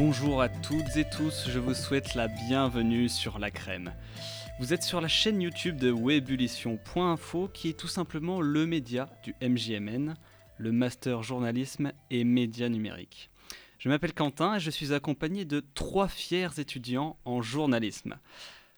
Bonjour 0.00 0.40
à 0.40 0.48
toutes 0.48 0.96
et 0.96 1.04
tous, 1.10 1.48
je 1.48 1.58
vous 1.58 1.74
souhaite 1.74 2.14
la 2.14 2.28
bienvenue 2.28 3.08
sur 3.08 3.40
La 3.40 3.50
Crème. 3.50 3.92
Vous 4.60 4.72
êtes 4.72 4.84
sur 4.84 5.00
la 5.00 5.08
chaîne 5.08 5.42
YouTube 5.42 5.76
de 5.76 5.90
Webullition.info 5.90 7.48
qui 7.52 7.70
est 7.70 7.76
tout 7.76 7.88
simplement 7.88 8.40
le 8.40 8.64
média 8.64 9.10
du 9.24 9.34
MJMN, 9.42 10.14
le 10.56 10.70
Master 10.70 11.24
Journalisme 11.24 11.92
et 12.12 12.22
Médias 12.22 12.68
Numériques. 12.68 13.28
Je 13.80 13.88
m'appelle 13.88 14.14
Quentin 14.14 14.54
et 14.54 14.60
je 14.60 14.70
suis 14.70 14.94
accompagné 14.94 15.44
de 15.44 15.64
trois 15.74 16.06
fiers 16.06 16.60
étudiants 16.60 17.18
en 17.24 17.42
journalisme. 17.42 18.20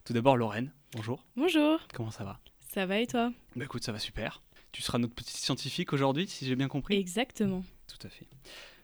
Tout 0.06 0.14
d'abord 0.14 0.38
Lorraine, 0.38 0.72
bonjour. 0.94 1.26
Bonjour, 1.36 1.80
Comment 1.92 2.10
ça 2.10 2.24
va? 2.24 2.40
Ça 2.72 2.86
va 2.86 2.98
et 2.98 3.06
toi? 3.06 3.30
Bah 3.56 3.66
écoute, 3.66 3.84
ça 3.84 3.92
va 3.92 3.98
super. 3.98 4.40
Tu 4.72 4.80
seras 4.80 4.96
notre 4.96 5.14
petit 5.14 5.36
scientifique 5.36 5.92
aujourd'hui, 5.92 6.26
si 6.28 6.46
j'ai 6.46 6.56
bien 6.56 6.68
compris? 6.68 6.96
Exactement. 6.96 7.62
Tout 7.88 8.06
à 8.06 8.08
fait. 8.08 8.26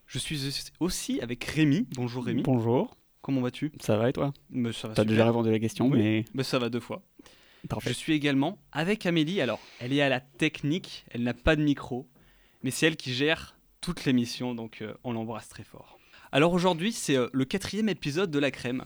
Je 0.06 0.18
suis 0.18 0.38
aussi 0.80 1.20
avec 1.20 1.44
Rémi. 1.44 1.86
Bonjour 1.94 2.24
Rémi. 2.24 2.42
Bonjour, 2.42 2.96
Comment 3.22 3.40
vas-tu? 3.40 3.72
Ça 3.80 3.96
va 3.96 4.08
et 4.08 4.12
toi? 4.12 4.32
Bah, 4.50 4.72
Ça 4.72 4.86
va 4.86 4.94
T'as 4.94 5.04
déjà 5.04 5.26
répondu 5.26 5.48
à 5.48 5.52
la 5.52 5.58
question, 5.58 5.88
Oui. 5.88 5.98
mais 5.98 6.24
Bah, 6.32 6.44
ça 6.44 6.60
va 6.60 6.68
deux 6.68 6.78
fois. 6.80 7.02
parfait. 7.68 7.88
Je 7.90 7.94
suis 7.94 8.12
également 8.12 8.58
avec 8.70 9.04
Amélie. 9.04 9.40
Alors, 9.40 9.58
elle 9.80 9.92
est 9.92 10.00
à 10.00 10.08
la 10.08 10.20
technique, 10.20 11.04
elle 11.10 11.24
n'a 11.24 11.34
pas 11.34 11.56
de 11.56 11.62
micro, 11.62 12.08
mais 12.62 12.70
c'est 12.70 12.86
elle 12.86 12.96
qui 12.96 13.12
gère 13.12 13.56
toute 13.80 14.04
l'émission, 14.04 14.54
donc 14.54 14.80
euh, 14.80 14.94
on 15.02 15.12
l'embrasse 15.12 15.48
très 15.48 15.64
fort. 15.64 15.98
Alors 16.30 16.52
aujourd'hui, 16.52 16.92
c'est 16.92 17.16
euh, 17.16 17.28
le 17.32 17.44
quatrième 17.44 17.88
épisode 17.88 18.30
de 18.30 18.38
La 18.38 18.52
Crème, 18.52 18.84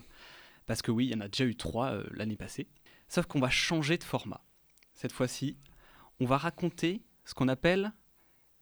parce 0.64 0.80
que 0.80 0.91
oui, 0.91 1.06
il 1.06 1.11
y 1.11 1.14
en 1.14 1.20
a 1.20 1.28
déjà 1.28 1.45
eu 1.45 1.55
trois 1.55 1.91
euh, 1.92 2.05
l'année 2.12 2.37
passée, 2.37 2.66
sauf 3.09 3.27
qu'on 3.27 3.41
va 3.41 3.50
changer 3.50 3.98
de 3.98 4.05
format. 4.05 4.42
Cette 4.95 5.12
fois-ci, 5.12 5.58
on 6.19 6.25
va 6.25 6.39
raconter 6.39 7.02
ce 7.27 7.34
qu'on 7.34 7.48
appelle 7.48 7.92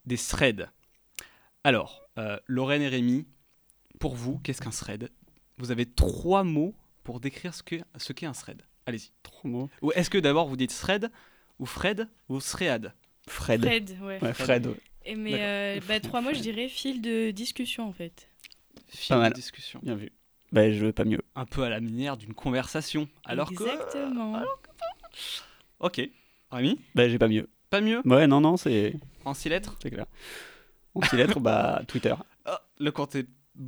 des 0.07 0.17
threads. 0.17 0.71
Alors, 1.69 2.09
euh, 2.17 2.39
Lorraine 2.47 2.81
et 2.81 2.89
Rémi, 2.89 3.27
pour 4.01 4.15
vous, 4.15 4.39
qu'est-ce 4.39 4.63
qu'un 4.63 4.71
thread? 4.71 5.11
Vous 5.59 5.71
avez 5.71 5.85
trois 5.85 6.43
mots 6.43 6.75
pour 7.05 7.21
décrire 7.21 7.53
ce 7.53 7.63
qu'est 7.63 7.83
ce 7.99 8.15
qu'est 8.15 8.25
un 8.25 8.33
thread. 8.33 8.63
Allez-y. 8.87 9.11
Trop 9.23 9.47
beau. 9.51 9.69
Ou 9.83 9.93
est-ce 9.93 10.09
que 10.09 10.17
d'abord 10.17 10.49
vous 10.49 10.57
dites 10.57 10.73
Fred 10.73 11.11
ou 11.59 11.67
Fred 11.67 12.09
ou 12.31 12.41
Sread 12.41 12.95
Fred. 13.29 13.61
Fred, 13.61 13.99
ouais. 14.01 14.19
Ouais, 14.23 14.33
Fred. 14.33 14.67
ouais. 14.69 14.81
Et 15.05 15.15
mais 15.15 15.35
euh, 15.35 15.81
bah, 15.87 16.01
trois 16.01 16.23
mots, 16.23 16.33
je 16.33 16.41
dirais 16.41 16.71
fil 16.71 17.03
de 17.03 17.33
discussion 17.33 17.87
en 17.87 17.93
fait. 17.93 18.31
Fil 18.87 19.17
Pas 19.17 19.29
de 19.29 19.35
discussion. 19.35 19.79
Bien 19.83 19.97
vu. 19.97 20.11
Bah, 20.53 20.73
je 20.73 20.87
veux 20.87 20.93
pas 20.95 21.05
mieux. 21.05 21.21
Un 21.35 21.45
peu 21.45 21.65
à 21.65 21.69
la 21.69 21.83
manière 21.83 22.17
d'une 22.17 22.33
conversation. 22.33 23.11
Alors 23.25 23.51
que. 23.53 23.63
Exactement. 23.63 24.41
Ok. 25.81 26.01
Rémi? 26.51 26.81
Bah, 26.95 27.11
j'ai 27.11 27.19
pas 27.19 27.29
mieux. 27.29 27.47
Pas 27.69 27.83
mieux? 27.83 28.01
Ouais, 28.07 28.27
non, 28.27 28.41
non, 28.41 28.57
c'est 28.57 28.95
En 29.27 29.35
six 29.35 29.51
lettres? 29.51 29.77
c'est 29.83 29.91
clair. 29.91 30.07
En 30.99 31.07
six 31.09 31.17
lettres, 31.17 31.41
bah, 31.41 31.83
Twitter. 31.89 32.15
Ah, 32.45 32.61
Le 32.79 32.91
compte 32.93 33.15
est. 33.15 33.27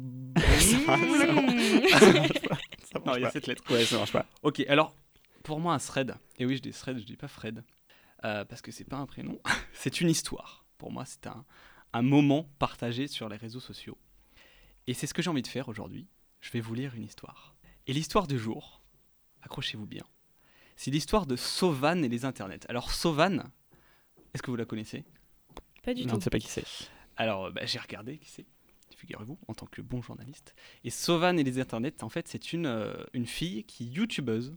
Ça 2.93 2.99
non, 3.05 3.15
il 3.17 3.23
y 3.23 3.25
a 3.25 3.31
sept 3.31 3.47
lettres. 3.47 3.63
Ouais, 3.73 3.85
ça 3.85 3.97
marche 3.99 4.13
pas. 4.13 4.27
Ok, 4.43 4.61
alors, 4.69 4.95
pour 5.43 5.61
moi, 5.61 5.75
un 5.75 5.79
thread. 5.79 6.15
Et 6.39 6.47
oui, 6.47 6.57
je 6.57 6.63
dis 6.63 6.71
thread, 6.73 6.99
je 6.99 7.05
dis 7.05 7.17
pas 7.17 7.29
Fred. 7.29 7.63
euh, 8.25 8.45
parce 8.45 8.61
que 8.63 8.71
c'est 8.73 8.85
pas 8.85 8.97
un 8.97 9.07
prénom. 9.07 9.39
c'est 9.73 10.01
une 10.01 10.09
histoire. 10.09 10.65
Pour 10.79 10.91
moi, 10.93 11.05
c'est 11.05 11.27
un, 11.27 11.45
un 11.93 12.03
moment 12.03 12.49
partagé 12.59 13.07
sur 13.07 13.29
les 13.29 13.37
réseaux 13.37 13.61
sociaux. 13.61 13.97
Et 14.87 14.95
c'est 14.95 15.07
ce 15.07 15.15
que 15.15 15.23
j'ai 15.23 15.31
envie 15.31 15.43
de 15.43 15.47
faire 15.49 15.69
aujourd'hui. 15.69 16.07
Je 16.41 16.51
vais 16.51 16.61
vous 16.61 16.75
lire 16.75 16.95
une 16.95 17.05
histoire. 17.05 17.55
Et 17.87 17.93
l'histoire 17.93 18.27
du 18.27 18.39
jour, 18.39 18.83
accrochez-vous 19.43 19.87
bien, 19.87 20.05
c'est 20.77 20.91
l'histoire 20.91 21.27
de 21.27 21.37
Sauvan 21.37 22.03
et 22.03 22.09
les 22.09 22.25
internets. 22.25 22.61
Alors, 22.69 22.91
Sauvan, 22.91 23.43
est-ce 24.35 24.43
que 24.43 24.51
vous 24.51 24.57
la 24.57 24.65
connaissez? 24.65 25.05
Pas 25.83 25.95
du 25.95 26.05
Non, 26.07 26.15
tout. 26.15 26.21
je 26.21 26.25
sais 26.25 26.31
pas 26.31 26.39
qui 26.39 26.49
c'est. 26.49 26.65
Alors, 27.21 27.51
bah, 27.53 27.63
j'ai 27.67 27.79
regardé, 27.79 28.19
qui 28.19 28.29
c'est 28.31 28.47
Figurez-vous, 28.97 29.39
en 29.49 29.55
tant 29.55 29.65
que 29.67 29.81
bon 29.81 30.03
journaliste. 30.03 30.55
Et 30.85 30.91
Sauvan 30.91 31.37
et 31.39 31.43
les 31.45 31.59
internets, 31.59 32.03
en 32.03 32.09
fait, 32.11 32.29
c'est 32.29 32.53
une, 32.53 32.67
euh, 32.67 32.93
une 33.15 33.25
fille 33.25 33.65
qui 33.65 33.85
est 33.85 33.87
youtubeuse 33.87 34.55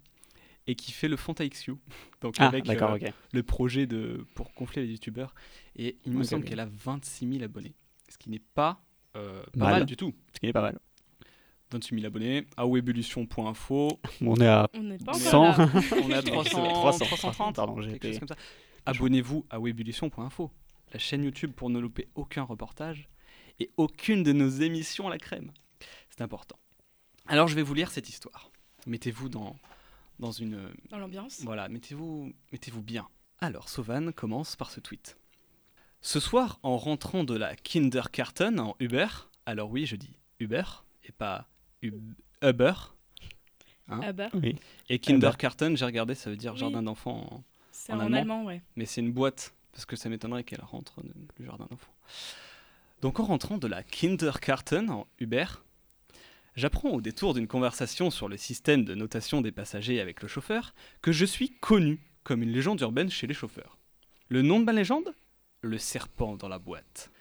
et 0.67 0.75
qui 0.75 0.91
fait 0.91 1.07
le 1.07 1.15
fond 1.15 1.33
XU. 1.33 1.75
Donc, 2.21 2.35
Ah, 2.39 2.47
avec 2.47 2.65
d'accord, 2.65 2.91
euh, 2.91 2.95
ok. 2.97 3.13
le 3.31 3.43
projet 3.43 3.85
de, 3.87 4.25
pour 4.33 4.51
gonfler 4.57 4.85
les 4.85 4.91
youtubeurs. 4.91 5.33
Et 5.77 5.97
il 6.05 6.11
me 6.13 6.23
semble 6.23 6.43
qu'elle 6.43 6.59
a 6.59 6.65
26 6.65 7.29
000 7.31 7.43
abonnés. 7.43 7.73
Ce 8.09 8.17
qui 8.17 8.29
n'est 8.29 8.39
pas, 8.39 8.81
euh, 9.15 9.43
pas 9.53 9.59
Mal. 9.59 9.71
mal 9.73 9.85
du 9.85 9.95
tout. 9.95 10.13
Ce 10.33 10.39
qui 10.41 10.47
est 10.47 10.53
pas 10.53 10.61
mal. 10.61 10.77
26 11.71 11.95
000 11.95 12.05
abonnés, 12.07 12.45
à 12.57 12.67
webullition.info. 12.67 13.99
On 14.21 14.35
est 14.35 14.47
à 14.47 14.67
On 14.73 14.83
n'est 14.83 14.97
pas 14.97 15.13
100. 15.13 15.43
encore 15.51 15.57
là. 15.67 15.81
On 16.03 16.09
est 16.09 16.13
à 16.15 16.21
300, 16.21 16.63
300, 16.73 17.05
330. 17.05 17.55
Pardon, 17.55 17.79
j'ai 17.81 17.91
quelque 17.91 18.07
chose 18.07 18.11
été. 18.17 18.19
comme 18.19 18.27
ça. 18.27 18.35
Abonnez-vous 18.85 19.45
à 19.49 19.59
webullition.info, 19.59 20.51
la 20.93 20.99
chaîne 20.99 21.23
YouTube 21.23 21.51
pour 21.53 21.69
ne 21.69 21.79
louper 21.79 22.07
aucun 22.15 22.43
reportage 22.43 23.09
et 23.59 23.69
aucune 23.77 24.23
de 24.23 24.31
nos 24.31 24.49
émissions 24.49 25.07
à 25.07 25.09
la 25.09 25.17
crème. 25.17 25.51
C'est 26.09 26.21
important. 26.21 26.57
Alors 27.27 27.47
je 27.47 27.55
vais 27.55 27.61
vous 27.63 27.73
lire 27.73 27.91
cette 27.91 28.09
histoire. 28.09 28.51
Mettez-vous 28.85 29.29
dans, 29.29 29.55
dans 30.19 30.31
une... 30.31 30.69
Dans 30.89 30.97
l'ambiance. 30.99 31.41
Voilà, 31.43 31.69
mettez-vous 31.69 32.33
mettez-vous 32.51 32.81
bien. 32.81 33.07
Alors 33.39 33.69
Sauvan 33.69 34.11
commence 34.11 34.55
par 34.55 34.69
ce 34.71 34.79
tweet. 34.79 35.17
Ce 36.01 36.19
soir, 36.19 36.59
en 36.63 36.77
rentrant 36.77 37.23
de 37.23 37.35
la 37.35 37.55
Kindergarten 37.55 38.59
en 38.59 38.75
Uber, 38.79 39.07
alors 39.45 39.69
oui, 39.71 39.85
je 39.85 39.95
dis 39.95 40.17
Uber 40.39 40.63
et 41.05 41.11
pas 41.13 41.47
Ub- 41.81 42.13
Uber. 42.41 42.73
Hein 43.87 44.11
bah, 44.13 44.29
Oui. 44.33 44.55
Et 44.89 44.99
Kindergarten, 44.99 45.75
j'ai 45.77 45.85
regardé, 45.85 46.13
ça 46.15 46.29
veut 46.29 46.35
dire 46.37 46.53
Oui. 46.53 46.59
jardin 46.59 46.83
d'enfants 46.83 47.27
en- 47.31 47.43
c'est 47.71 47.91
En 47.93 47.97
en, 47.97 47.99
allemand 48.01 48.17
allemand, 48.17 48.43
ouais. 48.45 48.61
mais 48.75 48.85
c'est 48.85 49.01
une 49.01 49.11
boîte, 49.11 49.53
parce 49.73 49.85
que 49.85 49.95
ça 49.95 50.07
m'étonnerait 50.07 50.45
qu'elle 50.45 50.61
rentre 50.61 51.01
le 51.03 51.45
jardin 51.45 51.67
d'enfants. 51.69 51.93
Donc 53.01 53.19
en 53.19 53.25
rentrant 53.25 53.57
de 53.57 53.67
la 53.67 53.83
Kindergarten 53.83 54.89
en 54.89 55.07
Uber, 55.19 55.45
j'apprends 56.55 56.91
au 56.91 57.01
détour 57.01 57.33
d'une 57.33 57.47
conversation 57.47 58.09
sur 58.11 58.29
le 58.29 58.37
système 58.37 58.85
de 58.85 58.95
notation 58.95 59.41
des 59.41 59.51
passagers 59.51 59.99
avec 59.99 60.21
le 60.21 60.29
chauffeur 60.29 60.73
que 61.01 61.11
je 61.11 61.25
suis 61.25 61.49
connu 61.59 61.99
comme 62.23 62.43
une 62.43 62.51
légende 62.51 62.79
urbaine 62.79 63.09
chez 63.09 63.27
les 63.27 63.33
chauffeurs. 63.33 63.77
Le 64.29 64.41
nom 64.41 64.59
de 64.59 64.65
ma 64.65 64.71
légende? 64.71 65.13
Le 65.61 65.77
serpent 65.77 66.37
dans 66.37 66.47
la 66.47 66.59
boîte. 66.59 67.11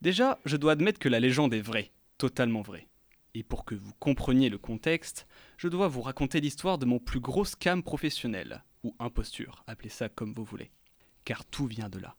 Déjà, 0.00 0.38
je 0.44 0.56
dois 0.56 0.72
admettre 0.72 0.98
que 0.98 1.08
la 1.08 1.20
légende 1.20 1.52
est 1.54 1.60
vraie, 1.60 1.90
totalement 2.18 2.62
vraie. 2.62 2.86
Et 3.34 3.42
pour 3.42 3.64
que 3.64 3.74
vous 3.74 3.92
compreniez 3.98 4.48
le 4.48 4.58
contexte, 4.58 5.26
je 5.58 5.68
dois 5.68 5.88
vous 5.88 6.00
raconter 6.00 6.40
l'histoire 6.40 6.78
de 6.78 6.86
mon 6.86 6.98
plus 6.98 7.20
gros 7.20 7.44
scam 7.44 7.82
professionnel, 7.82 8.64
ou 8.82 8.94
imposture, 8.98 9.64
appelez 9.66 9.90
ça 9.90 10.08
comme 10.08 10.32
vous 10.32 10.44
voulez. 10.44 10.70
Car 11.26 11.44
tout 11.44 11.66
vient 11.66 11.90
de 11.90 11.98
là. 11.98 12.16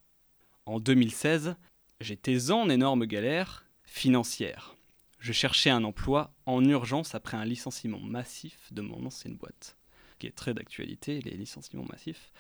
En 0.66 0.80
2016, 0.80 1.56
j'étais 2.02 2.52
en 2.52 2.70
énorme 2.70 3.06
galère 3.06 3.66
financière. 3.86 4.76
Je 5.20 5.32
cherchais 5.32 5.70
un 5.70 5.86
emploi 5.86 6.36
en 6.46 6.64
urgence 6.64 7.16
après 7.16 7.38
un 7.38 7.46
licenciement 7.46 8.02
massif 8.02 8.72
de 8.72 8.82
mon 8.82 9.06
ancienne 9.06 9.38
boîte, 9.38 9.78
qui 10.20 10.28
est 10.28 10.36
très 10.36 10.54
d'actualité, 10.54 11.22
les 11.22 11.38
licenciements 11.38 11.88
massifs. 11.90 12.34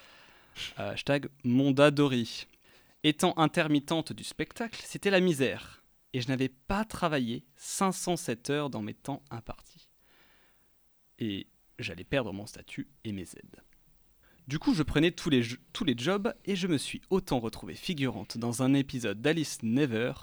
Euh, 0.77 0.91
hashtag 0.91 1.29
Mondadori. 1.45 2.47
Étant 3.03 3.33
intermittente 3.37 4.11
du 4.11 4.25
spectacle, 4.25 4.81
c'était 4.83 5.09
la 5.09 5.21
misère, 5.21 5.83
et 6.11 6.19
je 6.19 6.27
n'avais 6.27 6.49
pas 6.49 6.83
travaillé 6.83 7.45
507 7.55 8.49
heures 8.49 8.69
dans 8.69 8.81
mes 8.81 8.93
temps 8.93 9.23
impartis. 9.31 9.87
Et 11.19 11.47
j'allais 11.79 12.03
perdre 12.03 12.33
mon 12.33 12.45
statut 12.45 12.89
et 13.05 13.13
mes 13.13 13.21
aides. 13.21 13.61
Du 14.47 14.59
coup, 14.59 14.73
je 14.73 14.83
prenais 14.83 15.11
tous 15.11 15.29
les, 15.29 15.43
jo- 15.43 15.57
tous 15.73 15.83
les 15.83 15.95
jobs 15.97 16.33
et 16.45 16.55
je 16.55 16.67
me 16.67 16.77
suis 16.77 17.01
autant 17.09 17.39
retrouvée 17.39 17.75
figurante 17.75 18.37
dans 18.37 18.63
un 18.63 18.73
épisode 18.73 19.21
d'Alice 19.21 19.61
Never 19.61 20.13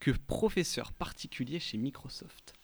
que 0.00 0.10
professeur 0.10 0.92
particulier 0.92 1.60
chez 1.60 1.76
Microsoft. 1.76 2.54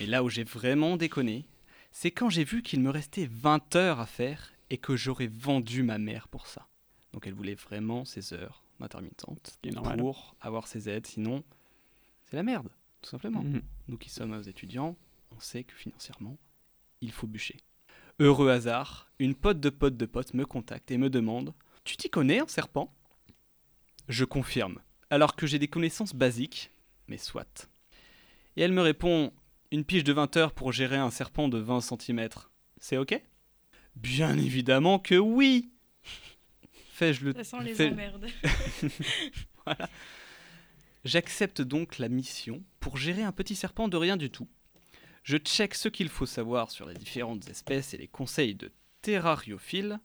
Et 0.00 0.06
là 0.06 0.24
où 0.24 0.28
j'ai 0.28 0.44
vraiment 0.44 0.96
déconné, 0.96 1.44
c'est 1.92 2.10
quand 2.10 2.30
j'ai 2.30 2.44
vu 2.44 2.62
qu'il 2.62 2.80
me 2.80 2.90
restait 2.90 3.28
20 3.30 3.76
heures 3.76 4.00
à 4.00 4.06
faire 4.06 4.52
et 4.70 4.78
que 4.78 4.96
j'aurais 4.96 5.26
vendu 5.28 5.82
ma 5.82 5.98
mère 5.98 6.26
pour 6.28 6.46
ça. 6.46 6.66
Donc 7.12 7.26
elle 7.26 7.34
voulait 7.34 7.54
vraiment 7.54 8.04
ses 8.04 8.32
heures 8.32 8.62
normal. 9.72 9.98
pour 9.98 10.34
avoir 10.40 10.66
ses 10.66 10.88
aides, 10.88 11.06
sinon 11.06 11.44
c'est 12.28 12.36
la 12.36 12.42
merde, 12.42 12.68
tout 13.02 13.10
simplement. 13.10 13.42
Mhm. 13.42 13.62
Nous 13.88 13.98
qui 13.98 14.08
sommes 14.10 14.42
étudiants, 14.46 14.96
on 15.36 15.40
sait 15.40 15.64
que 15.64 15.74
financièrement, 15.74 16.38
il 17.00 17.10
faut 17.12 17.26
bûcher. 17.26 17.56
Heureux 18.22 18.50
hasard, 18.50 19.10
une 19.18 19.34
pote 19.34 19.60
de 19.60 19.70
pote 19.70 19.96
de 19.96 20.04
pote 20.04 20.34
me 20.34 20.44
contacte 20.44 20.90
et 20.90 20.98
me 20.98 21.08
demande 21.08 21.54
Tu 21.84 21.96
t'y 21.96 22.10
connais 22.10 22.42
en 22.42 22.46
serpent? 22.46 22.94
Je 24.10 24.26
confirme, 24.26 24.78
alors 25.08 25.36
que 25.36 25.46
j'ai 25.46 25.58
des 25.58 25.68
connaissances 25.68 26.14
basiques, 26.14 26.70
mais 27.08 27.16
soit. 27.16 27.70
Et 28.56 28.60
elle 28.60 28.72
me 28.72 28.82
répond 28.82 29.32
Une 29.72 29.86
pige 29.86 30.04
de 30.04 30.12
20 30.12 30.36
heures 30.36 30.52
pour 30.52 30.70
gérer 30.70 30.98
un 30.98 31.10
serpent 31.10 31.48
de 31.48 31.56
20 31.56 31.80
cm, 31.80 32.28
c'est 32.78 32.98
ok? 32.98 33.18
Bien 33.96 34.36
évidemment 34.36 34.98
que 34.98 35.14
oui 35.14 35.70
Fais-je 36.92 37.24
le 37.24 37.32
Ça 37.32 37.42
sent 37.44 37.64
les 37.64 37.90
emmerdes. 37.90 38.26
J'accepte 41.06 41.62
donc 41.62 41.96
la 41.96 42.10
mission 42.10 42.62
pour 42.80 42.98
gérer 42.98 43.22
un 43.22 43.32
petit 43.32 43.56
serpent 43.56 43.88
de 43.88 43.96
rien 43.96 44.18
du 44.18 44.28
tout. 44.28 44.46
Je 45.30 45.36
check 45.36 45.76
ce 45.76 45.88
qu'il 45.88 46.08
faut 46.08 46.26
savoir 46.26 46.72
sur 46.72 46.86
les 46.88 46.94
différentes 46.94 47.48
espèces 47.48 47.94
et 47.94 47.98
les 47.98 48.08
conseils 48.08 48.56
de 48.56 48.72
terrariophiles. 49.00 50.00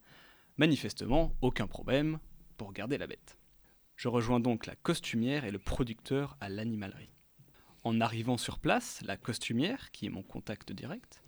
Manifestement, 0.58 1.34
aucun 1.42 1.66
problème 1.66 2.20
pour 2.58 2.74
garder 2.74 3.00
la 3.00 3.08
bête. 3.08 3.40
Je 3.96 4.08
rejoins 4.08 4.40
donc 4.40 4.68
la 4.68 4.76
costumière 4.76 5.44
et 5.44 5.50
le 5.50 5.58
producteur 5.58 6.38
à 6.42 6.48
l'animalerie. 6.50 7.10
En 7.84 8.02
arrivant 8.02 8.38
sur 8.38 8.60
place, 8.60 9.02
la 9.04 9.18
costumière, 9.18 9.90
qui 9.92 10.06
est 10.06 10.10
mon 10.10 10.22
contact 10.22 10.72
direct, 10.72 11.24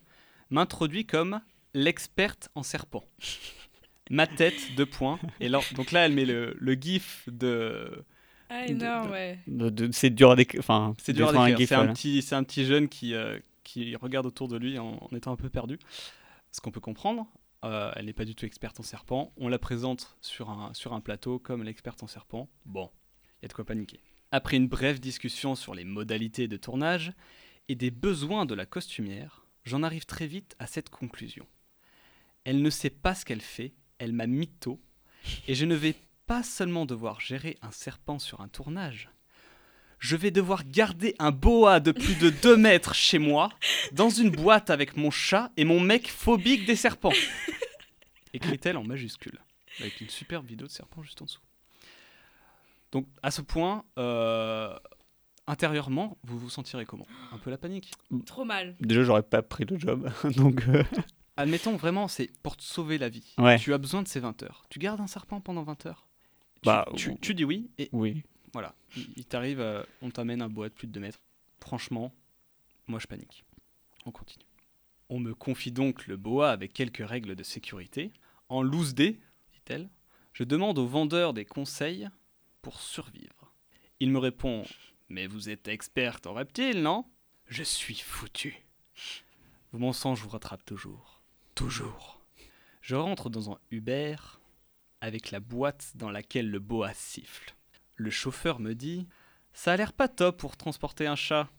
m'introduit 0.52 1.08
comme 1.08 1.42
l'experte 1.74 2.50
en 2.54 2.62
serpent. 2.62 3.04
Ma 4.12 4.28
tête, 4.28 4.76
deux 4.76 4.86
points. 4.86 5.20
Et 5.40 5.50
là, 5.50 5.60
donc 5.74 5.92
là, 5.92 6.06
elle 6.06 6.14
met 6.14 6.26
le, 6.26 6.56
le 6.60 6.74
gif 6.76 7.28
de. 7.32 8.06
Ah, 8.52 8.64
De- 8.68 8.72
énorme, 8.74 9.08
de- 9.08 9.12
ouais. 9.12 9.40
De- 9.48 9.70
de- 9.72 9.90
c'est 9.92 10.12
dur 10.12 10.30
à 10.30 10.36
décrire. 10.36 10.60
Enfin, 10.60 10.96
C'est 11.02 11.14
dur 11.14 11.30
à 11.30 11.32
décrire 11.32 11.42
un 11.46 11.48
décrire. 11.48 11.58
gif, 11.58 11.70
C'est 11.70 11.76
un 11.76 11.94
petit, 11.94 12.22
c'est 12.22 12.36
un 12.36 12.44
petit 12.44 12.66
jeune 12.66 12.90
qui, 12.90 13.16
euh, 13.16 13.40
qui 13.68 13.96
regarde 13.98 14.25
autour 14.25 14.48
de 14.48 14.58
lui 14.58 14.80
en, 14.80 15.10
étant 15.14 15.34
un 15.34 15.36
peu 15.36 15.50
perdu. 15.50 15.78
Ce 16.52 16.62
qu'on 16.62 16.72
peut 16.72 16.80
comprendre. 16.80 17.28
Euh, 17.66 17.92
elle 17.96 18.06
n'est 18.06 18.14
pas 18.14 18.24
du 18.24 18.34
tout 18.34 18.46
experte 18.46 18.80
en 18.80 18.84
serpent. 18.84 19.34
On 19.36 19.50
la 19.50 19.60
présente 19.60 20.16
sur 20.22 20.50
un, 20.50 20.74
sur 20.74 20.94
un 20.94 21.02
plateau 21.02 21.38
comme 21.38 21.64
l'experte 21.64 22.02
en 22.02 22.08
serpent. 22.08 22.50
Bon, 22.66 22.90
il 23.40 23.44
y 23.44 23.46
a 23.46 23.48
de 23.50 23.54
quoi 23.54 23.66
paniquer. 23.66 24.00
Après 24.31 24.58
une 24.58 24.68
brève 24.68 25.00
discussion 25.00 25.56
sur 25.56 25.74
les 25.74 25.84
modalités 25.84 26.48
de 26.48 26.56
tournage 26.56 27.12
et 27.68 27.75
des 27.75 27.92
besoins 27.92 28.46
de 28.46 28.56
la 28.56 28.66
costumière, 28.66 29.46
j'en 29.66 29.84
arrive 29.84 30.06
très 30.06 30.28
vite 30.28 30.56
à 30.60 30.68
cette 30.68 30.90
conclusion. 30.90 31.46
Elle 32.46 32.62
ne 32.62 32.70
sait 32.70 32.90
pas 32.90 33.16
ce 33.16 33.25
qu'elle 33.25 33.42
fait, 33.42 33.74
elle 33.98 34.13
m'a 34.13 34.28
mytho, 34.28 34.80
et 35.48 35.56
je 35.56 35.66
ne 35.66 35.75
vais 35.75 35.96
pas 36.25 36.44
seulement 36.44 36.86
devoir 36.86 37.20
gérer 37.20 37.58
un 37.62 37.72
serpent 37.72 38.20
sur 38.20 38.40
un 38.40 38.48
tournage, 38.48 39.10
je 40.00 40.16
vais 40.16 40.32
devoir 40.32 40.64
garder 40.66 41.16
un 41.20 41.32
boa 41.32 41.80
de 41.80 41.92
plus 41.92 42.16
de 42.20 42.30
2 42.30 42.56
mètres 42.58 42.94
chez 42.94 43.20
moi, 43.20 43.50
dans 43.92 44.10
une 44.10 44.30
boîte 44.30 44.70
avec 44.70 44.96
mon 44.98 45.12
chat 45.12 45.52
et 45.58 45.66
mon 45.66 45.80
mec 45.80 46.08
phobique 46.08 46.66
des 46.66 46.76
serpents. 46.76 47.14
Écrit-elle 48.34 48.78
en 48.78 48.84
majuscule, 48.84 49.40
avec 49.80 50.00
une 50.02 50.10
superbe 50.10 50.46
vidéo 50.46 50.68
de 50.68 50.72
serpent 50.72 51.02
juste 51.02 51.22
en 51.22 51.26
dessous. 51.26 51.42
Donc, 52.92 53.08
à 53.24 53.32
ce 53.32 53.42
point, 53.42 53.84
euh, 53.98 54.78
intérieurement, 55.48 56.18
vous 56.24 56.38
vous 56.38 56.50
sentirez 56.50 56.86
comment? 56.86 57.08
Un 57.34 57.38
peu 57.38 57.50
la 57.50 57.58
panique? 57.58 57.92
Trop 58.26 58.46
mal. 58.46 58.76
Déjà, 58.80 59.04
j'aurais 59.04 59.24
pas 59.24 59.42
pris 59.42 59.66
le 59.66 59.78
job. 59.80 60.10
Donc, 60.36 60.64
euh, 60.68 60.84
Admettons 61.38 61.76
vraiment, 61.76 62.08
c'est 62.08 62.32
pour 62.42 62.58
te 62.58 62.64
sauver 62.64 62.98
la 62.98 63.10
vie. 63.10 63.34
Ouais. 63.38 63.60
Tu 63.60 63.74
as 63.74 63.78
besoin 63.78 64.02
de 64.02 64.08
ces 64.08 64.20
20 64.20 64.42
heures. 64.44 64.64
Tu 64.70 64.80
gardes 64.80 65.02
un 65.02 65.08
serpent 65.08 65.40
pendant 65.42 65.64
20 65.64 65.86
heures? 65.86 66.08
Tu- 66.56 66.66
Bah, 66.66 66.88
tu, 66.96 67.16
tu 67.20 67.34
dis 67.36 67.44
oui, 67.46 67.70
et 67.78 67.90
oui. 67.92 68.24
Voilà. 68.57 68.74
Il, 68.95 69.07
il 69.18 69.25
t'arrive, 69.25 69.59
euh, 69.59 69.83
on 70.01 70.09
t'amène 70.09 70.42
un 70.42 70.50
boa 70.50 70.68
de 70.68 70.74
plus 70.74 70.88
de 70.88 70.94
2 70.94 71.00
mètres. 71.00 71.19
Franchement, 71.59 72.12
moi 72.88 72.98
je 73.00 73.06
panique. 73.06 73.45
On 74.07 74.12
continue. 74.12 74.45
On 75.09 75.19
me 75.19 75.36
confie 75.36 75.71
donc 75.71 76.07
le 76.07 76.18
boa 76.18 76.50
avec 76.50 76.74
quelques 76.74 77.07
règles 77.07 77.36
de 77.36 77.44
sécurité. 77.44 78.12
En 78.50 78.63
loose 78.63 78.95
day, 78.95 79.19
dit-elle, 79.54 79.89
je 80.33 80.44
demande 80.44 80.80
au 80.80 80.88
vendeur 80.88 81.33
des 81.33 81.45
conseils 81.45 82.09
pour 82.63 82.81
survivre. 82.81 83.54
Il 84.00 84.09
me 84.09 84.18
répond 84.18 84.63
Mais 85.10 85.27
vous 85.27 85.50
êtes 85.50 85.68
experte 85.68 86.25
en 86.25 86.33
reptiles, 86.33 86.81
non? 86.81 87.06
Je 87.45 87.62
suis 87.63 87.95
foutu. 87.95 88.63
Vos 89.71 89.77
mensonges 89.77 90.21
vous 90.21 90.30
rattrapent 90.30 90.65
toujours. 90.65 91.21
Toujours. 91.53 92.25
Je 92.81 92.95
rentre 92.95 93.30
dans 93.30 93.51
un 93.51 93.60
Uber 93.69 94.15
avec 95.00 95.30
la 95.30 95.39
boîte 95.39 95.92
dans 95.95 96.10
laquelle 96.10 96.50
le 96.50 96.60
boa 96.60 96.94
siffle. 96.94 97.56
Le 97.98 98.12
chauffeur 98.12 98.60
me 98.60 98.76
dit 98.76 99.08
Ça 99.54 99.74
a 99.74 99.78
l'air 99.78 99.92
pas 99.92 100.08
top 100.08 100.38
pour 100.38 100.56
transporter 100.56 101.08
un 101.08 101.16
chat. 101.16 101.50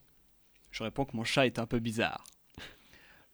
Je 0.70 0.84
réponds 0.84 1.04
que 1.04 1.16
mon 1.16 1.24
chat 1.24 1.46
est 1.46 1.58
un 1.58 1.66
peu 1.66 1.80
bizarre. 1.80 2.24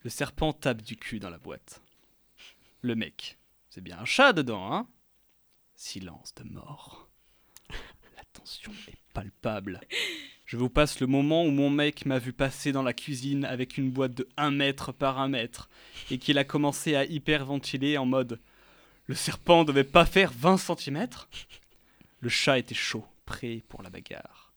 Le 0.01 0.11
serpent 0.11 0.55
tape 0.55 0.81
du 0.81 0.97
cul 0.97 1.21
dans 1.21 1.29
la 1.29 1.39
boîte. 1.39 1.83
Le 2.81 2.95
mec 2.95 3.39
C'est 3.69 3.83
bien 3.83 3.99
un 3.99 4.07
chat 4.07 4.33
dedans, 4.33 4.73
hein 4.73 4.89
Silence 5.75 6.35
de 6.35 6.45
mort. 6.45 7.11
La 8.17 8.25
tension 8.33 8.73
est 8.89 8.97
palpable. 9.13 9.81
Je 10.47 10.57
vous 10.57 10.71
passe 10.71 11.01
le 11.01 11.07
moment 11.07 11.45
où 11.45 11.51
mon 11.51 11.69
mec 11.69 12.07
m'a 12.07 12.19
vu 12.19 12.33
passer 12.33 12.73
dans 12.73 12.83
la 12.83 12.95
cuisine 12.95 13.45
avec 13.45 13.77
une 13.77 13.91
boîte 13.91 14.15
de 14.15 14.29
1 14.39 14.51
mètre 14.51 14.93
par 14.93 15.19
1 15.19 15.29
mètre 15.29 15.69
et 16.11 16.19
qu'il 16.19 16.39
a 16.39 16.45
commencé 16.45 16.95
à 16.95 17.05
hyperventiler 17.05 17.99
en 17.99 18.07
mode 18.07 18.41
Le 19.07 19.15
serpent 19.15 19.65
devait 19.65 19.85
pas 19.85 20.07
faire 20.07 20.33
20 20.33 20.57
cm 20.57 21.09
Le 22.25 22.31
chat 22.31 22.59
était 22.59 22.75
chaud, 22.75 23.05
prêt 23.27 23.63
pour 23.69 23.83
la 23.83 23.91
bagarre. 23.91 24.55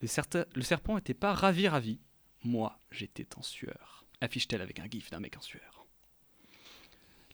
Le, 0.00 0.06
serpent 0.06 0.98
était 0.98 1.14
pas 1.14 1.34
ravi 1.34 1.66
ravi. 1.66 1.98
Moi, 2.44 2.78
j'étais 2.92 3.26
en 3.36 3.42
sueur. 3.42 4.04
Affiche-t-elle 4.20 4.62
avec 4.62 4.78
un 4.78 4.86
gif 4.88 5.10
d'un 5.10 5.18
mec 5.18 5.36
en 5.36 5.40
sueur. 5.40 5.84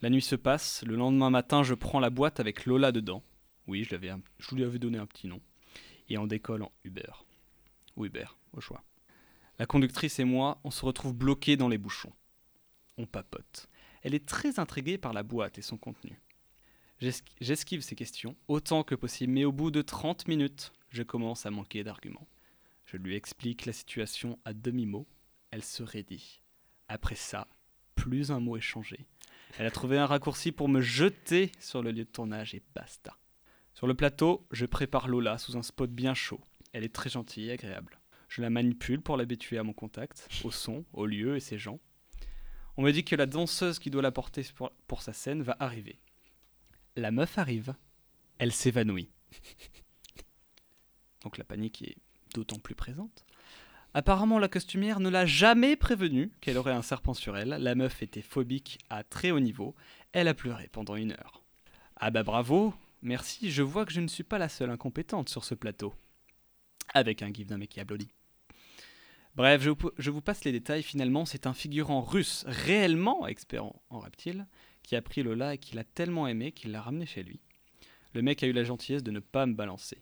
La 0.01 0.09
nuit 0.09 0.23
se 0.23 0.37
passe, 0.37 0.83
le 0.87 0.97
lendemain 0.97 1.29
matin, 1.29 1.63
je 1.63 1.75
prends 1.75 2.01
la 2.01 2.09
boîte 2.09 2.41
avec 2.41 2.65
Lola 2.65 2.93
dedans. 2.93 3.23
Oui, 3.67 3.85
je 3.85 4.55
lui 4.55 4.65
avais 4.65 4.79
donné 4.79 4.97
un 4.97 5.05
petit 5.05 5.27
nom. 5.29 5.43
Et 6.09 6.17
on 6.17 6.27
décolle 6.27 6.63
en 6.63 6.73
Uber. 6.85 7.13
Ou 7.97 8.07
Uber, 8.07 8.29
au 8.55 8.63
choix. 8.63 8.83
La 9.59 9.67
conductrice 9.67 10.19
et 10.19 10.25
moi, 10.25 10.63
on 10.65 10.71
se 10.71 10.87
retrouve 10.87 11.13
bloqués 11.13 11.59
dans 11.59 11.69
les 11.69 11.77
bouchons. 11.77 12.15
On 12.97 13.05
papote. 13.05 13.69
Elle 14.01 14.15
est 14.15 14.25
très 14.25 14.59
intriguée 14.59 14.97
par 14.97 15.13
la 15.13 15.23
boîte 15.23 15.59
et 15.59 15.63
son 15.63 15.77
contenu. 15.77 16.19
J'es- 17.00 17.23
J'esquive 17.41 17.82
ces 17.82 17.94
questions 17.96 18.37
autant 18.49 18.82
que 18.85 18.94
possible, 18.94 19.32
mais 19.32 19.44
au 19.44 19.52
bout 19.52 19.70
de 19.70 19.82
30 19.82 20.29
minutes, 20.29 20.73
je 20.91 21.02
commence 21.02 21.46
à 21.46 21.50
manquer 21.50 21.85
d'arguments. 21.85 22.29
Je 22.87 22.96
lui 22.96 23.14
explique 23.17 23.67
la 23.67 23.73
situation 23.73 24.38
à 24.44 24.52
demi-mot. 24.52 25.06
Elle 25.50 25.64
se 25.64 25.82
raidit. 25.82 26.43
Après 26.88 27.14
ça, 27.14 27.49
plus 27.94 28.31
un 28.31 28.41
mot 28.41 28.56
échangé. 28.56 29.06
Elle 29.58 29.67
a 29.67 29.70
trouvé 29.70 29.99
un 29.99 30.06
raccourci 30.06 30.52
pour 30.52 30.69
me 30.69 30.81
jeter 30.81 31.50
sur 31.61 31.82
le 31.82 31.91
lieu 31.93 32.05
de 32.05 32.11
tournage 32.11 32.55
et 32.55 32.62
basta. 32.75 33.17
Sur 33.73 33.87
le 33.87 33.94
plateau, 33.94 34.46
je 34.52 34.67
prépare 34.67 35.08
Lola 35.08 35.38
sous 35.38 35.56
un 35.56 35.62
spot 35.62 35.91
bien 35.91 36.14
chaud. 36.14 36.41
Elle 36.73 36.85
est 36.85 36.94
très 36.94 37.11
gentille 37.11 37.49
et 37.49 37.52
agréable. 37.52 37.99
Je 38.29 38.43
la 38.43 38.50
manipule 38.50 39.00
pour 39.00 39.17
l'habituer 39.17 39.58
à 39.58 39.62
mon 39.62 39.73
contact, 39.73 40.29
au 40.44 40.50
son, 40.50 40.85
au 40.93 41.06
lieu 41.06 41.37
et 41.37 41.41
ses 41.41 41.58
gens. 41.58 41.79
On 42.76 42.82
me 42.82 42.91
dit 42.91 43.05
que 43.05 43.14
la 43.14 43.26
danseuse 43.26 43.79
qui 43.79 43.91
doit 43.91 44.02
la 44.02 44.11
porter 44.11 44.44
pour 44.88 45.02
sa 45.02 45.12
scène 45.12 45.43
va 45.43 45.56
arriver. 45.61 46.00
La 46.96 47.11
meuf 47.11 47.38
arrive. 47.38 47.75
Elle 48.38 48.52
s'évanouit. 48.52 49.11
Donc 51.23 51.38
la 51.38 51.44
panique 51.44 51.82
est 51.82 51.96
d'autant 52.35 52.58
plus 52.58 52.75
présente. 52.75 53.25
Apparemment, 53.94 54.38
la 54.38 54.49
costumière 54.49 55.00
ne 55.00 55.08
l'a 55.08 55.26
jamais 55.26 55.76
prévenue 55.76 56.31
qu'elle 56.41 56.58
aurait 56.58 56.73
un 56.73 56.82
serpent 56.82 57.14
sur 57.14 57.37
elle. 57.37 57.50
La 57.50 57.75
meuf 57.75 58.02
était 58.02 58.23
phobique 58.23 58.79
à 58.91 59.05
très 59.05 59.31
haut 59.31 59.41
niveau. 59.41 59.75
Elle 60.12 60.29
a 60.29 60.35
pleuré 60.35 60.69
pendant 60.70 60.96
une 60.96 61.13
heure. 61.13 61.44
Ah 61.96 62.10
bah 62.10 62.24
bravo, 62.24 62.74
merci, 63.03 63.51
je 63.51 63.63
vois 63.63 63.86
que 63.86 63.93
je 63.93 64.01
ne 64.01 64.08
suis 64.08 64.24
pas 64.24 64.39
la 64.39 64.48
seule 64.48 64.70
incompétente 64.70 65.29
sur 65.29 65.44
ce 65.44 65.55
plateau. 65.55 65.94
Avec 66.93 67.22
un 67.22 67.32
gif 67.32 67.46
d'un 67.46 67.58
mec 67.58 67.70
qui 67.70 67.81
applaudit. 67.81 68.10
Bref, 69.36 69.63
je 69.63 70.10
vous, 70.10 70.20
passe 70.20 70.44
les 70.44 70.53
détails. 70.53 70.84
Finalement, 70.84 71.24
c'est 71.24 71.46
un 71.46 71.55
figurant 71.55 72.03
russe 72.03 72.44
réellement 72.46 73.27
expert 73.27 73.65
en 73.91 73.98
reptiles 73.98 74.46
qui 74.84 74.94
a 74.94 75.03
pris 75.03 75.24
Lola 75.24 75.55
et 75.55 75.58
qui 75.58 75.74
l'a 75.74 75.82
tellement 75.82 76.29
aimé 76.29 76.53
qu'il 76.53 76.70
l'a 76.70 76.81
ramené 76.82 77.06
chez 77.06 77.24
lui. 77.24 77.41
Le 78.12 78.22
mec 78.22 78.43
a 78.44 78.46
eu 78.46 78.53
la 78.53 78.62
gentillesse 78.62 79.03
de 79.03 79.10
ne 79.10 79.19
pas 79.19 79.44
me 79.46 79.55
balancer. 79.55 79.98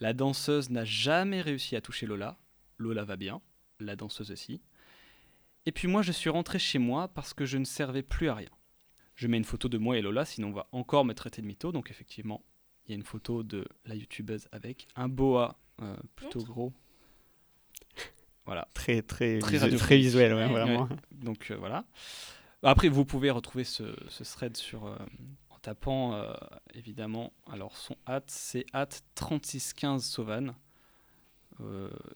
La 0.00 0.12
danseuse 0.14 0.70
n'a 0.70 0.84
jamais 0.84 1.40
réussi 1.42 1.76
à 1.76 1.80
toucher 1.80 2.06
Lola. 2.06 2.36
Lola 2.78 3.04
va 3.04 3.14
bien, 3.16 3.40
la 3.78 3.94
danseuse 3.94 4.32
aussi. 4.32 4.60
Et 5.66 5.72
puis 5.72 5.86
moi, 5.86 6.02
je 6.02 6.10
suis 6.10 6.30
rentré 6.30 6.58
chez 6.58 6.78
moi 6.78 7.06
parce 7.08 7.34
que 7.34 7.44
je 7.44 7.58
ne 7.58 7.64
servais 7.64 8.02
plus 8.02 8.28
à 8.28 8.34
rien. 8.34 8.48
Je 9.14 9.26
mets 9.28 9.36
une 9.36 9.44
photo 9.44 9.68
de 9.68 9.76
moi 9.78 9.96
et 9.98 10.02
Lola, 10.02 10.24
sinon 10.24 10.48
on 10.48 10.52
va 10.52 10.66
encore 10.72 11.04
me 11.04 11.12
traiter 11.12 11.42
de 11.42 11.46
mytho. 11.46 11.70
Donc 11.70 11.90
effectivement, 11.90 12.42
il 12.86 12.90
y 12.90 12.94
a 12.94 12.96
une 12.96 13.04
photo 13.04 13.42
de 13.42 13.66
la 13.84 13.94
youtubeuse 13.94 14.48
avec 14.50 14.88
un 14.96 15.08
boa 15.08 15.60
euh, 15.82 15.94
plutôt 16.16 16.42
gros. 16.42 16.72
Voilà. 18.46 18.66
Très, 18.74 19.02
très, 19.02 19.38
Très 19.38 19.52
visu- 19.52 19.62
radiophonique. 19.64 19.78
très 19.82 19.96
visuel, 19.98 20.34
ouais, 20.34 20.46
Ouais. 20.46 20.50
vraiment. 20.50 20.88
Donc 21.12 21.50
euh, 21.50 21.56
voilà. 21.56 21.84
Après, 22.62 22.88
vous 22.88 23.04
pouvez 23.04 23.30
retrouver 23.30 23.64
ce, 23.64 23.82
thread 24.24 24.58
euh, 24.74 24.96
en 25.48 25.58
tapant 25.60 26.14
euh, 26.14 26.32
évidemment. 26.74 27.32
Alors, 27.50 27.76
son 27.76 27.96
hâte, 28.06 28.30
c'est 28.30 28.66
hâte 28.74 29.02
3615 29.14 30.04
Sauvan. 30.04 30.54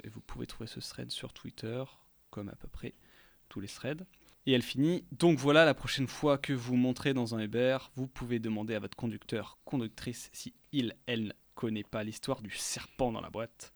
Et 0.04 0.08
vous 0.08 0.22
pouvez 0.22 0.46
trouver 0.46 0.66
ce 0.66 0.80
thread 0.80 1.10
sur 1.10 1.34
Twitter, 1.34 1.84
comme 2.30 2.48
à 2.48 2.56
peu 2.56 2.66
près 2.66 2.94
tous 3.50 3.60
les 3.60 3.68
threads. 3.68 4.06
Et 4.46 4.52
elle 4.52 4.62
finit. 4.62 5.04
Donc 5.12 5.38
voilà, 5.38 5.64
la 5.64 5.74
prochaine 5.74 6.06
fois 6.06 6.38
que 6.38 6.52
vous 6.52 6.76
montrez 6.76 7.14
dans 7.14 7.34
un 7.34 7.40
Uber, 7.40 7.78
vous 7.94 8.06
pouvez 8.06 8.38
demander 8.38 8.74
à 8.74 8.78
votre 8.78 8.96
conducteur, 8.96 9.58
conductrice, 9.64 10.30
si 10.32 10.54
il, 10.72 10.94
elle, 11.06 11.34
connaît 11.54 11.84
pas 11.84 12.02
l'histoire 12.02 12.42
du 12.42 12.50
serpent 12.50 13.12
dans 13.12 13.20
la 13.20 13.30
boîte. 13.30 13.72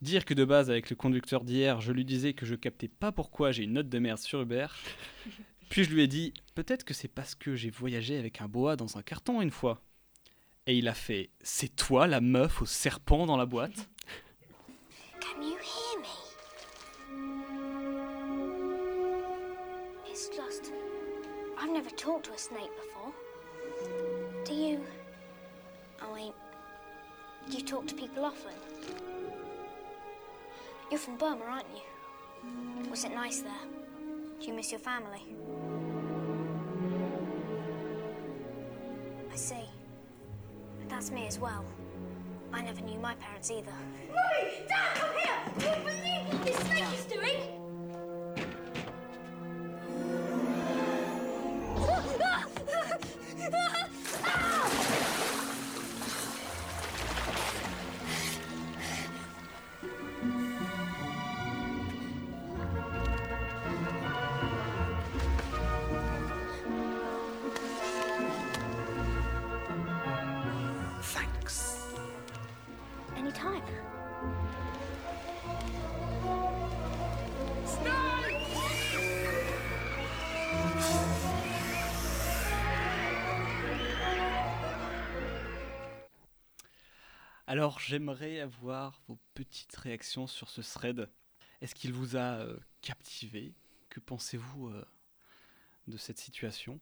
Dire 0.00 0.24
que 0.24 0.34
de 0.34 0.44
base, 0.44 0.70
avec 0.70 0.90
le 0.90 0.96
conducteur 0.96 1.44
d'hier, 1.44 1.80
je 1.80 1.92
lui 1.92 2.04
disais 2.04 2.34
que 2.34 2.44
je 2.46 2.54
captais 2.54 2.88
pas 2.88 3.12
pourquoi 3.12 3.52
j'ai 3.52 3.62
une 3.62 3.74
note 3.74 3.88
de 3.88 3.98
merde 3.98 4.18
sur 4.18 4.40
Uber. 4.40 4.66
Puis 5.68 5.84
je 5.84 5.90
lui 5.90 6.02
ai 6.02 6.06
dit, 6.06 6.32
peut-être 6.54 6.84
que 6.84 6.94
c'est 6.94 7.08
parce 7.08 7.34
que 7.34 7.56
j'ai 7.56 7.70
voyagé 7.70 8.18
avec 8.18 8.40
un 8.40 8.48
boa 8.48 8.76
dans 8.76 8.96
un 8.96 9.02
carton 9.02 9.40
une 9.42 9.50
fois. 9.50 9.82
Et 10.66 10.78
il 10.78 10.88
a 10.88 10.94
fait, 10.94 11.30
c'est 11.42 11.74
toi 11.74 12.06
la 12.06 12.20
meuf 12.20 12.62
au 12.62 12.66
serpent 12.66 13.26
dans 13.26 13.36
la 13.36 13.46
boîte? 13.46 13.88
Can 15.20 15.42
you 15.42 15.56
hear 15.56 16.00
me? 16.00 16.06
It's 20.08 20.28
just. 20.28 20.72
I've 21.58 21.72
never 21.72 21.90
talked 21.90 22.24
to 22.26 22.32
a 22.32 22.38
snake 22.38 22.70
before. 22.76 23.12
Do 24.44 24.54
you. 24.54 24.80
I 26.00 26.14
mean. 26.14 26.32
You 27.50 27.60
talk 27.62 27.86
to 27.88 27.94
people 27.94 28.24
often? 28.24 28.54
You're 30.90 30.98
from 30.98 31.18
Burma, 31.18 31.44
aren't 31.44 31.66
you? 31.74 31.82
Was 32.90 33.04
it 33.04 33.12
nice 33.12 33.40
there? 33.40 33.52
Do 34.40 34.46
you 34.46 34.54
miss 34.54 34.70
your 34.70 34.80
family? 34.80 35.22
I 39.32 39.36
see. 39.36 39.64
That's 40.88 41.10
me 41.10 41.26
as 41.26 41.38
well. 41.38 41.64
I 42.52 42.62
never 42.62 42.80
knew 42.82 42.98
my 42.98 43.14
parents 43.14 43.50
either. 43.50 43.72
Mummy! 44.08 44.50
Dad, 44.68 44.94
come 44.94 45.10
here! 45.16 45.40
Do 45.58 45.66
you 45.66 45.84
believe 45.84 46.32
what 46.32 46.46
this 46.46 46.56
snake 46.56 46.84
is 46.98 47.04
doing? 47.06 47.63
Alors, 87.54 87.78
j'aimerais 87.78 88.40
avoir 88.40 89.00
vos 89.06 89.16
petites 89.34 89.76
réactions 89.76 90.26
sur 90.26 90.50
ce 90.50 90.60
thread. 90.60 91.08
Est-ce 91.60 91.76
qu'il 91.76 91.92
vous 91.92 92.16
a 92.16 92.40
euh, 92.40 92.58
captivé? 92.82 93.54
Que 93.90 94.00
pensez-vous 94.00 94.70
euh, 94.70 94.84
de 95.86 95.96
cette 95.96 96.18
situation? 96.18 96.80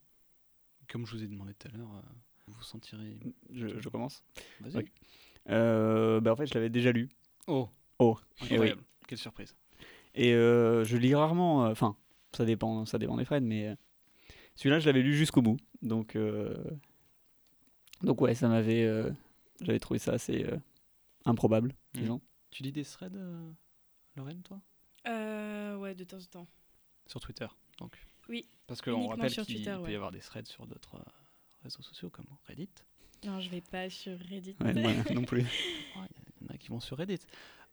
Comme 0.89 1.05
je 1.05 1.15
vous 1.15 1.23
ai 1.25 1.27
demandé 1.27 1.53
tout 1.53 1.69
à 1.69 1.77
l'heure, 1.77 1.95
euh, 1.95 2.01
vous 2.47 2.55
vous 2.55 2.63
sentirez. 2.63 3.19
Je, 3.51 3.79
je 3.79 3.89
commence? 3.91 4.25
Vas-y. 4.61 4.87
Bah, 5.45 6.33
en 6.33 6.37
fait, 6.37 6.47
je 6.47 6.55
l'avais 6.55 6.71
déjà 6.71 6.91
lu. 6.91 7.11
Oh 7.49 7.69
Oh, 7.99 8.19
Incroyable. 8.41 8.81
Quelle 9.07 9.19
surprise. 9.19 9.55
Et 10.15 10.31
je 10.31 10.97
lis 10.97 11.15
rarement. 11.15 11.67
Enfin, 11.67 11.99
ça 12.35 12.47
dépend, 12.47 12.87
ça 12.87 12.97
dépend 12.97 13.19
des 13.19 13.27
Fred, 13.27 13.43
mais 13.43 13.77
celui-là, 14.55 14.79
je 14.79 14.87
l'avais 14.87 15.03
lu 15.03 15.15
jusqu'au 15.15 15.43
bout. 15.43 15.59
Donc, 15.83 16.17
donc 18.01 18.23
ouais, 18.23 18.35
ça 18.35 18.49
m'avait. 18.49 19.13
J'avais 19.63 19.79
trouvé 19.81 19.99
ça 19.99 20.13
assez 20.13 20.45
euh, 20.45 20.57
improbable, 21.25 21.75
Mhm. 21.95 22.01
disons. 22.03 22.21
Tu 22.51 22.63
lis 22.63 22.73
des 22.73 22.85
threads, 22.85 23.17
euh, 23.17 23.51
Lorraine, 24.17 24.43
toi? 24.43 24.61
Euh, 25.07 25.77
ouais, 25.77 25.95
de 25.95 26.05
temps 26.05 26.19
en 26.19 26.25
temps. 26.25 26.47
Sur 27.07 27.21
Twitter, 27.21 27.47
donc 27.79 27.97
Oui, 28.29 28.47
Parce 28.67 28.81
qu'on 28.83 29.09
rappelle 29.09 29.31
sur 29.31 29.45
qu'il 29.45 29.57
Twitter, 29.57 29.75
peut 29.77 29.83
ouais. 29.85 29.93
y 29.93 29.97
avoir 29.97 30.13
des 30.13 30.21
threads 30.21 30.47
sur 30.47 30.67
d'autres 30.67 30.97
euh, 30.97 31.11
réseaux 31.65 31.83
sociaux 31.83 32.11
comme 32.11 32.27
Reddit. 32.47 32.69
Non, 33.25 33.41
je 33.41 33.49
vais 33.51 33.61
pas 33.61 33.89
sur 33.91 34.19
Reddit. 34.19 34.57
Ouais, 34.61 34.75
moi 34.75 34.93
non 35.15 35.23
plus. 35.25 35.45
Il 35.97 36.47
y 36.47 36.51
en 36.51 36.55
a 36.55 36.59
qui 36.59 36.69
vont 36.69 36.81
sur 36.81 36.97
Reddit. 36.99 37.21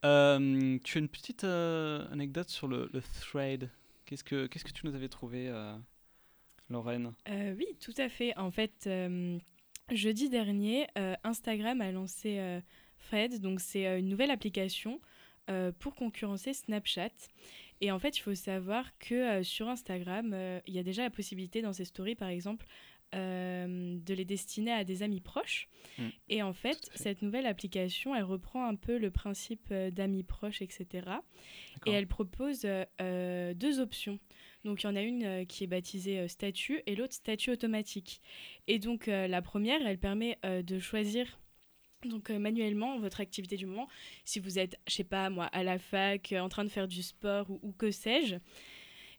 Euh, 0.05 0.79
tu 0.83 0.97
as 0.97 1.01
une 1.01 1.09
petite 1.09 1.43
euh, 1.43 2.07
anecdote 2.11 2.49
sur 2.49 2.67
le, 2.67 2.89
le 2.93 3.01
thread? 3.21 3.69
Qu'est-ce 4.05 4.23
que 4.23 4.47
qu'est-ce 4.47 4.63
que 4.65 4.71
tu 4.71 4.85
nous 4.87 4.95
avais 4.95 5.09
trouvé, 5.09 5.49
euh, 5.49 5.77
Lorraine? 6.69 7.13
Euh, 7.27 7.53
oui, 7.57 7.67
tout 7.79 7.93
à 7.97 8.09
fait. 8.09 8.35
En 8.37 8.49
fait, 8.51 8.85
euh, 8.87 9.37
jeudi 9.91 10.29
dernier, 10.29 10.87
euh, 10.97 11.15
Instagram 11.23 11.81
a 11.81 11.91
lancé 11.91 12.37
euh, 12.39 12.61
Thread, 13.07 13.41
donc 13.41 13.59
c'est 13.59 13.87
euh, 13.87 13.99
une 13.99 14.09
nouvelle 14.09 14.31
application 14.31 14.99
euh, 15.49 15.71
pour 15.79 15.95
concurrencer 15.95 16.53
Snapchat. 16.53 17.09
Et 17.81 17.91
en 17.91 17.99
fait, 17.99 18.17
il 18.17 18.21
faut 18.21 18.35
savoir 18.35 18.85
que 18.99 19.15
euh, 19.15 19.43
sur 19.43 19.69
Instagram, 19.69 20.31
euh, 20.33 20.59
il 20.67 20.75
y 20.75 20.79
a 20.79 20.83
déjà 20.83 21.03
la 21.03 21.09
possibilité 21.09 21.61
dans 21.61 21.73
ses 21.73 21.85
stories, 21.85 22.15
par 22.15 22.27
exemple, 22.27 22.65
euh, 23.15 23.97
de 24.05 24.13
les 24.13 24.25
destiner 24.25 24.71
à 24.71 24.83
des 24.83 25.01
amis 25.01 25.21
proches. 25.21 25.67
Mm. 25.97 26.07
Et 26.29 26.43
en 26.43 26.53
fait, 26.53 26.89
cette 26.93 27.23
nouvelle 27.23 27.47
application, 27.47 28.13
elle 28.13 28.23
reprend 28.23 28.67
un 28.67 28.75
peu 28.75 28.99
le 28.99 29.09
principe 29.09 29.69
euh, 29.71 29.89
d'amis 29.89 30.23
proches, 30.23 30.61
etc. 30.61 31.07
Et 31.87 31.91
elle 31.91 32.05
propose 32.05 32.65
euh, 32.65 32.85
euh, 33.01 33.53
deux 33.55 33.79
options. 33.79 34.19
Donc 34.65 34.83
il 34.83 34.87
y 34.87 34.89
en 34.89 34.95
a 34.95 35.01
une 35.01 35.23
euh, 35.23 35.45
qui 35.45 35.63
est 35.63 35.67
baptisée 35.67 36.19
euh, 36.19 36.27
statut 36.27 36.81
et 36.85 36.95
l'autre 36.95 37.13
statut 37.13 37.51
automatique. 37.51 38.21
Et 38.67 38.79
donc 38.79 39.07
euh, 39.07 39.27
la 39.27 39.41
première, 39.41 39.85
elle 39.85 39.97
permet 39.97 40.37
de 40.43 40.79
choisir 40.79 41.39
donc 42.05 42.29
euh, 42.29 42.39
manuellement 42.39 42.97
votre 42.99 43.19
activité 43.21 43.57
du 43.57 43.65
moment. 43.65 43.87
Si 44.23 44.39
vous 44.39 44.57
êtes, 44.59 44.77
je 44.87 44.93
sais 44.95 45.03
pas 45.03 45.29
moi, 45.29 45.45
à 45.47 45.63
la 45.63 45.79
fac, 45.79 46.31
euh, 46.31 46.39
en 46.39 46.49
train 46.49 46.63
de 46.63 46.69
faire 46.69 46.87
du 46.87 47.03
sport 47.03 47.49
ou, 47.49 47.59
ou 47.61 47.71
que 47.73 47.91
sais-je, 47.91 48.35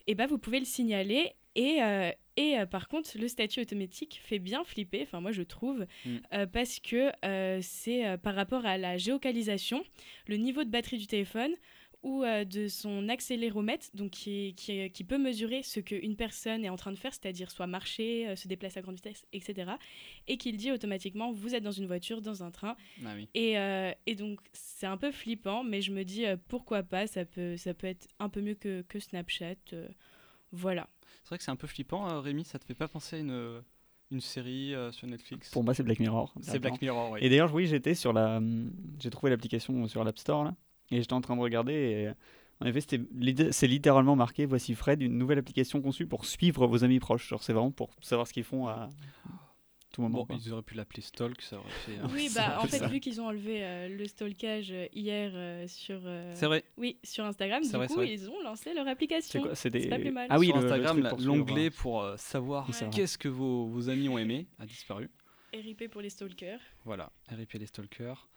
et 0.06 0.14
ben 0.14 0.26
vous 0.26 0.38
pouvez 0.38 0.59
le 0.59 0.64
signaler. 0.64 1.32
Et, 1.56 1.82
euh, 1.82 2.11
et 2.37 2.54
par 2.70 2.88
contre, 2.88 3.11
le 3.18 3.26
statut 3.26 3.61
automatique 3.61 4.20
fait 4.23 4.38
bien 4.38 4.62
flipper, 4.62 5.02
enfin 5.02 5.20
moi 5.20 5.32
je 5.32 5.42
trouve, 5.42 5.85
Mm. 6.06 6.47
parce 6.52 6.78
que 6.78 7.11
c'est 7.61 8.16
par 8.18 8.37
rapport 8.37 8.64
à 8.64 8.78
la 8.78 8.97
géocalisation, 8.99 9.85
le 10.26 10.37
niveau 10.37 10.62
de 10.62 10.70
batterie 10.70 10.99
du 10.99 11.09
téléphone 11.09 11.52
ou 12.02 12.23
euh, 12.25 12.45
de 12.45 12.66
son 12.69 13.09
accéléromètre, 13.11 13.87
donc 13.95 14.11
qui, 14.12 14.54
qui, 14.57 14.90
qui 14.90 15.04
peut 15.04 15.19
mesurer 15.19 15.62
ce 15.62 15.80
qu'une 15.80 16.16
personne 16.16 16.64
est 16.64 16.69
en 16.71 16.76
train 16.76 16.92
de 16.92 16.97
faire, 16.97 17.12
c'est-à-dire 17.12 17.50
soit 17.50 17.66
marcher, 17.66 18.26
euh, 18.28 18.37
se 18.37 18.49
déplacer 18.49 18.78
à 18.78 18.83
grande 18.83 18.95
vitesse, 18.95 19.26
etc. 19.35 19.73
Et 20.26 20.37
qu'il 20.38 20.57
dit 20.57 20.73
automatiquement, 20.73 21.30
vous 21.33 21.54
êtes 21.54 21.62
dans 21.62 21.71
une 21.73 21.87
voiture, 21.87 22.23
dans 22.23 22.42
un 22.42 22.50
train. 22.50 22.76
Ah 23.04 23.11
oui. 23.14 23.28
Et, 23.35 23.59
euh, 23.59 23.92
et 24.07 24.14
donc, 24.14 24.40
c'est 24.52 24.87
un 24.87 24.97
peu 24.97 25.11
flippant, 25.12 25.62
mais 25.62 25.83
je 25.83 25.92
me 25.92 26.04
dis, 26.04 26.25
euh, 26.25 26.37
pourquoi 26.49 26.83
pas, 26.83 27.07
ça 27.07 27.25
peut, 27.26 27.57
ça 27.59 27.75
peut 27.75 27.87
être 27.87 28.09
un 28.19 28.28
peu 28.30 28.40
mieux 28.40 28.54
que, 28.54 28.83
que 28.83 28.99
Snapchat. 28.99 29.54
euh, 29.75 29.87
voilà. 30.52 30.88
C'est 31.23 31.28
vrai 31.28 31.38
que 31.38 31.45
c'est 31.45 31.50
un 31.50 31.57
peu 31.57 31.66
flippant, 31.66 32.09
euh, 32.11 32.21
Rémi. 32.21 32.45
Ça 32.45 32.59
te 32.59 32.64
fait 32.64 32.75
pas 32.75 32.88
penser 32.88 33.16
à 33.16 33.19
une, 33.19 33.62
une 34.11 34.21
série 34.21 34.75
euh, 34.75 34.90
sur 34.90 35.07
Netflix? 35.07 35.50
Pour 35.50 35.62
moi, 35.64 35.75
c'est 35.75 35.83
Black 35.83 36.00
Mirror. 36.00 36.33
C'est 36.40 36.59
Black 36.59 36.80
Mirror, 36.80 37.11
oui. 37.12 37.21
Et 37.23 37.28
d'ailleurs, 37.28 37.52
oui, 37.54 37.66
j'étais 37.66 37.95
sur 37.95 38.12
la. 38.14 38.38
hum, 38.38 38.73
J'ai 38.99 39.11
trouvé 39.11 39.30
l'application 39.30 39.87
sur 39.87 40.02
l'App 40.02 40.19
Store 40.19 40.45
là, 40.45 40.57
et 40.90 41.00
j'étais 41.00 41.12
en 41.12 41.20
train 41.20 41.37
de 41.37 41.40
regarder. 41.40 41.73
Et, 41.73 42.11
en 42.62 42.66
effet, 42.66 42.80
c'est 43.52 43.66
littéralement 43.66 44.16
marqué 44.16 44.44
voici 44.44 44.75
Fred, 44.75 45.00
une 45.00 45.16
nouvelle 45.16 45.38
application 45.38 45.80
conçue 45.80 46.06
pour 46.06 46.26
suivre 46.26 46.66
vos 46.66 46.85
amis 46.85 47.00
proches. 47.00 47.26
Genre, 47.28 47.42
c'est 47.42 47.52
vraiment 47.54 47.70
pour 47.70 47.90
savoir 48.02 48.26
ce 48.26 48.32
qu'ils 48.35 48.44
font 48.44 48.68
à 48.68 48.90
tout 49.92 50.02
moment. 50.02 50.18
Bon, 50.18 50.26
quoi. 50.26 50.37
ils 50.38 50.52
auraient 50.52 50.62
pu 50.62 50.75
l'appeler 50.75 51.00
Stalk, 51.02 51.40
ça 51.42 51.56
aurait 51.59 51.68
fait. 51.70 51.92
euh, 51.99 52.06
Oui, 52.12 52.30
bah 52.35 52.59
en 52.61 52.66
fait, 52.66 52.78
ça. 52.78 52.87
vu 52.87 53.00
qu'ils 53.00 53.20
ont 53.20 53.26
enlevé 53.26 53.64
euh, 53.64 53.88
le 53.88 54.06
stalkage 54.06 54.70
euh, 54.70 54.87
hier 54.92 55.32
euh, 55.35 55.66
sur, 55.66 56.00
euh, 56.04 56.30
C'est 56.37 56.47
vrai. 56.47 56.62
oui, 56.76 56.99
sur 57.02 57.25
Instagram, 57.25 57.62
C'est 57.64 57.70
du 57.70 57.76
vrai, 57.76 57.87
coup, 57.88 58.02
ils 58.02 58.28
ont 58.30 58.40
lancé 58.44 58.73
leur 58.75 58.87
application. 58.87 59.42
C'est 59.54 59.70
des. 59.70 59.88
pas 59.88 59.99
plus 59.99 60.12
mal. 60.12 60.26
Ah 60.30 60.38
oui, 60.38 60.49
sur 60.49 60.56
le- 60.59 60.62
le 60.66 60.73
Instagram, 60.73 61.09
pour 61.09 61.20
l'onglet 61.20 61.70
pour 61.70 62.02
euh, 62.02 62.16
savoir 62.18 62.68
qu'est-ce 62.92 63.18
que 63.18 63.28
vos, 63.28 63.66
vos 63.66 63.88
amis 63.88 64.09
ont 64.09 64.18
aimé 64.18 64.47
a 64.61 64.66
disparu. 64.66 65.09
RIP 65.52 65.88
pour 65.90 66.00
les 66.00 66.11
stalkers. 66.11 66.61
Voilà, 66.85 67.12
RIP 67.28 67.52
les 67.54 67.66
stalkers. 67.66 68.28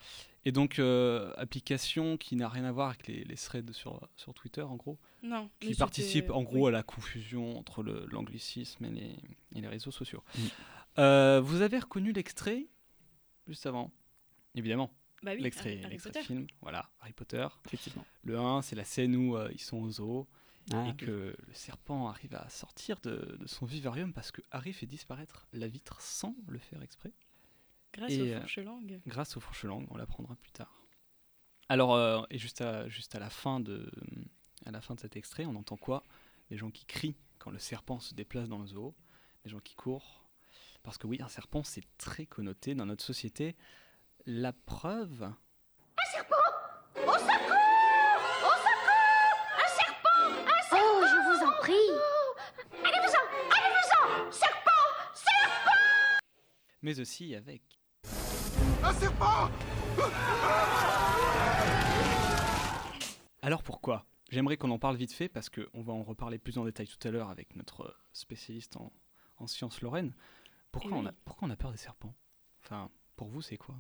Et 0.46 0.52
donc, 0.52 0.80
euh, 0.80 1.32
application 1.38 2.18
qui 2.18 2.36
n'a 2.36 2.50
rien 2.50 2.66
à 2.66 2.72
voir 2.72 2.90
avec 2.90 3.08
les, 3.08 3.24
les 3.24 3.36
threads 3.36 3.72
sur, 3.74 4.08
sur 4.18 4.34
Twitter, 4.34 4.62
en 4.62 4.76
gros, 4.76 4.98
Non. 5.22 5.50
qui 5.60 5.74
participe 5.76 6.30
en 6.32 6.44
gros 6.44 6.64
oui. 6.64 6.68
à 6.70 6.72
la 6.72 6.84
confusion 6.84 7.58
entre 7.58 7.84
le- 7.84 8.06
l'anglicisme 8.12 8.84
et 8.86 8.90
les, 8.90 9.16
et 9.56 9.62
les 9.62 9.68
réseaux 9.68 9.92
sociaux. 9.92 10.24
Euh, 11.00 11.40
vous 11.44 11.62
avez 11.62 11.80
reconnu 11.80 12.12
l'extrait 12.12 12.68
juste 13.48 13.66
avant? 13.66 13.92
Évidemment, 14.56 14.92
Bah 15.24 15.32
oui, 15.36 15.42
l'extrait 15.42 15.80
Harry 15.84 15.92
l'extrait 15.92 16.12
Potter. 16.12 16.26
film, 16.26 16.48
voilà, 16.62 16.90
Harry 17.02 17.14
Potter. 17.14 17.48
Effectivement. 17.66 18.06
Le 18.24 18.38
1, 18.38 18.62
c'est 18.62 18.76
la 18.76 18.84
scène 18.86 19.16
où 19.16 19.36
euh, 19.38 19.50
ils 19.52 19.62
sont 19.62 19.78
au 19.78 19.90
zoo 19.90 20.28
Ah, 20.72 20.88
et 20.88 20.96
que 20.96 21.36
le 21.38 21.54
serpent 21.54 22.08
arrive 22.08 22.36
à 22.36 22.48
sortir 22.50 23.00
de, 23.02 23.38
de 23.40 23.48
son 23.48 23.66
vivarium 23.66 24.14
parce 24.14 24.32
que 24.32 24.42
Harry 24.52 24.72
fait 24.72 24.86
disparaître 24.86 25.46
la 25.52 25.68
vitre 25.68 26.00
sans 26.00 26.36
le 26.48 26.58
faire 26.58 26.82
exprès. 26.82 27.12
Grâce 27.94 28.12
Et, 28.12 28.22
aux 28.22 28.26
euh, 28.26 28.40
fourches-langues. 28.40 29.02
grâce 29.06 29.36
aux 29.36 29.40
fourches-langues, 29.40 29.88
on 29.92 29.98
l'apprendra 29.98 30.36
plus 30.36 30.52
tard. 30.52 30.88
Alors, 31.70 31.94
euh, 31.96 32.24
et 32.30 32.38
juste 32.38 32.62
à, 32.62 32.88
juste 32.88 33.14
à 33.16 33.20
la 33.20 33.30
fin 33.30 33.60
de, 33.60 33.92
à 34.66 34.72
la 34.72 34.82
fin 34.82 34.96
de 34.96 35.00
cet 35.00 35.16
extrait, 35.16 35.46
on 35.46 35.56
entend 35.56 35.78
quoi? 35.78 36.04
Les 36.50 36.58
gens 36.58 36.72
qui 36.72 36.86
crient 36.86 37.16
quand 37.40 37.52
le 37.52 37.60
serpent 37.60 38.00
se 38.00 38.14
déplace 38.14 38.48
dans 38.48 38.60
le 38.60 38.68
zoo, 38.68 38.96
les 39.44 39.52
gens 39.52 39.60
qui 39.60 39.76
courent, 39.76 40.24
parce 40.82 40.98
que 40.98 41.08
oui, 41.08 41.22
un 41.22 41.28
serpent 41.28 41.64
c'est 41.64 41.84
très 41.98 42.26
connoté 42.26 42.74
dans 42.74 42.86
notre 42.86 43.04
société. 43.04 43.56
La 44.26 44.54
preuve, 44.54 45.30
mais 56.84 57.00
aussi 57.00 57.34
avec 57.34 57.64
Alors 63.42 63.64
pourquoi? 63.64 64.06
J'aimerais 64.30 64.58
qu'on 64.58 64.72
en 64.72 64.80
parle 64.80 64.96
vite 64.96 65.12
fait 65.14 65.30
parce 65.30 65.50
qu'on 65.50 65.82
va 65.82 65.94
en 65.94 66.04
reparler 66.04 66.38
plus 66.40 66.58
en 66.58 66.66
détail 66.66 66.88
tout 66.88 67.08
à 67.08 67.12
l'heure 67.12 67.30
avec 67.30 67.56
notre 67.56 67.96
spécialiste 68.14 68.78
en, 68.78 68.92
en 69.38 69.48
sciences 69.48 69.82
Lorraine. 69.82 70.14
Pourquoi, 70.72 70.92
Eh 70.96 71.00
on 71.02 71.06
a, 71.06 71.12
pourquoi 71.26 71.48
on 71.48 71.52
a 71.52 71.56
peur 71.56 71.72
des 71.72 71.78
serpents? 71.78 72.16
Enfin, 72.64 72.90
pour 73.16 73.28
vous, 73.28 73.42
c'est 73.42 73.58
quoi? 73.58 73.76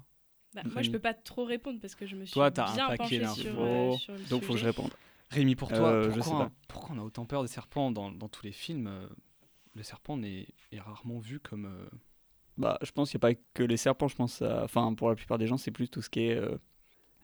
Bah, 0.53 0.61
moi, 0.71 0.83
je 0.83 0.91
peux 0.91 0.99
pas 0.99 1.13
trop 1.15 1.45
répondre 1.45 1.79
parce 1.81 1.95
que 1.95 2.05
je 2.05 2.15
me 2.15 2.25
suis 2.25 2.33
Toi, 2.33 2.51
t'as 2.51 2.69
un 2.71 2.95
paquet 2.95 3.25
sur, 3.33 3.53
d'infos, 3.55 3.61
euh, 3.63 3.97
sur 3.97 4.13
le 4.13 4.19
Donc, 4.25 4.43
faut 4.43 4.53
que 4.53 4.59
je 4.59 4.65
sujet. 4.65 4.67
réponde. 4.67 4.93
Rémi, 5.31 5.55
pour 5.55 5.69
toi, 5.69 5.87
Euh, 5.87 6.03
je 6.03 6.11
sais 6.11 6.19
pourquoi, 6.29 6.45
pas. 6.45 6.51
pourquoi 6.67 6.95
on 6.95 6.99
a 6.99 7.03
autant 7.03 7.25
peur 7.25 7.41
des 7.41 7.47
serpents? 7.47 7.89
Dans, 7.89 8.11
dans 8.11 8.29
tous 8.29 8.43
les 8.45 8.51
films 8.51 8.85
euh, 8.85 9.07
Le 9.73 9.81
serpent 9.81 10.17
n'est, 10.17 10.45
est 10.71 10.79
rarement 10.79 11.17
vu 11.17 11.39
comme. 11.39 11.89
Bah, 12.57 12.77
je 12.83 12.91
pense 12.91 13.09
qu'il 13.09 13.17
n'y 13.17 13.25
a 13.25 13.33
pas 13.33 13.39
que 13.53 13.63
les 13.63 13.77
serpents, 13.77 14.07
je 14.07 14.15
pense. 14.15 14.41
à- 14.41 14.63
Enfin, 14.63 14.93
pour 14.93 15.09
la 15.09 15.15
plupart 15.15 15.37
des 15.37 15.47
gens, 15.47 15.57
c'est 15.57 15.71
plus 15.71 15.89
tout 15.89 16.01
ce 16.01 16.09
qui 16.09 16.21
est 16.21 16.35
euh, 16.37 16.57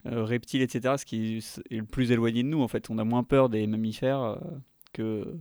euh, 0.06 0.24
reptiles, 0.24 0.62
etc. 0.62 0.96
Ce 0.98 1.04
qui 1.04 1.38
est 1.38 1.76
le 1.76 1.84
plus 1.84 2.10
éloigné 2.12 2.42
de 2.42 2.48
nous, 2.48 2.62
en 2.62 2.68
fait. 2.68 2.90
On 2.90 2.98
a 2.98 3.04
moins 3.04 3.22
peur 3.24 3.48
des 3.48 3.66
mammifères 3.66 4.20
euh, 4.22 4.36
que, 4.92 5.36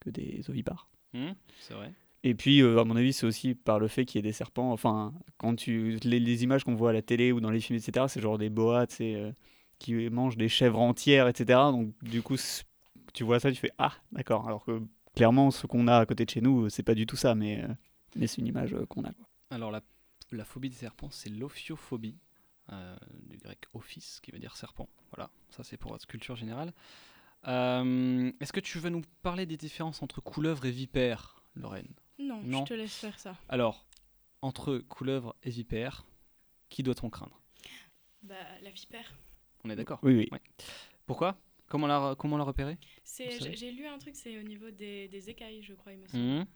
que 0.00 0.10
des 0.10 0.42
ovipares. 0.48 0.88
hmm, 1.12 1.32
c'est 1.60 1.74
vrai. 1.74 1.92
Et 2.22 2.34
puis, 2.34 2.60
euh, 2.62 2.78
à 2.80 2.84
mon 2.84 2.96
avis, 2.96 3.12
c'est 3.14 3.26
aussi 3.26 3.54
par 3.54 3.78
le 3.78 3.88
fait 3.88 4.04
qu'il 4.04 4.18
y 4.18 4.20
ait 4.20 4.28
des 4.28 4.32
serpents. 4.34 4.72
Enfin, 4.72 5.14
quand 5.38 5.54
tu 5.56 5.98
les, 6.04 6.20
les 6.20 6.42
images 6.44 6.64
qu'on 6.64 6.74
voit 6.74 6.90
à 6.90 6.92
la 6.92 7.02
télé 7.02 7.32
ou 7.32 7.40
dans 7.40 7.50
les 7.50 7.60
films, 7.60 7.78
etc., 7.78 8.06
c'est 8.08 8.20
genre 8.20 8.36
des 8.38 8.50
boas, 8.50 8.86
euh, 9.00 9.32
qui 9.78 9.94
mangent 10.10 10.36
des 10.36 10.48
chèvres 10.50 10.80
entières, 10.80 11.28
etc. 11.28 11.58
Donc, 11.72 11.94
du 12.02 12.20
coup, 12.22 12.36
tu 13.14 13.24
vois 13.24 13.40
ça, 13.40 13.50
tu 13.50 13.56
fais 13.56 13.72
ah, 13.78 13.92
d'accord. 14.12 14.46
Alors 14.46 14.64
que 14.64 14.82
clairement, 15.16 15.50
ce 15.50 15.66
qu'on 15.66 15.88
a 15.88 15.96
à 15.98 16.06
côté 16.06 16.24
de 16.26 16.30
chez 16.30 16.42
nous, 16.42 16.68
c'est 16.68 16.82
pas 16.82 16.94
du 16.94 17.06
tout 17.06 17.16
ça, 17.16 17.34
mais, 17.34 17.64
mais 18.16 18.26
c'est 18.26 18.40
une 18.40 18.46
image 18.46 18.74
euh, 18.74 18.86
qu'on 18.86 19.04
a. 19.04 19.12
Quoi. 19.12 19.26
Alors, 19.50 19.70
la, 19.70 19.80
la 20.32 20.44
phobie 20.44 20.68
des 20.70 20.76
serpents, 20.76 21.10
c'est 21.10 21.30
l'ophiophobie, 21.30 22.16
euh, 22.72 22.96
du 23.28 23.36
grec 23.38 23.58
ophis, 23.74 24.18
qui 24.22 24.30
veut 24.30 24.38
dire 24.38 24.56
serpent. 24.56 24.88
Voilà, 25.14 25.30
ça 25.50 25.64
c'est 25.64 25.76
pour 25.76 25.92
votre 25.92 26.06
culture 26.06 26.36
générale. 26.36 26.72
Euh, 27.48 28.30
est-ce 28.40 28.52
que 28.52 28.60
tu 28.60 28.78
veux 28.78 28.90
nous 28.90 29.02
parler 29.22 29.46
des 29.46 29.56
différences 29.56 30.02
entre 30.02 30.20
couleuvre 30.20 30.66
et 30.66 30.70
vipère, 30.70 31.42
Lorraine? 31.54 31.88
Non, 32.18 32.42
Non. 32.42 32.60
je 32.64 32.68
te 32.68 32.74
laisse 32.74 32.94
faire 32.96 33.18
ça. 33.18 33.36
Alors, 33.48 33.86
entre 34.42 34.78
couleuvre 34.78 35.34
et 35.42 35.50
vipère, 35.50 36.04
qui 36.68 36.82
doit-on 36.82 37.08
craindre? 37.10 37.40
Bah, 38.22 38.34
la 38.62 38.70
vipère. 38.70 39.14
On 39.64 39.70
est 39.70 39.76
d'accord? 39.76 39.98
Oui, 40.02 40.14
oui. 40.16 40.28
Ouais. 40.30 40.40
Pourquoi? 41.06 41.36
Comment 41.66 41.86
la, 41.86 42.14
comment 42.18 42.36
la 42.36 42.44
repérer? 42.44 42.76
J'ai 43.04 43.70
lu 43.72 43.86
un 43.86 43.98
truc, 43.98 44.16
c'est 44.16 44.38
au 44.38 44.42
niveau 44.42 44.70
des, 44.70 45.08
des 45.08 45.30
écailles, 45.30 45.62
je 45.62 45.72
crois, 45.74 45.92
il 45.92 45.98
me 46.00 46.06
semble. 46.06 46.22
Mhm. 46.22 46.46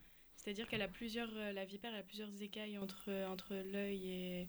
C'est-à-dire 0.45 0.69
qu'elle 0.69 0.83
a 0.83 0.89
plusieurs, 0.89 1.31
euh, 1.37 1.53
la 1.53 1.65
vipère 1.65 1.93
elle 1.95 2.01
a 2.01 2.03
plusieurs 2.03 2.43
écailles 2.43 2.77
entre, 2.79 3.11
entre 3.31 3.55
l'œil 3.55 4.09
et, 4.11 4.49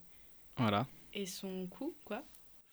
Voilà. 0.58 0.86
et 1.14 1.26
son 1.26 1.68
cou, 1.68 1.96
quoi. 2.04 2.24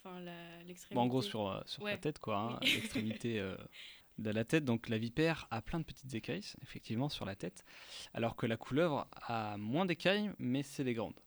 Enfin, 0.03 0.19
la- 0.19 0.61
l'extrémité. 0.63 0.95
Bon, 0.95 1.01
en 1.01 1.07
gros, 1.07 1.21
sur, 1.21 1.47
euh, 1.49 1.61
sur 1.65 1.83
Ouais. 1.83 1.91
la 1.91 1.97
tête, 1.97 2.19
quoi, 2.19 2.37
hein, 2.37 2.59
Oui. 2.61 2.67
l'extrémité 3.21 3.39
euh, 3.39 3.55
de 4.17 4.29
la 4.29 4.43
tête. 4.43 4.65
Donc, 4.65 4.89
la 4.89 4.97
vipère 4.97 5.47
a 5.51 5.61
plein 5.61 5.79
de 5.79 5.85
petites 5.85 6.13
écailles, 6.13 6.43
effectivement, 6.61 7.07
sur 7.07 7.25
la 7.25 7.35
tête, 7.35 7.63
alors 8.13 8.35
que 8.35 8.45
la 8.45 8.57
couleuvre 8.57 9.07
a 9.13 9.55
moins 9.57 9.85
d'écailles, 9.85 10.31
mais 10.37 10.61
c'est 10.63 10.83
des 10.83 10.93
grandes. 10.93 11.19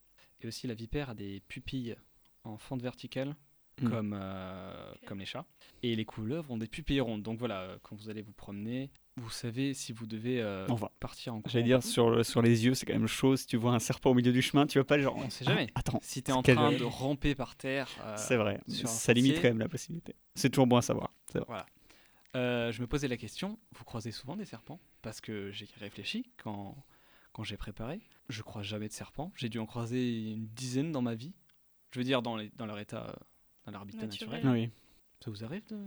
Et 0.43 0.47
aussi, 0.47 0.67
la 0.67 0.75
vipère 0.75 1.09
a 1.11 1.15
des 1.15 1.41
pupilles 1.49 1.97
en 2.45 2.59
fente 2.59 2.83
verticale, 2.83 3.35
Mm. 3.81 3.91
comme, 3.91 4.19
euh, 4.19 4.95
comme 5.07 5.19
les 5.19 5.26
chats. 5.26 5.45
Et 5.83 5.97
les 5.97 6.05
couleuvres 6.07 6.50
ont 6.50 6.57
des 6.59 6.67
pupilles 6.69 7.00
rondes. 7.00 7.23
Donc, 7.23 7.38
voilà, 7.38 7.61
euh, 7.62 7.79
quand 7.83 7.95
vous 7.97 8.09
allez 8.11 8.23
vous 8.23 8.33
promener, 8.33 8.91
vous 9.16 9.30
savez 9.30 9.73
si 9.75 9.92
vous 9.92 10.06
devez 10.06 10.40
euh, 10.42 10.66
Enfin, 10.68 10.90
partir 11.00 11.35
en 11.35 11.42
J'allais 11.46 11.64
courant. 11.68 11.78
dire, 11.80 11.82
sur, 11.88 12.11
le- 12.11 12.23
sur 12.23 12.42
les 12.42 12.64
yeux, 12.66 12.75
c'est 12.75 12.85
quand 12.87 12.92
même 12.92 13.06
chaud. 13.06 13.37
Si 13.37 13.46
tu 13.46 13.56
vois 13.56 13.73
un 13.73 13.78
serpent 13.78 14.11
au 14.11 14.14
milieu 14.14 14.32
du 14.32 14.42
chemin, 14.42 14.66
tu 14.66 14.78
vas 14.78 14.85
pas 14.85 14.99
genre. 14.99 15.16
On 15.16 15.30
sait 15.30 15.44
jamais. 15.44 15.68
Ah, 15.75 15.80
attends, 15.80 15.99
Si 16.02 16.23
tu 16.23 16.30
es 16.30 16.35
en 16.35 16.42
train 16.42 16.73
de 16.73 16.85
ramper 16.85 17.35
par 17.35 17.56
terre, 17.56 17.88
euh, 18.02 18.14
c'est 18.18 18.37
vrai. 18.37 18.61
sur 18.68 18.88
Ça 18.88 19.12
limite 19.12 19.37
quand 19.37 19.49
même 19.49 19.58
la 19.58 19.68
possibilité. 19.68 20.14
C'est 20.35 20.50
toujours 20.50 20.66
bon 20.66 20.76
à 20.76 20.82
savoir. 20.82 21.12
Vrai. 21.35 21.62
Euh, 22.35 22.70
je 22.73 22.82
me 22.82 22.87
posais 22.87 23.08
la 23.08 23.16
question, 23.16 23.58
vous 23.73 23.85
croisez 23.85 24.11
souvent 24.11 24.37
des 24.37 24.44
serpents? 24.44 24.78
Parce 25.00 25.23
que 25.23 25.50
j'ai 25.52 25.66
réfléchi 25.80 26.30
quand, 26.42 26.76
quand 27.32 27.42
j'ai 27.44 27.56
préparé. 27.56 28.00
Je 28.28 28.42
croise 28.42 28.66
jamais 28.66 28.88
de 28.88 28.92
serpents. 28.92 29.32
J'ai 29.37 29.49
dû 29.49 29.58
en 29.58 29.64
croiser 29.66 30.32
une 30.32 30.46
dizaine 30.49 30.93
dans 30.93 31.00
ma 31.00 31.14
vie. 31.14 31.32
Je 31.93 32.00
veux 32.00 32.04
dire 32.04 32.21
dans, 32.21 32.36
les, 32.36 32.50
dans 32.56 32.67
leur 32.67 32.78
état, 32.78 33.17
dans 33.64 33.73
leur 33.73 33.80
habitat 33.82 34.02
Naturel. 34.02 34.43
naturel. 34.45 34.52
Oui. 34.64 34.71
Ça 35.25 35.30
vous 35.30 35.45
arrive 35.45 35.64
de... 35.69 35.78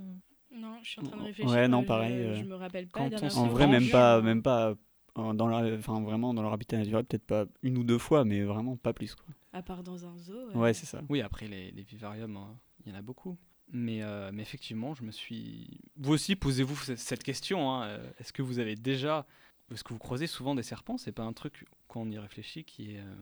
Non, 0.51 0.77
je 0.83 0.89
suis 0.89 0.99
en 0.99 1.03
train 1.03 1.17
de 1.17 1.21
Ouais, 1.21 1.27
réfléchir. 1.27 1.69
non, 1.69 1.81
je- 1.81 1.87
pareil, 1.87 2.15
Je, 2.15 2.41
euh, 2.41 2.45
me 2.45 2.55
rappelle 2.55 2.87
pas. 2.87 3.09
quand 3.09 3.23
on 3.23 3.37
En 3.37 3.47
vrai, 3.47 3.67
même 3.67 3.89
pas, 3.89 4.21
même 4.21 4.41
pas 4.41 4.75
euh, 5.17 5.33
dans 5.33 5.47
leur, 5.47 5.61
enfin 5.77 6.01
vraiment 6.01 6.33
dans 6.33 6.41
leur 6.41 6.53
habitat 6.53 6.77
naturel, 6.77 7.05
peut-être 7.05 7.25
pas 7.25 7.45
une 7.61 7.77
ou 7.77 7.83
deux 7.83 7.97
fois, 7.97 8.25
mais 8.25 8.41
vraiment 8.43 8.75
pas 8.77 8.93
plus. 8.93 9.15
Quoi. 9.15 9.25
À 9.53 9.61
part 9.61 9.83
dans 9.83 10.05
un 10.05 10.17
zoo. 10.17 10.33
euh, 10.33 10.53
Ouais, 10.55 10.73
c'est 10.73 10.85
ça. 10.85 11.01
Oui, 11.09 11.21
après 11.21 11.47
les, 11.47 11.71
les 11.71 11.83
vivariums, 11.83 12.37
hein, 12.37 12.57
il 12.85 12.91
y 12.91 12.95
en 12.95 12.97
a 12.97 13.01
beaucoup. 13.01 13.37
Mais, 13.71 14.01
euh, 14.01 14.31
mais 14.33 14.41
effectivement, 14.41 14.95
je 14.95 15.03
me 15.03 15.11
suis... 15.11 15.79
Vous 15.97 16.13
aussi, 16.13 16.35
posez-vous 16.35 16.75
ce- 16.75 16.95
cette 16.95 17.21
question. 17.23 17.71
hein, 17.71 17.99
Est-ce 18.19 18.33
que 18.33 18.41
vous 18.41 18.57
avez 18.59 18.75
déjà... 18.75 19.27
Est-ce 19.71 19.83
que 19.83 19.93
vous 19.93 19.99
croisez 19.99 20.25
souvent 20.25 20.55
des 20.55 20.63
serpents 20.63 20.97
C'est 20.97 21.11
pas 21.11 21.21
un 21.23 21.33
truc, 21.33 21.65
quand 21.87 22.01
on 22.01 22.09
y 22.09 22.17
réfléchit, 22.17 22.63
qui 22.63 22.95
est, 22.95 22.99
euh, 22.99 23.15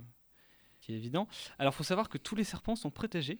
qui 0.79 0.93
est 0.93 0.95
évident. 0.95 1.27
Alors, 1.59 1.73
il 1.73 1.75
faut 1.75 1.83
savoir 1.83 2.07
que 2.07 2.17
tous 2.17 2.35
les 2.35 2.45
serpents 2.45 2.77
sont 2.77 2.89
protégés. 2.91 3.39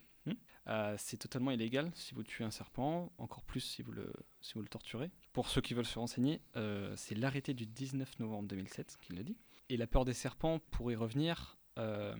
Euh, 0.70 0.96
c'est 0.98 1.18
totalement 1.18 1.52
illégal 1.52 1.92
si 1.96 2.14
vous 2.14 2.24
tuez 2.24 2.44
un 2.44 2.52
serpent, 2.52 3.12
encore 3.18 3.44
plus 3.44 3.62
si 3.62 3.82
vous 3.82 3.94
le, 3.94 4.12
si 4.42 4.54
vous 4.56 4.62
le 4.62 4.68
torturez. 4.68 5.12
Pour 5.32 5.48
ceux 5.50 5.62
qui 5.62 5.74
veulent 5.74 5.86
se 5.86 5.98
renseigner, 5.98 6.42
euh, 6.58 6.94
c'est 6.98 7.16
l'arrêté 7.16 7.54
du 7.54 7.66
19 7.66 8.20
novembre 8.20 8.50
2007 8.50 8.98
qui 9.02 9.14
le 9.14 9.24
dit. 9.24 9.38
Et 9.70 9.78
la 9.78 9.88
peur 9.88 10.04
des 10.04 10.14
serpents, 10.14 10.60
pour 10.72 10.92
y 10.92 10.96
revenir, 10.96 11.58
euh, 11.78 12.16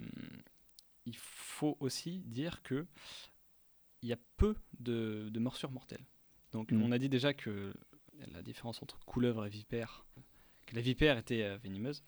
il 1.06 1.18
faut 1.18 1.78
aussi 1.80 2.20
dire 2.20 2.62
que 2.64 2.86
il 4.02 4.10
y 4.10 4.14
a 4.14 4.18
peu 4.38 4.56
de, 4.80 5.30
de 5.30 5.40
morsures 5.40 5.72
mortelles. 5.72 6.06
Donc 6.52 6.72
Mm. 6.72 6.82
on 6.84 6.92
a 6.92 6.98
dit 7.00 7.10
déjà 7.10 7.34
que 7.34 7.74
la 8.32 8.42
différence 8.42 8.82
entre 8.82 9.00
couleuvre 9.00 9.46
et 9.46 9.50
vipère, 9.50 10.06
que 10.66 10.76
la 10.76 10.82
vipère 10.82 11.18
était 11.18 11.58
venimeuse, 11.58 12.04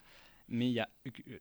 mais 0.50 0.68
il 0.68 0.74
y 0.74 0.80
a, 0.80 0.90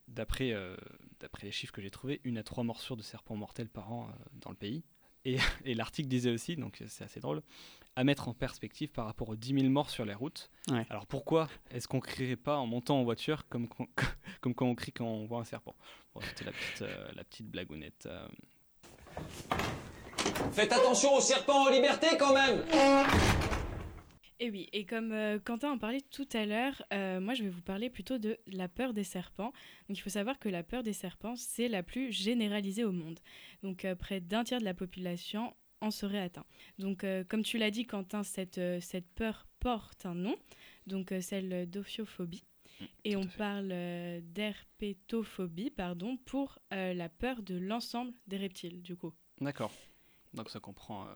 d'après 0.07 0.51
euh, 0.53 0.75
d'après 1.19 1.45
les 1.47 1.51
chiffres 1.51 1.73
que 1.73 1.81
j'ai 1.81 1.89
trouvés, 1.91 2.21
une 2.23 2.37
à 2.37 2.43
trois 2.43 2.63
morsures 2.63 2.95
de 2.97 3.01
serpents 3.01 3.35
mortels 3.35 3.69
par 3.69 3.91
an 3.91 4.07
euh, 4.09 4.13
dans 4.41 4.49
le 4.51 4.55
pays. 4.55 4.83
Et, 5.25 5.37
et 5.65 5.73
l'article 5.73 6.07
disait 6.07 6.31
aussi, 6.31 6.55
donc 6.55 6.81
c'est 6.87 7.03
assez 7.03 7.19
drôle, 7.19 7.41
à 7.95 8.03
mettre 8.05 8.29
en 8.29 8.33
perspective 8.33 8.89
par 8.89 9.05
rapport 9.05 9.27
aux 9.29 9.35
10 9.35 9.53
000 9.59 9.67
morts 9.69 9.89
sur 9.89 10.05
les 10.05 10.13
routes. 10.13 10.49
Ouais. 10.69 10.85
Alors 10.89 11.05
pourquoi 11.07 11.49
est-ce 11.71 11.87
qu'on 11.89 11.99
crierait 11.99 12.37
pas 12.37 12.57
en 12.57 12.65
montant 12.67 12.99
en 12.99 13.03
voiture 13.03 13.47
comme, 13.49 13.67
quand- 13.67 13.87
comme 14.41 14.53
quand 14.55 14.67
on 14.67 14.75
crie 14.75 14.93
quand 14.93 15.05
on 15.07 15.25
voit 15.25 15.39
un 15.41 15.43
serpent? 15.43 15.75
Bon, 16.15 16.21
C'était 16.21 16.45
la 16.45 16.51
petite, 16.53 16.81
euh, 16.83 17.07
la 17.15 17.23
petite 17.25 17.47
blagounette. 17.49 18.05
euh. 18.05 18.27
Faites 20.53 20.71
attention 20.71 21.13
aux 21.15 21.21
serpents 21.21 21.65
en 21.67 21.69
liberté 21.69 22.07
quand 22.17 22.33
même 22.33 22.63
Et 24.41 24.49
oui, 24.49 24.69
et 24.71 24.85
comme 24.85 25.11
euh, 25.11 25.37
Quentin 25.37 25.71
en 25.71 25.77
parlait 25.77 25.99
tout 25.99 26.27
à 26.31 26.45
l'heure, 26.45 26.81
euh, 26.93 27.19
moi 27.19 27.33
je 27.33 27.43
vais 27.43 27.49
vous 27.49 27.61
parler 27.61 27.89
plutôt 27.89 28.17
de 28.17 28.37
la 28.47 28.69
peur 28.69 28.93
des 28.93 29.03
serpents. 29.03 29.51
Donc 29.89 29.97
il 29.97 29.99
faut 29.99 30.09
savoir 30.09 30.39
que 30.39 30.47
la 30.47 30.63
peur 30.63 30.81
des 30.81 30.93
serpents, 30.93 31.35
c'est 31.35 31.67
la 31.67 31.83
plus 31.83 32.13
généralisée 32.13 32.85
au 32.85 32.93
monde. 32.93 33.19
Donc 33.63 33.83
euh, 33.83 33.95
près 33.95 34.21
d'un 34.21 34.45
tiers 34.45 34.59
de 34.59 34.65
la 34.65 34.73
population 34.73 35.53
en 35.81 35.91
serait 35.91 36.21
atteint. 36.21 36.45
Donc 36.77 37.05
comme 37.29 37.43
tu 37.43 37.57
l'as 37.57 37.71
dit 37.71 37.85
Quentin, 37.85 38.23
cette, 38.23 38.59
cette 38.81 39.07
peur 39.11 39.47
porte 39.61 40.05
un 40.05 40.15
nom, 40.15 40.35
donc 40.87 41.13
celle 41.21 41.69
d'ophiophobie. 41.69 42.43
Et 43.05 43.13
tout 43.13 43.19
on 43.19 43.27
parle 43.27 43.69
d'herpétophobie, 44.23 45.69
pardon, 45.69 46.17
pour 46.17 46.59
la 46.71 47.07
peur 47.07 47.41
de 47.43 47.55
l'ensemble 47.55 48.11
des 48.27 48.35
reptiles, 48.35 48.81
du 48.81 48.97
coup. 48.97 49.13
D'accord. 49.39 49.71
Donc 50.33 50.49
ça 50.49 50.59
comprend 50.59 51.07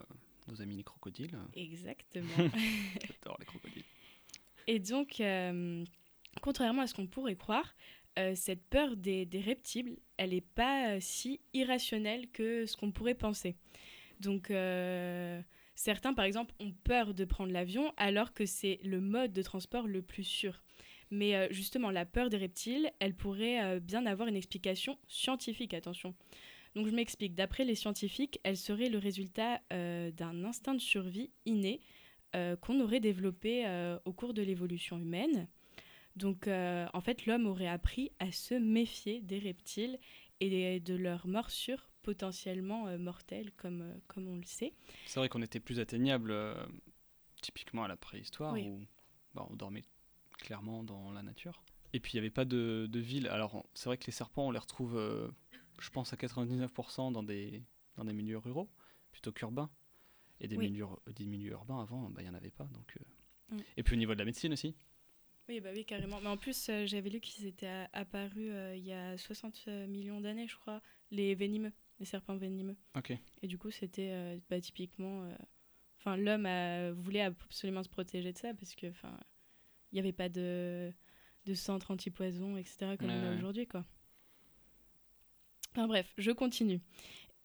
nos 0.47 0.61
amis 0.61 0.75
les 0.75 0.83
crocodiles. 0.83 1.37
Exactement. 1.55 2.27
J'adore 2.37 3.37
les 3.39 3.45
crocodiles. 3.45 3.83
Et 4.67 4.79
donc, 4.79 5.19
euh, 5.19 5.83
contrairement 6.41 6.81
à 6.81 6.87
ce 6.87 6.93
qu'on 6.93 7.07
pourrait 7.07 7.35
croire, 7.35 7.75
euh, 8.19 8.33
cette 8.35 8.63
peur 8.69 8.95
des, 8.95 9.25
des 9.25 9.41
reptiles, 9.41 9.97
elle 10.17 10.31
n'est 10.31 10.41
pas 10.41 10.91
euh, 10.91 10.97
si 11.01 11.39
irrationnelle 11.53 12.29
que 12.31 12.65
ce 12.67 12.77
qu'on 12.77 12.91
pourrait 12.91 13.15
penser. 13.15 13.55
Donc, 14.19 14.51
euh, 14.51 15.41
certains, 15.73 16.13
par 16.13 16.25
exemple, 16.25 16.53
ont 16.59 16.73
peur 16.83 17.15
de 17.15 17.25
prendre 17.25 17.51
l'avion 17.51 17.91
alors 17.97 18.33
que 18.33 18.45
c'est 18.45 18.79
le 18.83 19.01
mode 19.01 19.33
de 19.33 19.41
transport 19.41 19.87
le 19.87 20.03
plus 20.03 20.23
sûr. 20.23 20.61
Mais 21.09 21.47
justement, 21.53 21.91
la 21.91 22.05
peur 22.05 22.29
des 22.29 22.37
reptiles, 22.37 22.91
elle 22.99 23.13
pourrait 23.13 23.79
bien 23.79 24.07
avoir 24.07 24.27
une 24.27 24.35
explication 24.35 24.97
scientifique, 25.07 25.75
attention. 25.75 26.15
Donc 26.75 26.87
je 26.87 26.91
m'explique, 26.95 27.35
d'après 27.35 27.65
les 27.65 27.75
scientifiques, 27.75 28.39
elle 28.43 28.57
serait 28.57 28.89
le 28.89 28.97
résultat 28.97 29.61
euh, 29.71 30.11
d'un 30.11 30.43
instinct 30.43 30.73
de 30.73 30.81
survie 30.81 31.31
inné 31.45 31.81
euh, 32.35 32.55
qu'on 32.55 32.79
aurait 32.79 32.99
développé 32.99 33.65
euh, 33.67 33.99
au 34.05 34.13
cours 34.13 34.33
de 34.33 34.41
l'évolution 34.41 34.97
humaine. 34.97 35.47
Donc, 36.15 36.47
en 36.47 37.01
fait, 37.01 37.25
l'homme 37.25 37.47
aurait 37.47 37.67
appris 37.67 38.11
à 38.19 38.31
se 38.31 38.53
méfier 38.53 39.19
des 39.19 39.39
reptiles 39.39 39.97
et 40.41 40.79
de 40.79 40.93
leurs 40.93 41.25
morsures 41.25 41.89
potentiellement 42.03 42.95
mortelles, 42.99 43.51
comme, 43.57 43.99
comme 44.07 44.27
on 44.27 44.35
le 44.35 44.43
sait. 44.43 44.73
C'est 45.07 45.19
vrai 45.19 45.27
qu'on 45.27 45.41
était 45.41 45.59
plus 45.59 45.79
atteignable 45.79 46.31
typiquement 47.41 47.83
à 47.83 47.87
la 47.87 47.97
préhistoire 47.97 48.53
Oui. 48.53 48.69
où 48.69 48.85
bah, 49.33 49.47
on 49.49 49.55
dormait 49.55 49.81
clairement 50.37 50.83
dans 50.83 51.11
la 51.11 51.23
nature. 51.23 51.63
Et 51.93 51.99
puis 51.99 52.11
il 52.13 52.15
n'y 52.17 52.19
avait 52.19 52.29
pas 52.29 52.45
de, 52.45 52.87
de 52.87 52.99
ville. 52.99 53.27
Alors 53.27 53.65
c'est 53.73 53.89
vrai 53.89 53.97
que 53.97 54.05
les 54.05 54.11
serpents, 54.11 54.47
on 54.47 54.51
les 54.51 54.59
retrouve, 54.59 54.95
je 55.83 55.89
pense, 55.89 56.13
à 56.13 56.15
99% 56.15 57.11
dans 57.11 57.23
des, 57.23 57.61
dans 57.95 58.05
des 58.05 58.13
milieux 58.13 58.37
ruraux 58.37 58.69
plutôt 59.11 59.31
qu'urbains. 59.31 59.69
Et 60.39 60.47
des, 60.47 60.57
Oui. 60.57 60.71
milieux, 60.71 60.87
des 61.15 61.25
milieux 61.25 61.51
urbains 61.51 61.79
avant, 61.81 62.09
bah, 62.09 62.21
il 62.21 62.23
n'y 62.25 62.29
en 62.29 62.33
avait 62.33 62.51
pas. 62.51 62.65
Donc, 62.65 62.97
euh. 62.97 63.55
Mm. 63.55 63.61
Et 63.77 63.83
puis 63.83 63.93
au 63.93 63.97
niveau 63.97 64.13
de 64.13 64.19
la 64.19 64.25
médecine 64.25 64.51
aussi. 64.53 64.75
Oui, 65.47 65.59
bah 65.59 65.69
oui, 65.73 65.85
carrément. 65.85 66.19
Mais 66.21 66.27
en 66.27 66.37
plus, 66.37 66.69
euh, 66.69 66.85
j'avais 66.85 67.09
lu 67.09 67.19
qu'ils 67.19 67.45
étaient 67.45 67.87
apparus 67.93 68.49
euh, 68.51 68.75
il 68.75 68.83
y 68.83 68.93
a 68.93 69.17
60 69.17 69.67
millions 69.87 70.21
d'années, 70.21 70.47
je 70.47 70.55
crois, 70.55 70.81
les 71.11 71.35
venimeux. 71.35 71.71
les 71.99 72.05
serpents 72.05 72.35
venimeux. 72.35 72.75
Ok. 72.95 73.13
Et 73.41 73.47
du 73.47 73.57
coup, 73.57 73.71
c'était 73.71 74.41
bah, 74.49 74.59
typiquement. 74.59 75.29
Enfin, 75.99 76.17
l'homme 76.17 76.47
voulait 76.93 77.21
absolument 77.21 77.83
se 77.83 77.89
protéger 77.89 78.33
de 78.33 78.37
ça 78.37 78.53
parce 78.53 78.75
que, 78.75 78.87
enfin, 78.87 79.17
il 79.91 79.95
n'y 79.95 79.99
avait 79.99 80.11
pas 80.11 80.27
de, 80.29 80.91
de 81.45 81.53
centre 81.53 81.91
anti-poison, 81.91 82.57
etc., 82.57 82.95
comme 82.97 83.09
Ouais, 83.09 83.15
on 83.15 83.31
a 83.31 83.35
aujourd'hui, 83.35 83.67
quoi. 83.67 83.85
Enfin, 85.75 85.87
bref, 85.87 86.13
je 86.17 86.31
continue. 86.31 86.81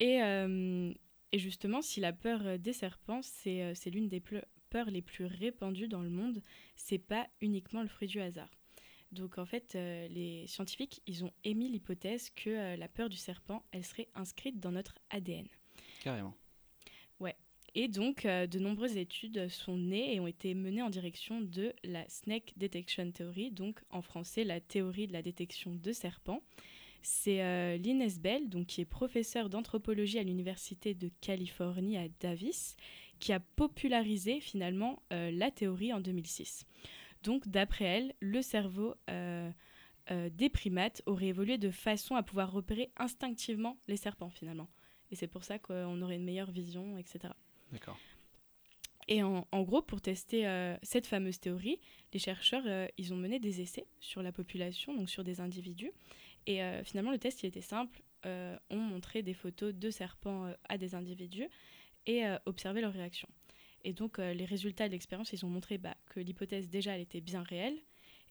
Et, 0.01 0.23
euh, 0.23 0.93
et 1.33 1.39
justement, 1.39 1.81
si 1.83 2.01
la 2.01 2.13
peur 2.13 2.47
euh, 2.47 2.59
des 2.59 2.73
serpents, 2.73 3.21
c'est 3.23 3.63
euh, 3.63 3.75
l'une 3.87 4.09
des 4.09 4.21
peurs 4.21 4.91
les 4.91 5.03
plus 5.03 5.25
répandues 5.25 5.89
dans 5.89 6.03
le 6.03 6.11
monde, 6.11 6.43
c'est 6.77 6.99
pas 6.99 7.27
uniquement 7.41 7.83
le 7.83 7.89
fruit 7.89 8.09
du 8.09 8.21
hasard. 8.21 8.51
Donc 9.13 9.39
en 9.39 9.47
fait, 9.47 9.75
euh, 9.75 10.07
les 10.09 10.47
scientifiques, 10.47 11.01
ils 11.07 11.25
ont 11.25 11.33
émis 11.45 11.71
l'hypothèse 11.71 12.31
que 12.31 12.51
euh, 12.51 12.77
la 12.77 12.89
peur 12.89 13.09
du 13.09 13.17
serpent, 13.17 13.65
elle 13.73 13.85
serait 13.85 14.09
inscrite 14.15 14.61
dans 14.61 14.73
notre 14.73 14.99
ADN. 15.11 15.47
Carrément. 16.03 16.35
Et 17.75 17.89
donc, 17.89 18.25
euh, 18.25 18.47
de 18.47 18.59
nombreuses 18.59 18.97
études 18.97 19.49
sont 19.49 19.77
nées 19.77 20.15
et 20.15 20.21
ont 20.21 20.27
été 20.27 20.55
menées 20.55 20.83
en 20.83 20.91
direction 20.91 21.41
de 21.41 21.73
la 21.85 22.09
Snake 22.09 22.55
Detection 22.57 23.11
Theory, 23.13 23.51
donc 23.51 23.81
en 23.91 24.03
français 24.03 24.43
la 24.43 24.61
théorie 24.61 25.07
de 25.07 25.13
la 25.13 25.23
détection 25.23 25.75
de 25.75 25.93
serpents. 25.93 26.43
C'est 27.03 27.43
euh, 27.43 27.77
Linus 27.77 28.19
Bell, 28.19 28.49
donc, 28.49 28.67
qui 28.67 28.81
est 28.81 28.85
professeur 28.85 29.49
d'anthropologie 29.49 30.19
à 30.19 30.23
l'Université 30.23 30.95
de 30.95 31.11
Californie 31.21 31.97
à 31.97 32.09
Davis, 32.21 32.77
qui 33.19 33.33
a 33.33 33.41
popularisé 33.41 34.41
finalement 34.41 35.03
euh, 35.13 35.31
la 35.31 35.51
théorie 35.51 35.93
en 35.93 36.01
2006. 36.01 36.67
Donc, 37.23 37.49
d'après 37.49 37.85
elle, 37.85 38.15
le 38.21 38.43
cerveau 38.43 38.95
euh, 39.11 39.51
euh, 40.11 40.31
des 40.31 40.49
primates 40.49 41.03
aurait 41.07 41.27
évolué 41.27 41.59
de 41.59 41.71
façon 41.71 42.17
à 42.17 42.23
pouvoir 42.23 42.51
repérer 42.51 42.91
instinctivement 42.97 43.77
les 43.89 43.97
serpents 43.97 44.31
finalement. 44.31 44.69
Et 45.11 45.17
c'est 45.17 45.27
pour 45.27 45.45
ça 45.45 45.59
qu'on 45.59 46.01
aurait 46.01 46.17
une 46.17 46.25
meilleure 46.25 46.51
vision, 46.51 46.97
etc. 46.97 47.35
D'accord. 47.73 47.99
Et 49.09 49.23
en, 49.23 49.47
en 49.53 49.63
gros, 49.63 49.83
pour 49.83 50.01
tester 50.01 50.47
euh, 50.47 50.77
cette 50.83 51.07
fameuse 51.07 51.41
théorie, 51.41 51.81
les 52.13 52.19
chercheurs, 52.19 52.63
euh, 52.67 52.87
ils 52.99 53.13
ont 53.13 53.17
mené 53.17 53.39
des 53.39 53.61
essais 53.61 53.87
sur 54.01 54.23
la 54.23 54.33
population, 54.33 54.95
donc 54.95 55.11
sur 55.11 55.25
des 55.25 55.41
individus. 55.41 55.93
Et 56.49 56.63
euh, 56.63 56.83
finalement, 56.83 57.11
le 57.11 57.19
test, 57.19 57.43
il 57.43 57.47
était 57.47 57.61
simple. 57.61 58.03
Euh, 58.25 58.59
on 58.71 58.79
montrait 58.79 59.23
des 59.23 59.35
photos 59.35 59.75
de 59.75 59.91
serpents 59.91 60.47
euh, 60.47 60.55
à 60.71 60.79
des 60.79 60.95
individus 60.95 61.47
et 62.07 62.27
euh, 62.27 62.39
observait 62.47 62.81
leurs 62.81 62.95
réactions. 62.95 63.29
Et 63.85 63.93
donc, 63.93 64.19
les 64.19 64.45
résultats 64.45 64.89
de 64.89 64.93
l'expérience, 64.93 65.33
ils 65.33 65.45
ont 65.47 65.49
montré 65.49 65.79
bah, 65.79 65.97
que 66.07 66.19
l'hypothèse, 66.19 66.69
déjà, 66.69 66.97
elle 66.97 67.01
était 67.01 67.21
bien 67.21 67.43
réelle 67.43 67.79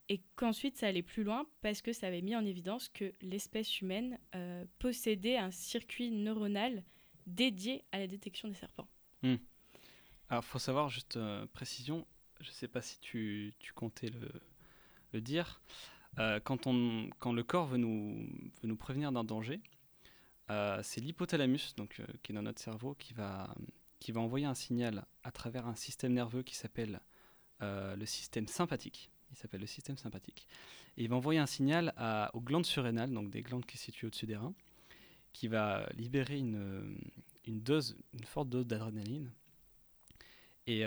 et 0.10 0.22
qu'ensuite, 0.36 0.78
ça 0.78 0.88
allait 0.88 1.04
plus 1.04 1.24
loin 1.24 1.46
parce 1.62 1.82
que 1.82 1.94
ça 1.94 2.08
avait 2.08 2.22
mis 2.22 2.36
en 2.36 2.44
évidence 2.44 2.90
que 2.90 3.14
l'espèce 3.22 3.80
humaine 3.80 4.20
possédait 4.78 5.38
un 5.38 5.50
circuit 5.50 6.12
neuronal 6.12 6.84
dédié 7.28 7.86
à 7.94 8.00
la 8.00 8.08
détection 8.08 8.50
des 8.50 8.56
serpents. 8.56 8.90
Alors, 10.30 10.44
faut 10.44 10.60
savoir, 10.60 10.90
juste 10.90 11.18
précision, 11.54 12.06
je 12.42 12.52
sais 12.52 12.68
pas 12.68 12.82
si 12.82 13.00
tu, 13.00 13.56
comptais 13.74 14.12
le 15.14 15.22
dire, 15.22 15.62
euh, 16.20 16.40
quand, 16.44 16.66
le 16.66 17.42
corps 17.44 17.68
veut 17.68 17.78
nous, 17.78 18.28
prévenir 18.80 19.12
d'un 19.12 19.24
danger, 19.24 19.62
euh, 20.50 20.80
c'est 20.84 21.02
l'hypothalamus, 21.02 21.76
donc, 21.76 22.00
euh, 22.00 22.06
qui 22.24 22.32
est 22.32 22.36
dans 22.36 22.42
notre 22.42 22.62
cerveau, 22.62 22.96
qui 22.96 23.14
va, 23.14 23.54
envoyer 24.16 24.46
un 24.46 24.56
signal 24.56 25.06
à 25.24 25.32
travers 25.32 25.68
un 25.68 25.76
système 25.76 26.14
nerveux 26.14 26.44
qui 26.44 26.56
s'appelle 26.56 27.02
le 27.60 28.06
système 28.06 28.48
sympathique. 28.48 29.10
Il 29.32 29.38
s'appelle 29.38 29.62
le 29.62 29.68
système 29.68 29.98
sympathique. 29.98 30.48
Il 30.96 31.10
va 31.10 31.16
envoyer 31.16 31.40
un 31.40 31.48
signal 31.48 31.94
à- 31.98 32.32
aux 32.34 32.40
glandes 32.40 32.66
surrénales, 32.66 33.12
donc 33.12 33.30
des 33.30 33.42
glandes 33.42 33.66
qui 33.66 33.78
se 33.78 33.86
situent 33.86 34.06
au-dessus 34.06 34.28
des 34.28 34.38
reins, 34.38 34.54
qui 35.34 35.48
va 35.48 35.90
libérer 35.96 36.38
une, 36.38 36.98
forte 38.26 38.50
dose 38.50 38.66
d'adrénaline. 38.66 39.32
Et, 40.68 40.84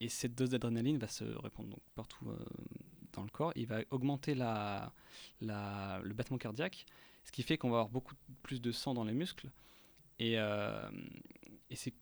et 0.00 0.08
cette 0.08 0.34
dose 0.34 0.50
d'adrénaline 0.50 0.98
va 0.98 1.08
se 1.08 1.24
répandre 1.24 1.78
partout 1.94 2.26
dans 3.12 3.22
le 3.22 3.30
corps. 3.30 3.52
Il 3.56 3.66
va 3.66 3.80
augmenter 3.90 4.34
la, 4.34 4.92
la- 5.40 6.00
le 6.02 6.12
battement 6.14 6.38
cardiaque, 6.38 6.86
ce 7.24 7.32
qui 7.32 7.42
fait 7.42 7.58
qu'on 7.58 7.70
va 7.70 7.78
avoir 7.78 7.88
beaucoup 7.90 8.14
plus 8.42 8.60
de 8.60 8.72
sang 8.72 8.94
dans 8.94 9.04
les 9.04 9.12
muscles. 9.14 9.50
Et, 10.18 10.34
euh, 10.38 10.90
et 11.70 11.76
c'est 11.76 11.94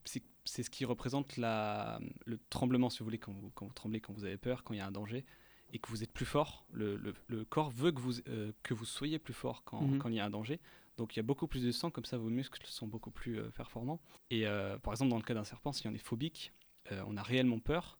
ce 0.63 0.69
qui 0.69 0.83
représente 0.85 1.37
la, 1.37 1.99
le 2.25 2.37
tremblement, 2.49 2.89
si 2.89 2.99
vous 2.99 3.05
voulez, 3.05 3.17
quand 3.19 3.31
vous, 3.31 3.49
quand 3.51 3.65
vous 3.65 3.73
tremblez, 3.73 4.01
quand 4.01 4.13
vous 4.13 4.25
avez 4.25 4.37
peur, 4.37 4.63
quand 4.63 4.73
il 4.73 4.77
y 4.77 4.81
a 4.81 4.87
un 4.87 4.91
danger, 4.91 5.23
et 5.71 5.79
que 5.79 5.87
vous 5.89 6.03
êtes 6.03 6.11
plus 6.11 6.25
fort. 6.25 6.65
Le, 6.71 6.97
le- 6.97 7.13
le 7.27 7.45
corps 7.45 7.69
veut 7.69 7.91
que 7.91 8.01
vous, 8.01 8.19
euh, 8.27 8.51
que 8.63 8.73
vous 8.73 8.85
soyez 8.85 9.19
plus 9.19 9.35
fort 9.35 9.63
quand, 9.63 9.81
Mhm. 9.81 9.99
quand 9.99 10.09
il 10.09 10.15
y 10.15 10.19
a 10.19 10.25
un 10.25 10.29
danger. 10.31 10.59
Donc 10.97 11.15
il 11.15 11.17
y 11.17 11.21
a 11.21 11.23
beaucoup 11.23 11.47
plus 11.47 11.63
de 11.63 11.71
sang, 11.71 11.91
comme 11.91 12.03
ça 12.05 12.17
vos 12.17 12.29
muscles 12.29 12.61
sont 12.65 12.87
beaucoup 12.87 13.11
plus 13.11 13.39
euh, 13.39 13.49
performants. 13.51 14.01
Et 14.31 14.45
par 14.83 14.93
exemple, 14.93 15.11
dans 15.11 15.17
le 15.17 15.23
cas 15.23 15.33
d'un 15.35 15.43
serpent, 15.45 15.71
si 15.71 15.87
on 15.87 15.93
est 15.93 15.97
phobique, 15.97 16.51
on 16.91 17.15
a 17.17 17.21
réellement 17.23 17.59
peur. 17.59 17.99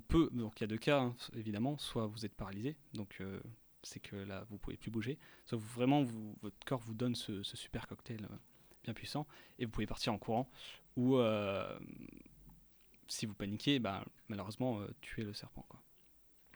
On 0.00 0.12
peut, 0.12 0.30
donc 0.32 0.58
il 0.60 0.62
y 0.62 0.64
a 0.64 0.68
deux 0.68 0.78
cas 0.78 1.00
hein, 1.00 1.14
évidemment, 1.36 1.76
soit 1.78 2.06
vous 2.06 2.24
êtes 2.24 2.34
paralysé, 2.34 2.76
donc 2.94 3.18
euh, 3.20 3.40
c'est 3.82 4.00
que 4.00 4.16
là 4.16 4.44
vous 4.50 4.58
pouvez 4.58 4.76
plus 4.76 4.90
bouger, 4.90 5.18
soit 5.44 5.58
vous, 5.58 5.66
vraiment 5.68 6.02
vous- 6.02 6.36
votre 6.42 6.56
corps 6.66 6.80
vous 6.80 6.94
donne 6.94 7.14
ce, 7.14 7.42
ce 7.42 7.56
super 7.56 7.86
cocktail 7.86 8.24
euh, 8.30 8.36
bien 8.84 8.94
puissant 8.94 9.26
et 9.58 9.64
vous 9.64 9.70
pouvez 9.70 9.86
partir 9.86 10.12
en 10.12 10.18
courant, 10.18 10.50
ou 10.96 11.16
euh, 11.16 11.78
si 13.08 13.26
vous 13.26 13.34
paniquez, 13.34 13.78
bah, 13.78 14.04
malheureusement 14.28 14.80
tuer 15.00 15.22
le 15.24 15.32
serpent. 15.32 15.64
Quoi. 15.68 15.80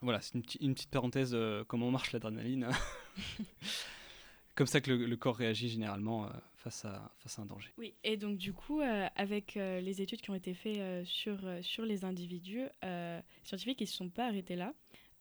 Voilà, 0.02 0.20
c'est 0.20 0.35
une, 0.35 0.42
petite- 0.42 0.61
une 0.62 0.74
petite 0.74 0.90
parenthèse 0.90 1.37
comment 1.68 1.90
marche 1.90 2.12
l'adrénaline. 2.12 2.68
Comme 4.54 4.66
ça 4.68 4.80
que 4.80 4.90
le, 4.92 5.07
le 5.07 5.16
corps 5.16 5.37
réagit 5.37 5.68
généralement 5.68 6.28
face, 6.70 6.85
à, 6.87 7.12
un 7.38 7.46
danger. 7.46 7.70
Oui, 7.77 7.94
et 8.05 8.16
donc 8.16 8.38
du 8.38 8.53
coup, 8.53 8.81
euh, 8.81 9.07
avec 9.16 9.57
euh, 9.57 9.81
les 9.81 10.00
études 10.00 10.20
qui 10.22 10.31
ont 10.31 10.35
été 10.35 10.55
faites 10.55 10.79
euh, 10.79 11.05
sur, 11.05 11.38
sur 11.62 11.85
les 11.85 12.05
individus, 12.05 12.66
scientifiques 13.42 13.81
ils 13.81 13.85
ne 13.85 13.88
se 13.88 13.96
sont 13.96 14.11
pas 14.11 14.27
arrêtés 14.27 14.57
là. 14.57 14.72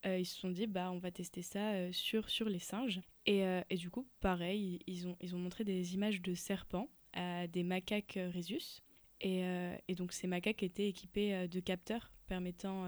Ils 0.06 0.26
se 0.26 0.38
sont 0.38 0.50
dit, 0.50 0.68
bah, 0.68 0.92
on 0.92 0.98
va 0.98 1.12
tester 1.12 1.42
ça 1.42 1.90
sur, 1.94 2.30
sur 2.30 2.50
les 2.50 2.60
singes. 2.60 3.00
Et, 3.26 3.42
et 3.70 3.78
du 3.78 3.90
coup, 3.90 4.06
pareil, 4.20 4.80
ils, 4.86 5.08
ont, 5.08 5.16
ils 5.22 5.34
ont 5.34 5.40
montré 5.40 5.64
des 5.64 5.94
images 5.94 6.22
de 6.22 6.34
serpents 6.34 6.90
à 7.14 7.48
des 7.48 7.64
macaques 7.64 8.20
rhésus. 8.34 8.82
Et, 9.22 9.44
et 9.88 9.96
donc 9.96 10.12
ces 10.12 10.28
macaques 10.28 10.62
étaient 10.62 10.90
équipés 10.90 11.48
de 11.48 11.60
capteurs 11.62 12.12
permettant 12.28 12.86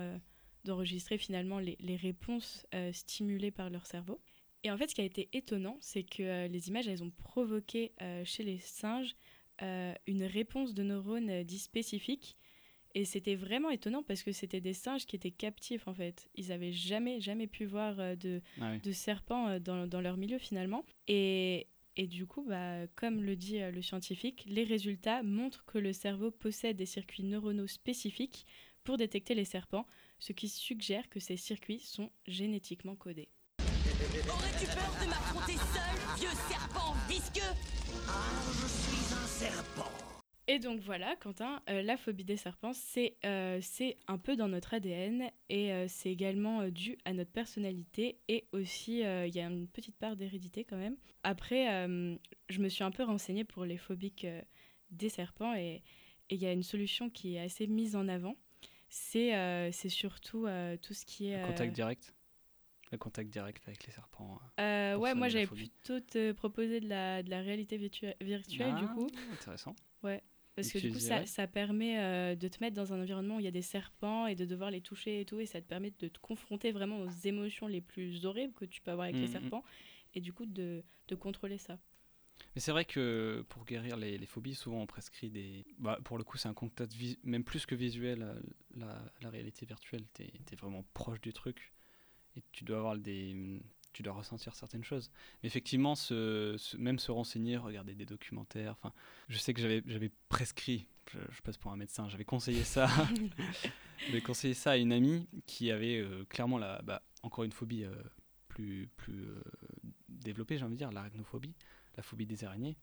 d'enregistrer 0.65 1.17
finalement 1.17 1.59
les, 1.59 1.77
les 1.79 1.95
réponses 1.95 2.67
stimulées 2.91 3.51
par 3.51 3.69
leur 3.69 3.85
cerveau. 3.85 4.19
Et 4.65 4.71
en 4.71 4.77
fait, 4.77 4.89
ce 4.89 4.95
qui 4.95 5.01
a 5.01 5.05
été 5.05 5.29
étonnant, 5.31 5.77
c'est 5.79 6.01
que 6.01 6.23
euh, 6.23 6.47
les 6.47 6.69
images, 6.69 6.87
elles 6.87 7.03
ont 7.03 7.11
provoqué 7.11 7.91
euh, 8.01 8.25
chez 8.25 8.41
les 8.41 8.57
singes 8.57 9.15
euh, 9.61 9.93
une 10.07 10.23
réponse 10.23 10.73
de 10.73 10.81
neurones 10.81 11.43
dits 11.43 11.59
spécifiques. 11.59 12.35
Et 12.95 13.05
c'était 13.05 13.35
vraiment 13.35 13.69
étonnant 13.69 14.01
parce 14.01 14.23
que 14.23 14.31
c'était 14.31 14.61
des 14.61 14.73
singes 14.73 15.05
qui 15.05 15.15
étaient 15.15 15.29
captifs 15.29 15.87
en 15.87 15.93
fait. 15.93 16.27
Ils 16.33 16.51
avaient 16.51 16.71
jamais, 16.71 17.21
jamais 17.21 17.45
pu 17.45 17.65
voir 17.65 18.17
de, 18.17 18.41
Ah 18.59 18.71
oui. 18.71 18.79
de 18.79 18.91
serpents 18.91 19.59
dans, 19.59 19.85
dans 19.85 20.01
leur 20.01 20.17
milieu 20.17 20.39
finalement. 20.39 20.83
Et, 21.07 21.67
et 21.95 22.07
du 22.07 22.25
coup, 22.25 22.43
bah, 22.43 22.87
comme 22.95 23.21
le 23.21 23.35
dit 23.35 23.59
le 23.59 23.81
scientifique, 23.83 24.45
les 24.47 24.63
résultats 24.63 25.21
montrent 25.21 25.65
que 25.65 25.77
le 25.77 25.93
cerveau 25.93 26.31
possède 26.31 26.77
des 26.77 26.87
circuits 26.87 27.23
neuronaux 27.23 27.67
spécifiques 27.67 28.47
pour 28.83 28.97
détecter 28.97 29.35
les 29.35 29.45
serpents, 29.45 29.85
ce 30.19 30.31
qui 30.31 30.49
suggère 30.49 31.07
que 31.09 31.19
ces 31.19 31.37
circuits 31.37 31.81
sont 31.81 32.11
génétiquement 32.27 32.95
codés. 32.95 33.29
Aurais-tu 33.95 34.65
peur 34.65 34.91
de 35.01 35.07
m'affronter 35.07 35.53
seul, 35.53 36.17
vieux 36.17 36.35
serpent 36.49 36.93
visqueux? 37.07 37.55
Et 40.49 40.59
donc 40.59 40.81
voilà, 40.81 41.15
Quentin, 41.15 41.61
euh, 41.69 41.81
la 41.81 41.95
phobie 41.95 42.25
des 42.25 42.35
serpents, 42.35 42.73
c'est 42.73 43.15
euh, 43.23 43.59
c'est 43.61 43.95
un 44.07 44.17
peu 44.17 44.35
dans 44.35 44.49
notre 44.49 44.73
ADN 44.73 45.31
et 45.47 45.71
euh, 45.71 45.85
c'est 45.87 46.11
également 46.11 46.59
euh, 46.59 46.71
dû 46.71 46.97
à 47.05 47.13
notre 47.13 47.31
personnalité 47.31 48.19
et 48.27 48.49
aussi 48.51 49.05
euh, 49.05 49.27
il 49.27 49.35
y 49.35 49.39
a 49.39 49.47
une 49.47 49.69
petite 49.69 49.97
part 49.97 50.17
d'hérédité 50.17 50.65
quand 50.65 50.77
même. 50.77 50.97
Après, 51.23 51.73
euh, 51.73 52.17
je 52.49 52.59
me 52.59 52.67
suis 52.67 52.83
un 52.83 52.91
peu 52.91 53.03
renseignée 53.03 53.45
pour 53.45 53.63
les 53.63 53.77
phobiques 53.77 54.25
euh, 54.25 54.41
des 54.91 55.09
serpents 55.09 55.55
et 55.55 55.83
il 56.29 56.37
y 56.37 56.45
a 56.45 56.51
une 56.51 56.63
solution 56.63 57.09
qui 57.09 57.37
est 57.37 57.39
assez 57.39 57.65
mise 57.65 57.95
en 57.95 58.09
avant. 58.09 58.35
C'est 58.89 59.35
euh, 59.35 59.71
c'est 59.71 59.89
surtout 59.89 60.47
euh, 60.47 60.75
tout 60.81 60.93
ce 60.93 61.05
qui 61.05 61.29
est... 61.29 61.37
Le 61.37 61.43
euh, 61.43 61.47
contact 61.47 61.73
direct? 61.73 62.13
Le 62.91 62.97
contact 62.97 63.29
direct 63.31 63.63
avec 63.67 63.85
les 63.87 63.91
serpents. 63.93 64.39
euh. 64.59 64.95
euh, 64.95 64.97
ouais, 64.99 65.15
moi 65.15 65.27
j'avais 65.27 65.47
plutôt 65.47 65.99
te 65.99 66.31
proposer 66.31 66.79
de 66.79 66.87
la, 66.87 67.23
de 67.23 67.29
la 67.29 67.41
réalité 67.41 67.77
virtu- 67.77 68.13
virtuelle 68.21 68.75
du 68.75 68.85
Ah, 68.85 68.93
coup. 68.93 69.07
Intéressant. 69.33 69.75
Parce 70.55 70.69
Et 70.69 70.71
que 70.71 70.77
du 70.87 70.93
coup, 70.93 70.99
ça, 70.99 71.25
ça 71.25 71.47
permet 71.47 71.99
euh, 71.99 72.35
de 72.35 72.47
te 72.47 72.59
mettre 72.61 72.75
dans 72.77 72.93
un 72.93 73.01
environnement 73.01 73.35
où 73.35 73.39
il 73.41 73.43
y 73.43 73.47
a 73.47 73.51
des 73.51 73.61
serpents 73.61 74.25
et 74.25 74.35
de 74.35 74.45
devoir 74.45 74.71
les 74.71 74.79
toucher 74.79 75.19
et 75.19 75.25
tout. 75.25 75.37
Et 75.41 75.45
ça 75.45 75.59
te 75.61 75.67
permet 75.67 75.91
de 75.99 76.07
te 76.07 76.17
confronter 76.19 76.71
vraiment 76.71 77.01
aux 77.01 77.09
émotions 77.25 77.67
les 77.67 77.81
plus 77.81 78.25
horribles 78.25 78.53
que 78.53 78.63
tu 78.63 78.81
peux 78.81 78.91
avoir 78.91 79.05
avec 79.07 79.17
les 79.19 79.23
Mhm. 79.27 79.31
serpents. 79.33 79.63
Et 80.13 80.21
du 80.21 80.31
coup, 80.31 80.45
de, 80.45 80.81
de 81.09 81.15
contrôler 81.15 81.57
ça. 81.57 81.77
Mais 82.53 82.61
c'est 82.61 82.71
vrai 82.71 82.85
que 82.85 83.43
pour 83.49 83.65
guérir 83.65 83.97
les, 83.97 84.17
les 84.17 84.25
phobies, 84.25 84.55
souvent 84.55 84.81
on 84.81 84.85
prescrit 84.87 85.29
des. 85.29 85.65
Bah, 85.77 85.99
pour 86.05 86.17
le 86.17 86.23
coup, 86.23 86.37
c'est 86.37 86.47
un 86.47 86.53
contact 86.53 86.93
même 87.23 87.43
plus 87.43 87.65
que 87.65 87.75
visuel. 87.75 88.21
euh, 88.21 88.39
La, 88.77 89.01
la 89.21 89.29
réalité 89.29 89.65
virtuelle, 89.65 90.05
t'es 90.13 90.31
es 90.51 90.55
vraiment 90.55 90.85
proche 90.93 91.19
du 91.19 91.33
truc 91.33 91.73
et 92.35 92.43
tu 92.51 92.63
dois 92.63 92.77
avoir 92.77 92.97
des. 92.97 93.61
tu 93.93 94.03
dois 94.03 94.13
ressentir 94.13 94.55
certaines 94.55 94.83
choses. 94.83 95.11
Effectivement, 95.43 95.95
se- 95.95 96.77
même 96.77 96.99
se 96.99 97.11
renseigner, 97.11 97.57
regarder 97.57 97.95
des 97.95 98.05
documentaires. 98.05 98.73
Enfin, 98.73 98.93
je 99.29 99.37
sais 99.37 99.53
que 99.53 99.61
j'avais 99.61 100.11
prescrit. 100.29 100.87
Je, 101.11 101.41
passe 101.41 101.57
pour 101.57 101.71
un 101.71 101.77
médecin. 101.77 102.09
J'avais 102.09 102.25
conseillé 102.25 102.63
ça. 102.63 102.89
j'avais 104.07 104.21
conseillé 104.21 104.53
ça 104.53 104.71
à 104.71 104.77
une 104.77 104.91
amie 104.91 105.27
qui 105.45 105.71
avait 105.71 105.97
euh, 105.99 106.25
clairement 106.25 106.57
la, 106.57 106.81
bah, 106.81 107.03
encore 107.23 107.43
une 107.43 107.51
phobie 107.51 107.83
euh, 107.83 107.93
plus 108.47 108.89
plus 108.97 109.23
euh, 109.23 109.41
développée, 110.09 110.57
j'ai 110.57 110.65
envie 110.65 110.73
de 110.73 110.79
dire, 110.79 110.91
l'arachnophobie, 110.91 111.53
la 111.97 112.03
phobie 112.03 112.25
des 112.25 112.43
araignées. 112.43 112.77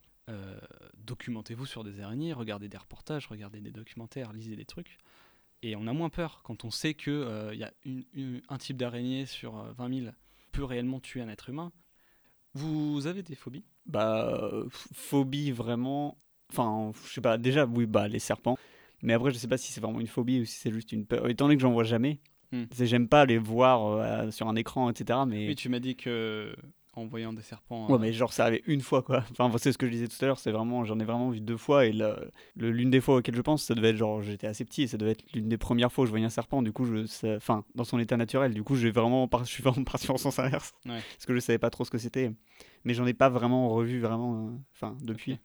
Documentez-vous 0.97 1.67
sur 1.67 1.85
des 1.85 2.01
araignées, 2.01 2.33
regardez 2.33 2.71
des 2.71 2.79
reportages, 2.79 3.27
regardez 3.27 3.61
des 3.61 3.73
documentaires, 3.73 4.33
lisez 4.33 4.57
des 4.57 4.65
trucs. 4.65 4.97
Et 5.63 5.77
on 5.77 5.87
a 5.87 5.93
moins 5.93 6.09
peur 6.09 6.41
quand 6.45 6.65
on 6.65 6.71
sait 6.71 6.95
qu'il 6.95 7.25
il 7.53 7.59
y 7.59 7.65
a 7.65 7.73
une- 7.85 8.05
une- 8.15 8.43
un 8.49 8.59
type 8.59 8.77
d'araignée 8.77 9.27
sur 9.27 9.57
euh, 9.59 9.73
20 9.79 9.89
000 10.03 10.13
peut 10.51 10.65
réellement 10.65 11.01
tuer 11.01 11.21
un 11.23 11.29
être 11.29 11.49
humain. 11.51 11.73
Vous 12.55 13.07
avez 13.07 13.23
des 13.23 13.35
phobies? 13.35 13.65
Bah, 13.87 14.29
euh, 14.29 14.65
ph- 14.65 14.73
phobie 14.93 15.51
vraiment. 15.53 16.19
Enfin, 16.51 16.93
je 17.07 17.13
sais 17.15 17.21
pas, 17.23 17.39
déjà, 17.39 17.65
oui, 17.65 17.87
bah, 17.87 18.09
les 18.09 18.19
serpents. 18.19 18.59
Mais 19.03 19.15
après, 19.15 19.31
je 19.31 19.39
sais 19.39 19.49
pas 19.49 19.57
si 19.57 19.73
c'est 19.73 19.81
vraiment 19.81 20.01
une 20.01 20.07
phobie 20.07 20.41
ou 20.41 20.45
si 20.45 20.57
c'est 20.59 20.71
juste 20.73 20.93
une 20.93 21.07
peur. 21.07 21.27
Étant 21.29 21.47
donné 21.47 21.57
que 21.57 21.63
j'en 21.63 21.73
vois 21.73 21.85
jamais, 21.85 22.21
Hmm. 22.53 22.65
j'aime 22.79 23.09
pas 23.09 23.25
les 23.25 23.39
voir 23.39 23.87
euh, 23.87 24.31
sur 24.31 24.47
un 24.47 24.57
écran, 24.57 24.91
etc. 24.91 25.25
Mais, 25.25 25.47
Oui, 25.49 25.55
tu 25.57 25.71
m'as 25.71 25.79
dit 25.81 25.97
que 25.97 26.55
en 26.95 27.07
voyant 27.07 27.33
des 27.33 27.43
serpents. 27.43 27.89
ouais, 27.89 27.95
euh, 27.95 27.99
mais 27.99 28.13
genre, 28.13 28.33
ça 28.33 28.45
arrivé 28.45 28.63
une 28.67 28.81
fois, 28.83 29.03
quoi. 29.03 29.25
Enfin, 29.39 29.51
c'est 29.59 29.73
ce 29.73 29.79
que 29.79 29.87
je 29.87 29.93
disais 29.93 30.09
tout 30.09 30.17
à 30.23 30.27
l'heure, 30.27 30.39
c'est 30.39 30.53
vraiment, 30.53 30.85
j'en 30.85 30.99
ai 31.01 31.05
vraiment 31.05 31.31
vu 31.31 31.41
deux 31.41 31.57
fois. 31.57 31.87
Et 31.87 31.93
l'une 32.57 32.91
des 32.91 33.01
fois 33.01 33.17
auxquelles 33.17 33.35
je 33.35 33.41
pense, 33.41 33.63
ça 33.65 33.75
devait 33.75 33.91
être 33.91 33.97
genre, 33.97 34.21
j'étais 34.23 34.47
assez 34.47 34.65
petit 34.65 34.83
et 34.83 34.87
ça 34.87 34.97
devait 34.99 35.13
être 35.13 35.25
l'une 35.33 35.49
des 35.49 35.57
premières 35.59 35.91
fois 35.91 36.03
où 36.03 36.07
je 36.07 36.11
voyais 36.11 36.27
un 36.27 36.31
serpent. 36.31 36.63
Du 36.63 36.73
coup, 36.73 36.85
je, 36.85 37.07
ça- 37.07 37.37
enfin, 37.37 37.65
dans 37.75 37.85
son 37.85 37.99
état 37.99 38.17
naturel, 38.17 38.53
du 38.55 38.63
coup, 38.63 38.77
j'ai 38.77 38.91
vraiment, 38.91 39.27
par- 39.29 39.45
je 39.45 39.51
suis 39.51 39.63
vraiment 39.63 39.85
parti 39.85 40.11
en 40.11 40.17
sens 40.19 40.39
inverse. 40.39 40.75
Ouais. 40.85 41.01
Parce 41.01 41.27
que 41.27 41.35
je 41.35 41.41
savais 41.41 41.59
pas 41.59 41.71
trop 41.71 41.85
ce 41.85 41.91
que 41.91 41.99
c'était. 41.99 42.33
Mais 42.85 42.95
j'en 42.95 43.07
ai 43.07 43.15
pas 43.15 43.29
vraiment 43.31 43.69
revu, 43.71 44.01
vraiment, 44.01 44.49
euh, 44.49 44.51
enfin, 44.75 44.97
depuis. 45.03 45.33
Ok. 45.35 45.39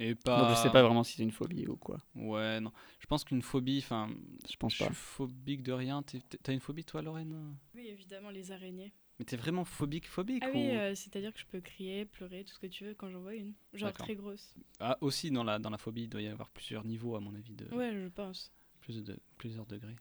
Et 0.00 0.14
pas. 0.14 0.40
Donc 0.42 0.50
je 0.56 0.62
sais 0.62 0.70
pas 0.70 0.82
vraiment 0.84 1.02
si 1.02 1.16
c'est 1.16 1.24
une 1.24 1.32
phobie 1.32 1.66
ou 1.66 1.76
quoi. 1.76 1.98
Ouais, 2.14 2.60
non. 2.60 2.70
Je 3.00 3.06
pense 3.06 3.24
qu'une 3.24 3.42
phobie, 3.42 3.80
enfin, 3.82 4.08
Je 4.48 4.56
pense 4.56 4.74
je 4.74 4.78
pas. 4.78 4.84
suis 4.84 4.94
phobique 4.94 5.64
de 5.64 5.72
rien. 5.72 6.04
T'as 6.44 6.52
une 6.52 6.60
phobie 6.60 6.84
toi, 6.84 7.02
Lorraine? 7.02 7.56
Oui, 7.74 7.88
évidemment, 7.88 8.30
les 8.30 8.52
araignées. 8.52 8.92
Mais 9.18 9.24
t'es 9.24 9.36
vraiment 9.36 9.64
phobique, 9.64 10.06
phobique 10.06 10.42
Ah 10.46 10.50
ou... 10.50 10.52
oui, 10.54 10.70
euh, 10.76 10.94
c'est-à-dire 10.94 11.32
que 11.32 11.40
je 11.40 11.46
peux 11.46 11.60
crier, 11.60 12.04
pleurer, 12.04 12.44
tout 12.44 12.54
ce 12.54 12.58
que 12.60 12.68
tu 12.68 12.84
veux 12.84 12.94
quand 12.94 13.10
j'en 13.10 13.20
vois 13.20 13.34
une. 13.34 13.54
Genre 13.72 13.92
très 13.92 14.14
grosse. 14.14 14.54
Ah, 14.78 14.96
aussi 15.00 15.30
dans 15.30 15.42
la 15.44 15.58
dans 15.58 15.70
la 15.70 15.78
phobie, 15.78 16.02
il 16.04 16.08
doit 16.08 16.22
y 16.22 16.28
avoir 16.28 16.50
plusieurs 16.50 16.84
niveaux 16.84 17.16
à 17.16 17.20
mon 17.20 17.34
avis 17.34 17.54
de 17.54 17.66
Ouais, 17.74 17.92
je 17.92 18.08
pense. 18.08 18.52
plus 18.80 19.02
de 19.02 19.18
plusieurs 19.36 19.66
degrés. 19.66 19.96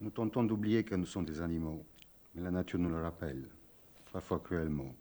Nous 0.00 0.10
tentons 0.10 0.42
d'oublier 0.42 0.82
que 0.84 0.96
nous 0.96 1.06
sommes 1.06 1.24
des 1.24 1.40
animaux, 1.40 1.86
mais 2.34 2.42
la 2.42 2.50
nature 2.50 2.80
nous 2.80 2.88
le 2.90 3.00
rappelle, 3.00 3.48
parfois 4.12 4.40
cruellement. 4.40 4.92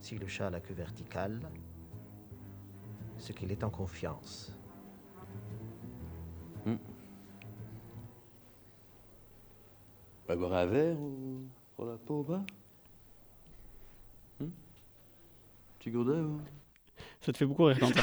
Si 0.00 0.16
le 0.16 0.28
chat 0.28 0.46
a 0.46 0.50
la 0.50 0.60
queue 0.60 0.74
verticale, 0.74 1.40
c'est 3.18 3.34
qu'il 3.36 3.50
est 3.50 3.64
en 3.64 3.70
confiance. 3.70 4.56
Va 10.28 10.36
boire 10.36 10.52
un 10.54 10.66
verre 10.66 10.98
ou 11.00 11.42
pour 11.76 11.86
la 11.86 11.96
peau 11.96 12.22
bas 12.22 12.44
Petit 15.78 15.90
gourdin 15.90 16.22
ou 16.22 16.40
Ça 17.20 17.32
te 17.32 17.38
fait 17.38 17.46
beaucoup 17.46 17.64
rire 17.64 17.78
quand 17.80 17.90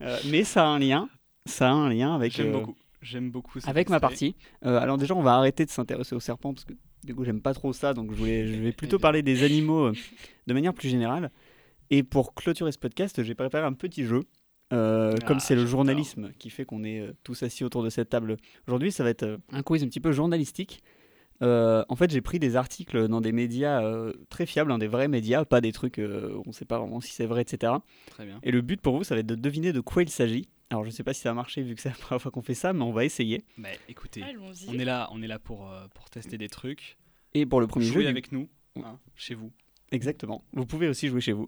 Euh, 0.00 0.16
Mais 0.30 0.44
ça 0.44 0.62
a 0.64 0.68
un 0.68 0.78
lien. 0.78 1.08
Ça 1.44 1.68
a 1.70 1.72
un 1.72 1.88
lien 1.88 2.14
avec. 2.14 2.32
J'aime 2.32 2.54
euh, 2.54 2.60
beaucoup. 2.60 2.76
J'aime 3.02 3.30
beaucoup. 3.32 3.58
Avec 3.66 3.88
ma 3.90 3.98
partie. 3.98 4.36
Euh, 4.64 4.78
alors 4.78 4.96
déjà, 4.96 5.12
on 5.16 5.22
va 5.22 5.34
arrêter 5.34 5.64
de 5.64 5.70
s'intéresser 5.70 6.14
aux 6.14 6.20
serpents 6.20 6.54
parce 6.54 6.64
que 6.64 6.74
du 7.02 7.16
coup, 7.16 7.24
j'aime 7.24 7.40
pas 7.40 7.52
trop 7.52 7.72
ça. 7.72 7.94
Donc 7.94 8.12
je, 8.12 8.16
voulais, 8.16 8.46
je 8.46 8.60
vais 8.60 8.70
plutôt 8.70 8.98
parler 9.00 9.22
des 9.22 9.42
animaux 9.42 9.86
euh, 9.86 9.92
de 10.46 10.54
manière 10.54 10.72
plus 10.72 10.88
générale. 10.88 11.32
Et 11.90 12.04
pour 12.04 12.34
clôturer 12.34 12.70
ce 12.70 12.78
podcast, 12.78 13.22
j'ai 13.24 13.34
préparé 13.34 13.64
un 13.64 13.72
petit 13.72 14.04
jeu. 14.04 14.22
Euh, 14.72 15.14
Ah, 15.16 15.26
comme 15.26 15.40
c'est 15.40 15.54
le 15.54 15.64
journalisme 15.64 16.30
qui 16.38 16.50
fait 16.50 16.66
qu'on 16.66 16.84
est 16.84 17.00
euh, 17.00 17.12
tous 17.24 17.42
assis 17.42 17.64
autour 17.64 17.82
de 17.82 17.88
cette 17.88 18.10
table 18.10 18.36
aujourd'hui, 18.66 18.92
ça 18.92 19.02
va 19.02 19.08
être 19.10 19.22
euh, 19.22 19.38
un 19.50 19.62
quiz 19.62 19.82
un 19.82 19.86
petit 19.86 20.00
peu 20.00 20.12
journalistique. 20.12 20.82
Euh, 21.42 21.84
en 21.88 21.94
fait, 21.96 22.10
j'ai 22.10 22.20
pris 22.20 22.38
des 22.38 22.56
articles 22.56 23.06
dans 23.08 23.20
des 23.20 23.32
médias 23.32 23.82
euh, 23.84 24.12
très 24.28 24.44
fiables, 24.46 24.72
hein, 24.72 24.78
des 24.78 24.88
vrais 24.88 25.06
médias, 25.08 25.44
pas 25.44 25.60
des 25.60 25.72
trucs 25.72 25.98
euh, 25.98 26.34
où 26.36 26.42
on 26.46 26.48
ne 26.48 26.52
sait 26.52 26.64
pas 26.64 26.78
vraiment 26.78 27.00
si 27.00 27.12
c'est 27.12 27.26
vrai, 27.26 27.42
etc. 27.42 27.72
Très 28.10 28.26
bien. 28.26 28.40
Et 28.42 28.50
le 28.50 28.60
but 28.60 28.80
pour 28.80 28.96
vous, 28.96 29.04
ça 29.04 29.14
va 29.14 29.20
être 29.20 29.26
de 29.26 29.34
deviner 29.36 29.72
de 29.72 29.80
quoi 29.80 30.02
il 30.02 30.08
s'agit. 30.10 30.48
Alors, 30.70 30.84
je 30.84 30.90
sais 30.90 31.04
pas 31.04 31.14
si 31.14 31.20
ça 31.22 31.30
a 31.30 31.34
marché 31.34 31.62
vu 31.62 31.74
que 31.74 31.80
c'est 31.80 31.88
la 31.90 31.94
première 32.00 32.20
fois 32.20 32.30
qu'on 32.32 32.42
fait 32.42 32.54
ça, 32.54 32.72
mais 32.72 32.82
on 32.82 32.92
va 32.92 33.04
essayer. 33.04 33.42
Bah 33.56 33.68
écoutez, 33.88 34.22
on 34.68 34.78
est 34.78 34.84
là, 34.84 35.08
on 35.12 35.22
est 35.22 35.28
là 35.28 35.38
pour 35.38 35.70
euh, 35.72 35.86
pour 35.94 36.10
tester 36.10 36.38
des 36.38 36.48
trucs. 36.48 36.96
Et 37.34 37.46
pour 37.46 37.60
le 37.60 37.66
premier 37.66 37.84
Jouer 37.86 37.94
jeu, 37.94 38.02
du- 38.02 38.08
avec 38.08 38.32
nous, 38.32 38.48
hein, 38.82 38.98
chez 39.14 39.34
vous. 39.34 39.52
exactement. 39.92 40.42
Vous 40.54 40.66
pouvez 40.66 40.88
aussi 40.88 41.08
jouer 41.08 41.20
chez 41.20 41.32
vous. 41.32 41.46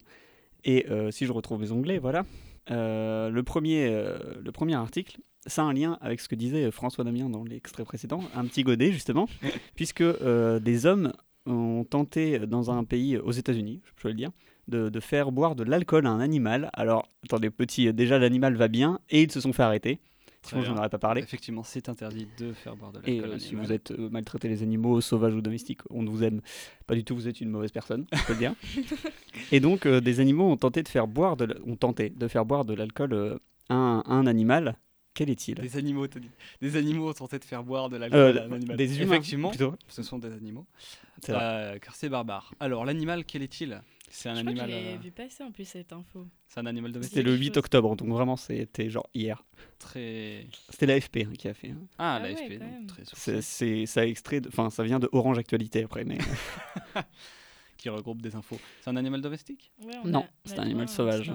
Et 0.65 0.87
euh, 0.91 1.11
si 1.11 1.27
je 1.27 1.33
retrouve 1.33 1.61
mes 1.61 1.73
onglets, 1.73 1.99
voilà. 1.99 2.25
Euh, 2.71 3.31
le, 3.31 3.43
premier, 3.43 3.87
euh, 3.89 4.19
le 4.45 4.53
premier 4.53 4.75
article, 4.75 5.19
ça 5.47 5.63
a 5.63 5.65
un 5.67 5.73
lien 5.73 5.99
avec 6.01 6.21
ce 6.21 6.29
que 6.29 6.35
disait 6.35 6.71
François 6.71 7.05
Damien 7.05 7.29
dans 7.31 7.45
l'extrait 7.45 7.85
précédent, 7.85 8.21
un 8.35 8.45
petit 8.47 8.63
godet 8.63 8.93
justement, 8.93 9.27
puisque 9.75 10.01
euh, 10.03 10.59
des 10.61 10.87
hommes 10.87 11.13
ont 11.47 11.85
tenté 11.85 12.39
dans 12.41 12.71
un 12.71 12.85
pays 12.85 13.17
aux 13.19 13.33
États-Unis, 13.33 13.81
je 13.85 14.03
peux 14.03 14.09
le 14.09 14.15
dire, 14.15 14.31
de, 14.69 14.89
de 14.89 15.01
faire 15.01 15.33
boire 15.33 15.57
de 15.57 15.65
l'alcool 15.65 16.07
à 16.07 16.11
un 16.11 16.21
animal. 16.21 16.71
Alors, 16.75 17.09
attendez, 17.25 17.51
petit, 17.51 17.89
euh, 17.89 17.93
déjà 17.93 18.19
l'animal 18.19 18.55
va 18.57 18.69
bien 18.69 19.01
et 19.09 19.23
ils 19.23 19.33
se 19.33 19.41
sont 19.41 19.53
fait 19.53 19.63
arrêter. 19.63 19.99
Sinon, 20.43 20.63
j'en 20.63 20.77
aurais 20.79 20.89
pas 20.89 20.99
parlé. 20.99 21.21
Effectivement, 21.21 21.63
c'est 21.63 21.91
interdit 21.91 22.27
de 22.39 22.53
faire 22.55 22.75
boire 22.75 22.93
de 22.93 23.01
Et 23.05 23.17
l'alcool. 23.17 23.31
euh, 23.33 23.35
à 23.37 23.39
si 23.39 23.55
vous 23.55 23.73
êtes 23.73 23.91
euh, 23.91 24.09
maltraité 24.09 24.49
les 24.49 24.63
animaux, 24.63 25.01
sauvages 25.03 25.35
ou 25.35 25.43
domestiques, 25.43 25.81
on 25.91 26.03
vous 26.05 26.23
aime 26.25 26.41
pas 26.87 26.95
du 26.95 27.05
tout, 27.05 27.15
vous 27.15 27.29
êtes 27.29 27.41
une 27.43 27.51
mauvaise 27.51 27.73
personne, 27.73 28.07
je 28.13 28.25
peux 28.27 28.33
le 28.33 28.39
dire. 28.39 28.55
Et 29.53 29.61
donc, 29.61 29.87
euh, 29.87 30.01
des 30.01 30.21
animaux 30.21 30.45
ont 30.51 30.57
tenté 30.57 30.83
de 30.83 30.89
faire 30.89 31.07
boire 31.07 31.37
de, 31.37 31.45
l- 31.45 31.59
ont 31.67 31.77
tenté 31.77 32.11
de 32.11 32.29
faire 32.29 32.45
boire 32.47 32.65
de 32.65 32.75
l'alcool 32.75 33.13
euh, 33.13 33.39
à, 33.69 33.75
un, 33.75 33.99
à 34.01 34.13
un 34.13 34.27
animal. 34.27 34.77
Quel 35.13 35.29
est-il? 35.31 35.57
Des 35.57 35.77
animaux, 35.77 36.07
t'as 36.07 36.21
dit. 36.21 36.31
Des 36.63 36.77
animaux 36.77 37.11
ont 37.11 37.13
tenté 37.13 37.39
de 37.39 37.45
faire 37.45 37.65
boire 37.65 37.89
de 37.89 37.97
l'alcool 37.97 38.19
Euh, 38.21 38.41
à 38.43 38.45
un 38.47 38.53
animal. 38.53 38.77
Des 38.77 38.97
humains, 39.01 39.13
Effectivement, 39.15 39.49
plutôt. 39.51 39.75
ce 39.89 40.03
sont 40.03 40.19
des 40.19 40.33
animaux. 40.33 40.67
Euh, 41.29 41.79
car 41.79 41.95
c'est 41.97 42.09
barbare. 42.09 42.55
Alors, 42.61 42.85
l'animal, 42.85 43.25
quel 43.25 43.43
est-il? 43.43 43.83
C'est 44.13 44.29
un 44.29 44.35
Je 44.37 44.41
crois 44.41 44.51
animal. 44.51 44.71
l'ai 44.71 44.95
euh, 44.95 44.99
vu 45.01 45.11
passer 45.13 45.43
en 45.45 45.53
plus 45.53 45.65
cette 45.65 45.93
info. 45.93 46.27
C'est 46.49 46.59
un 46.61 46.67
animal 46.67 46.91
domestique. 46.93 47.15
C'était 47.17 47.23
le 47.29 47.33
quelque 47.33 47.41
8 47.45 47.47
chose. 47.55 47.57
octobre, 47.59 47.97
donc 47.97 48.09
vraiment, 48.09 48.37
c'était 48.37 48.89
genre 48.91 49.09
hier. 49.15 49.45
Très. 49.79 50.47
C'était 50.69 50.87
l'AFP 50.87 51.27
hein, 51.29 51.33
qui 51.39 51.47
a 51.49 51.55
fait. 51.55 51.71
hein. 51.71 51.87
Ah, 51.99 52.17
Ah 52.17 52.19
la 52.29 52.35
ouais, 52.35 52.59
donc 52.59 52.87
très 52.89 53.03
C'est, 53.15 53.41
c'est- 53.41 53.87
ça, 53.87 54.05
extrait 54.07 54.41
de- 54.41 54.49
enfin, 54.49 54.69
ça 54.71 54.83
vient 54.83 54.99
de 54.99 55.09
Orange 55.13 55.39
Actualité 55.39 55.85
après, 55.85 56.05
mais 56.05 56.19
qui 57.77 57.89
regroupe 57.89 58.21
des 58.23 58.35
infos. 58.35 58.59
C'est 58.83 58.91
un 58.91 58.97
animal 58.97 59.21
domestique? 59.21 59.71
Ouais, 59.85 59.95
on 60.05 60.09
Non, 60.09 60.21
a- 60.21 60.29
c'est 60.45 60.59
un 60.59 60.63
animal 60.63 60.89
sauvage. 60.89 61.33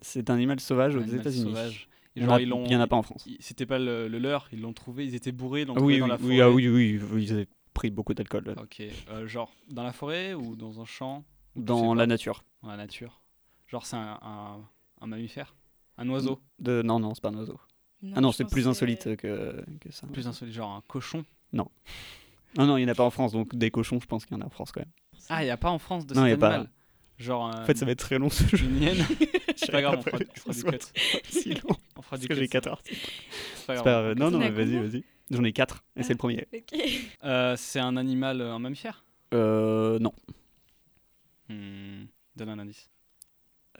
c'est 0.00 0.28
un 0.30 0.34
animal 0.34 0.60
sauvage 0.60 0.94
Un 0.96 1.00
aux 1.00 1.02
animal 1.02 1.20
États-Unis. 1.20 1.44
sauvage. 1.44 1.88
Et 2.14 2.20
Il 2.20 2.22
y 2.22 2.26
en 2.26 2.38
genre, 2.38 2.80
a- 2.82 2.86
pas 2.86 2.96
en 2.96 3.02
France. 3.02 3.26
C'était 3.40 3.66
pas 3.66 3.78
le, 3.78 4.06
le 4.08 4.18
leur, 4.18 4.48
ils 4.52 4.60
l'ont 4.60 4.72
trouvé, 4.74 5.06
ils 5.06 5.14
étaient 5.14 5.32
bourrés, 5.32 5.62
Ah 5.62 5.66
trouvé 5.74 5.94
oui, 5.94 5.98
dans 6.00 6.04
oui, 6.06 6.10
la 6.10 6.16
oui, 6.16 6.20
forêt. 6.22 6.40
ah 6.40 6.50
oui, 6.50 6.68
oui, 6.68 7.00
oui, 7.10 7.24
ils 7.24 7.32
avaient 7.32 7.48
pris 7.72 7.90
beaucoup 7.90 8.12
d'alcool 8.12 8.54
Ok, 8.58 8.82
euh, 9.08 9.26
genre 9.26 9.50
dans 9.68 9.82
la 9.82 9.92
forêt 9.92 10.34
ou 10.34 10.54
dans 10.56 10.80
un 10.80 10.84
champ 10.84 11.24
dans 11.56 11.94
la 11.94 12.06
nature. 12.06 12.44
Dans 12.62 12.68
la 12.68 12.76
nature. 12.76 13.22
Genre 13.66 13.86
c'est 13.86 13.96
un, 13.96 14.18
un, 14.20 14.60
un 15.00 15.06
mammifère? 15.06 15.56
Un 15.96 16.08
oiseau? 16.10 16.40
De... 16.58 16.82
Non, 16.82 16.98
non, 17.00 17.14
c'est 17.14 17.22
pas 17.22 17.30
un 17.30 17.36
oiseau. 17.36 17.58
Non, 18.02 18.12
ah 18.16 18.20
non, 18.20 18.32
c'est 18.32 18.44
plus 18.44 18.68
insolite 18.68 19.16
que, 19.16 19.64
que 19.80 19.90
ça. 19.92 20.06
Plus 20.08 20.26
insolite, 20.26 20.54
genre 20.54 20.72
un 20.72 20.82
cochon? 20.86 21.24
Non, 21.52 21.68
non, 22.56 22.76
il 22.76 22.84
n'y 22.84 22.90
en 22.90 22.92
a 22.92 22.94
pas 22.94 23.04
en 23.04 23.10
France, 23.10 23.32
donc 23.32 23.54
des 23.54 23.70
cochons, 23.70 24.00
je 24.00 24.06
pense 24.06 24.26
qu'il 24.26 24.36
y 24.36 24.38
en 24.38 24.42
a 24.42 24.46
en 24.46 24.50
France 24.50 24.72
quand 24.72 24.80
même. 24.80 24.90
Ah, 25.30 25.42
il 25.42 25.46
n'y 25.46 25.50
a 25.50 25.56
pas 25.56 25.70
en 25.70 25.78
France 25.78 26.06
de 26.06 26.14
Non, 26.14 26.22
cet 26.26 26.30
y 26.30 26.34
a 26.34 26.36
pas. 26.36 26.48
animal 26.54 26.70
Genre. 27.18 27.42
En 27.44 27.64
fait, 27.64 27.76
ça 27.78 27.84
va 27.86 27.92
être 27.92 28.00
très 28.00 28.18
long 28.18 28.28
ce 28.28 28.44
jeu. 28.56 28.66
Une 28.66 28.82
hyène 28.82 29.06
C'est 29.56 29.70
pas 29.70 29.80
grave, 29.80 29.98
on 29.98 30.02
fera, 30.02 30.18
pas 30.18 30.24
on 30.48 30.52
fera 30.52 30.70
du 30.72 30.78
cut. 30.78 30.86
si 31.30 31.54
long. 31.54 31.76
Parce 32.12 32.26
que 32.26 32.34
j'ai 32.34 32.42
c'est 32.42 32.48
4 32.48 32.64
pas- 32.64 32.70
articles. 32.72 33.10
c'est 33.66 33.82
pas. 33.82 34.14
Non, 34.14 34.30
non, 34.30 34.38
mais 34.38 34.50
vas-y, 34.50 34.76
vas-y. 34.78 35.04
J'en 35.30 35.44
ai 35.44 35.52
4, 35.52 35.82
et 35.96 36.02
c'est 36.02 36.12
le 36.12 36.18
premier. 36.18 36.46
Ok. 36.52 36.78
Euh, 37.24 37.54
c'est 37.56 37.78
un 37.80 37.96
animal, 37.96 38.40
euh, 38.40 38.52
un 38.52 38.58
mammifère? 38.58 39.04
Euh, 39.32 39.98
non. 40.00 40.12
Hmm, 41.48 42.04
Donne 42.36 42.48
un 42.48 42.58
indice. 42.58 42.90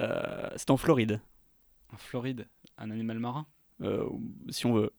Euh, 0.01 0.49
c'est 0.57 0.71
en 0.71 0.77
Floride, 0.77 1.21
En 1.93 1.97
Floride, 1.97 2.47
un 2.79 2.91
animal 2.91 3.19
marin? 3.19 3.47
Euh, 3.83 4.07
si 4.49 4.67
on 4.67 4.75
veut. 4.75 4.93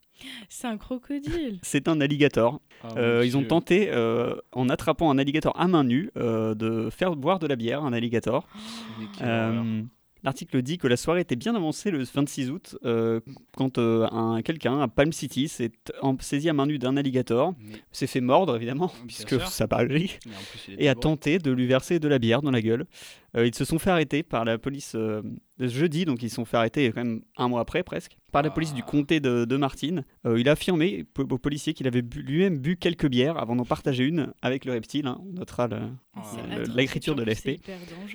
C'est 0.49 0.67
un 0.67 0.77
crocodile. 0.77 1.59
C'est 1.63 1.87
un 1.87 1.99
alligator. 2.01 2.61
Oh, 2.83 2.87
Euh, 2.97 3.17
mon 3.19 3.23
ils 3.23 3.37
ont 3.37 3.43
tenté, 3.45 3.89
euh, 3.91 4.35
en 4.51 4.69
attrapant 4.69 5.09
un 5.09 5.17
alligator 5.17 5.59
à 5.59 5.67
main 5.67 5.83
nue, 5.83 6.11
euh, 6.17 6.53
de 6.53 6.89
faire 6.91 7.15
boire 7.15 7.39
de 7.39 7.47
la 7.47 7.55
bière 7.55 7.83
à 7.83 7.87
un 7.87 7.93
alligator. 7.93 8.47
Euh, 9.21 9.81
L'article 10.23 10.61
dit 10.61 10.77
que 10.77 10.87
la 10.87 10.95
soirée 10.97 11.21
était 11.21 11.35
bien 11.35 11.53
avancée 11.53 11.91
le 11.91 12.03
26 12.03 12.49
août 12.49 12.77
euh, 12.85 13.19
quand 13.57 13.77
euh, 13.77 14.07
un, 14.11 14.41
quelqu'un 14.41 14.79
à 14.79 14.87
Palm 14.87 15.11
City 15.11 15.47
s'est 15.49 15.71
en- 16.01 16.15
saisi 16.19 16.47
à 16.49 16.53
main 16.53 16.65
nue 16.65 16.79
d'un 16.79 16.95
alligator, 16.95 17.53
Mais- 17.59 17.81
s'est 17.91 18.07
fait 18.07 18.21
mordre 18.21 18.55
évidemment, 18.55 18.87
Bien 18.87 19.05
puisque 19.07 19.29
sûr. 19.29 19.47
ça 19.49 19.67
il 20.69 20.81
et 20.81 20.87
a 20.87 20.95
tenté 20.95 21.39
de 21.39 21.51
lui 21.51 21.67
verser 21.67 21.99
de 21.99 22.07
la 22.07 22.19
bière 22.19 22.41
dans 22.41 22.51
la 22.51 22.61
gueule. 22.61 22.85
Euh, 23.35 23.47
ils 23.47 23.55
se 23.55 23.65
sont 23.65 23.79
fait 23.79 23.89
arrêter 23.89 24.21
par 24.21 24.45
la 24.45 24.57
police 24.59 24.93
euh, 24.95 25.23
jeudi, 25.59 26.05
donc 26.05 26.21
ils 26.21 26.29
se 26.29 26.35
sont 26.35 26.45
fait 26.45 26.57
arrêter 26.57 26.91
quand 26.91 27.03
même 27.03 27.23
un 27.37 27.47
mois 27.47 27.61
après 27.61 27.81
presque, 27.81 28.17
par 28.31 28.43
la 28.43 28.51
police 28.51 28.73
du 28.75 28.81
Ah. 28.85 28.89
comté 28.89 29.19
de, 29.19 29.45
de 29.45 29.57
Martine. 29.57 30.05
Euh, 30.27 30.39
il 30.39 30.47
a 30.49 30.51
affirmé 30.51 31.05
aux 31.17 31.37
policiers 31.39 31.73
qu'il 31.73 31.87
avait 31.87 32.01
lui-même 32.15 32.59
bu 32.59 32.77
quelques 32.77 33.07
bières 33.07 33.37
avant 33.39 33.55
d'en 33.55 33.65
partager 33.65 34.03
une 34.03 34.33
avec 34.43 34.65
le 34.65 34.73
reptile. 34.73 35.07
hein. 35.07 35.17
On 35.21 35.33
notera 35.33 35.67
Ah, 36.15 36.21
l'écriture 36.75 37.15
puis 37.15 37.25
de. 37.25 37.57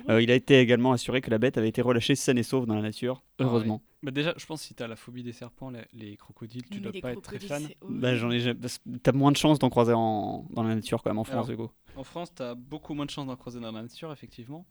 Euh, 0.09 0.21
il 0.21 0.31
a 0.31 0.35
été 0.35 0.59
également 0.59 0.93
assuré 0.93 1.19
que 1.21 1.29
la 1.29 1.37
bête 1.37 1.57
avait 1.57 1.69
été 1.69 1.81
relâchée 1.81 2.15
saine 2.15 2.37
et 2.37 2.43
sauve 2.43 2.65
dans 2.65 2.75
la 2.75 2.81
nature, 2.81 3.21
Ah 3.39 3.43
ouais. 3.43 3.49
heureusement. 3.49 3.81
Bah 4.01 4.11
déjà, 4.11 4.33
je 4.37 4.45
pense 4.45 4.61
que 4.61 4.67
si 4.67 4.73
t'as 4.73 4.87
la 4.87 4.95
phobie 4.95 5.23
des 5.23 5.33
serpents, 5.33 5.69
les, 5.69 5.81
les 5.91 6.15
crocodiles, 6.15 6.63
tu 6.71 6.75
Mais 6.79 6.91
dois 6.91 7.01
pas 7.01 7.11
être 7.11 7.21
très 7.21 7.39
fan. 7.39 7.67
Bah, 7.89 8.15
j'en 8.15 8.31
ai 8.31 8.39
jamais- 8.39 8.57
parce 8.57 8.77
que 8.77 8.83
T'as 9.03 9.11
moins 9.11 9.33
de 9.33 9.37
chances 9.37 9.59
d'en 9.59 9.69
croiser 9.69 9.91
en... 9.93 10.45
dans 10.51 10.63
la 10.63 10.75
nature 10.75 11.03
quand 11.03 11.09
même 11.09 11.17
en 11.19 11.25
France, 11.25 11.49
Alors, 11.49 11.67
coup. 11.67 11.73
En 11.97 12.05
France, 12.05 12.33
t'as 12.33 12.55
beaucoup 12.55 12.93
moins 12.93 13.05
de 13.05 13.09
chances 13.11 13.27
d'en 13.27 13.35
croiser 13.35 13.59
dans 13.59 13.73
la 13.73 13.81
nature, 13.81 14.13
effectivement. 14.13 14.65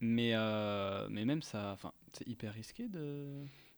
Mais, 0.00 0.32
euh, 0.34 1.06
mais 1.10 1.24
même 1.24 1.42
ça, 1.42 1.70
enfin, 1.72 1.92
c'est 2.12 2.26
hyper 2.28 2.52
risqué 2.52 2.88
de, 2.88 3.26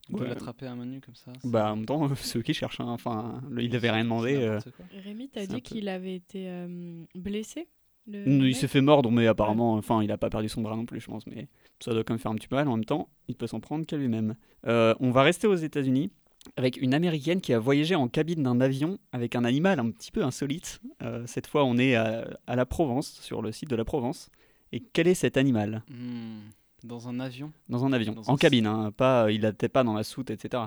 de 0.09 0.14
Ouais. 0.20 0.29
l'attraper 0.29 0.66
à 0.66 0.74
main 0.74 0.87
nue 0.87 1.00
comme 1.00 1.14
ça. 1.14 1.33
c'est- 1.40 1.48
Bah, 1.50 1.72
en 1.72 1.76
même 1.76 1.87
temps, 1.87 2.09
c'est 2.16 2.38
eux 2.38 2.42
qui 2.42 2.55
cherchent. 2.55 2.81
hein. 2.81 2.88
Enfin, 2.88 3.40
le- 3.50 3.62
il 3.62 3.74
avait 3.76 3.90
rien 3.90 4.00
c'est 4.00 4.05
demandé. 4.05 4.35
euh, 4.37 4.55
n'importe 4.57 4.70
quoi. 4.76 4.85
Rémi, 5.05 5.29
t'as 5.29 5.40
c'est 5.42 5.50
un 5.52 5.55
dit 5.57 5.62
peu- 5.62 5.68
qu'il 5.74 5.88
avait 5.88 6.14
été 6.14 6.48
euh, 6.48 7.05
blessé 7.14 7.68
le 8.09 8.24
Il 8.26 8.38
mec 8.44 8.55
s'est 8.57 8.68
fait 8.68 8.81
mordre, 8.81 9.11
mais 9.11 9.26
apparemment, 9.26 9.72
enfin, 9.74 10.00
il 10.00 10.12
a 10.12 10.16
pas 10.16 10.31
perdu 10.31 10.48
son 10.48 10.62
bras 10.62 10.76
non 10.76 10.87
plus, 10.87 11.00
je 11.00 11.07
pense. 11.07 11.26
Mais 11.26 11.48
ça 11.81 11.92
doit 11.92 12.05
quand 12.05 12.14
même 12.14 12.20
faire 12.20 12.31
un 12.31 12.37
petit 12.37 12.46
peu 12.46 12.55
mal. 12.55 12.68
En 12.68 12.76
même 12.76 12.85
temps, 12.85 13.09
il 13.26 13.35
peut 13.35 13.48
s'en 13.48 13.59
prendre 13.59 13.85
qu'à 13.85 13.96
lui-même. 13.96 14.37
Euh, 14.68 14.94
on 15.00 15.11
va 15.11 15.22
rester 15.24 15.48
aux 15.48 15.57
États-Unis 15.57 16.12
avec 16.55 16.76
une 16.81 16.94
américaine 16.94 17.40
qui 17.40 17.52
a 17.52 17.59
voyagé 17.59 17.96
en 17.96 18.07
cabine 18.07 18.44
d'un 18.44 18.61
avion 18.61 18.98
avec 19.11 19.35
un 19.35 19.44
animal 19.44 19.81
un 19.81 19.90
petit 19.90 20.12
peu 20.12 20.22
insolite. 20.22 20.81
Euh, 21.02 21.24
cette 21.26 21.48
fois, 21.48 21.64
on 21.64 21.76
est 21.79 21.96
à, 21.96 22.29
à 22.46 22.55
la 22.55 22.64
Provence, 22.64 23.09
sur 23.22 23.42
le 23.42 23.50
site 23.50 23.70
de 23.70 23.74
la 23.74 23.85
Provence. 23.85 24.31
Et 24.72 24.81
quel 24.81 25.07
est 25.09 25.14
cet 25.14 25.37
animal 25.37 25.83
Hmm, 25.88 26.40
Dans 26.85 27.09
un 27.09 27.20
avion 27.20 27.52
dans 27.68 27.85
un 27.85 27.92
avion, 27.92 28.12
Dans 28.14 28.29
en 28.29 28.35
un- 28.35 28.37
cabine, 28.37 28.66
hein, 28.66 28.92
pas, 28.92 29.31
il 29.31 29.42
n'était 29.42 29.68
pas 29.68 29.85
dans 29.85 29.94
la 29.94 30.02
soute, 30.05 30.31
etc. 30.31 30.64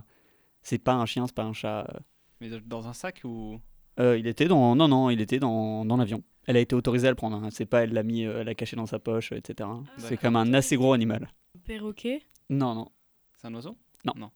C'est 0.62 0.80
pas 0.80 0.94
un 0.94 1.06
chien, 1.06 1.26
c'est 1.28 1.36
pas 1.36 1.44
un 1.44 1.54
chat. 1.54 1.86
euh. 1.94 2.00
Mais 2.42 2.50
dans 2.66 2.88
un 2.88 2.94
sac 2.94 3.22
ou? 3.24 3.60
Euh, 4.00 4.18
il 4.18 4.28
était 4.28 4.48
dans, 4.48 4.76
non 4.76 4.88
non, 4.88 5.10
il 5.10 5.20
était 5.22 5.40
dans, 5.40 5.84
dans 5.86 5.98
l'avion. 5.98 6.24
Elle 6.46 6.56
a 6.58 6.62
été 6.62 6.74
autorisée 6.76 7.08
à 7.08 7.12
le 7.12 7.16
prendre. 7.16 7.36
hein. 7.44 7.50
C'est 7.52 7.66
pas 7.66 7.84
elle 7.84 7.94
l'a 7.94 8.04
mis, 8.04 8.26
euh, 8.26 8.40
elle 8.40 8.46
l'a 8.48 8.56
caché 8.56 8.76
dans 8.76 8.86
sa 8.86 8.98
poche, 9.00 9.32
etc. 9.34 9.70
C'est 9.98 10.02
D'accord. 10.04 10.18
quand 10.22 10.32
même 10.32 10.36
un 10.38 10.54
assez 10.54 10.78
gros 10.78 10.94
animal. 10.94 11.30
Perroquet? 11.66 12.22
Non 12.50 12.74
non. 12.76 12.90
C'est 13.38 13.48
un 13.48 13.54
oiseau? 13.56 13.78
Non. 14.06 14.14
Non. 14.16 14.32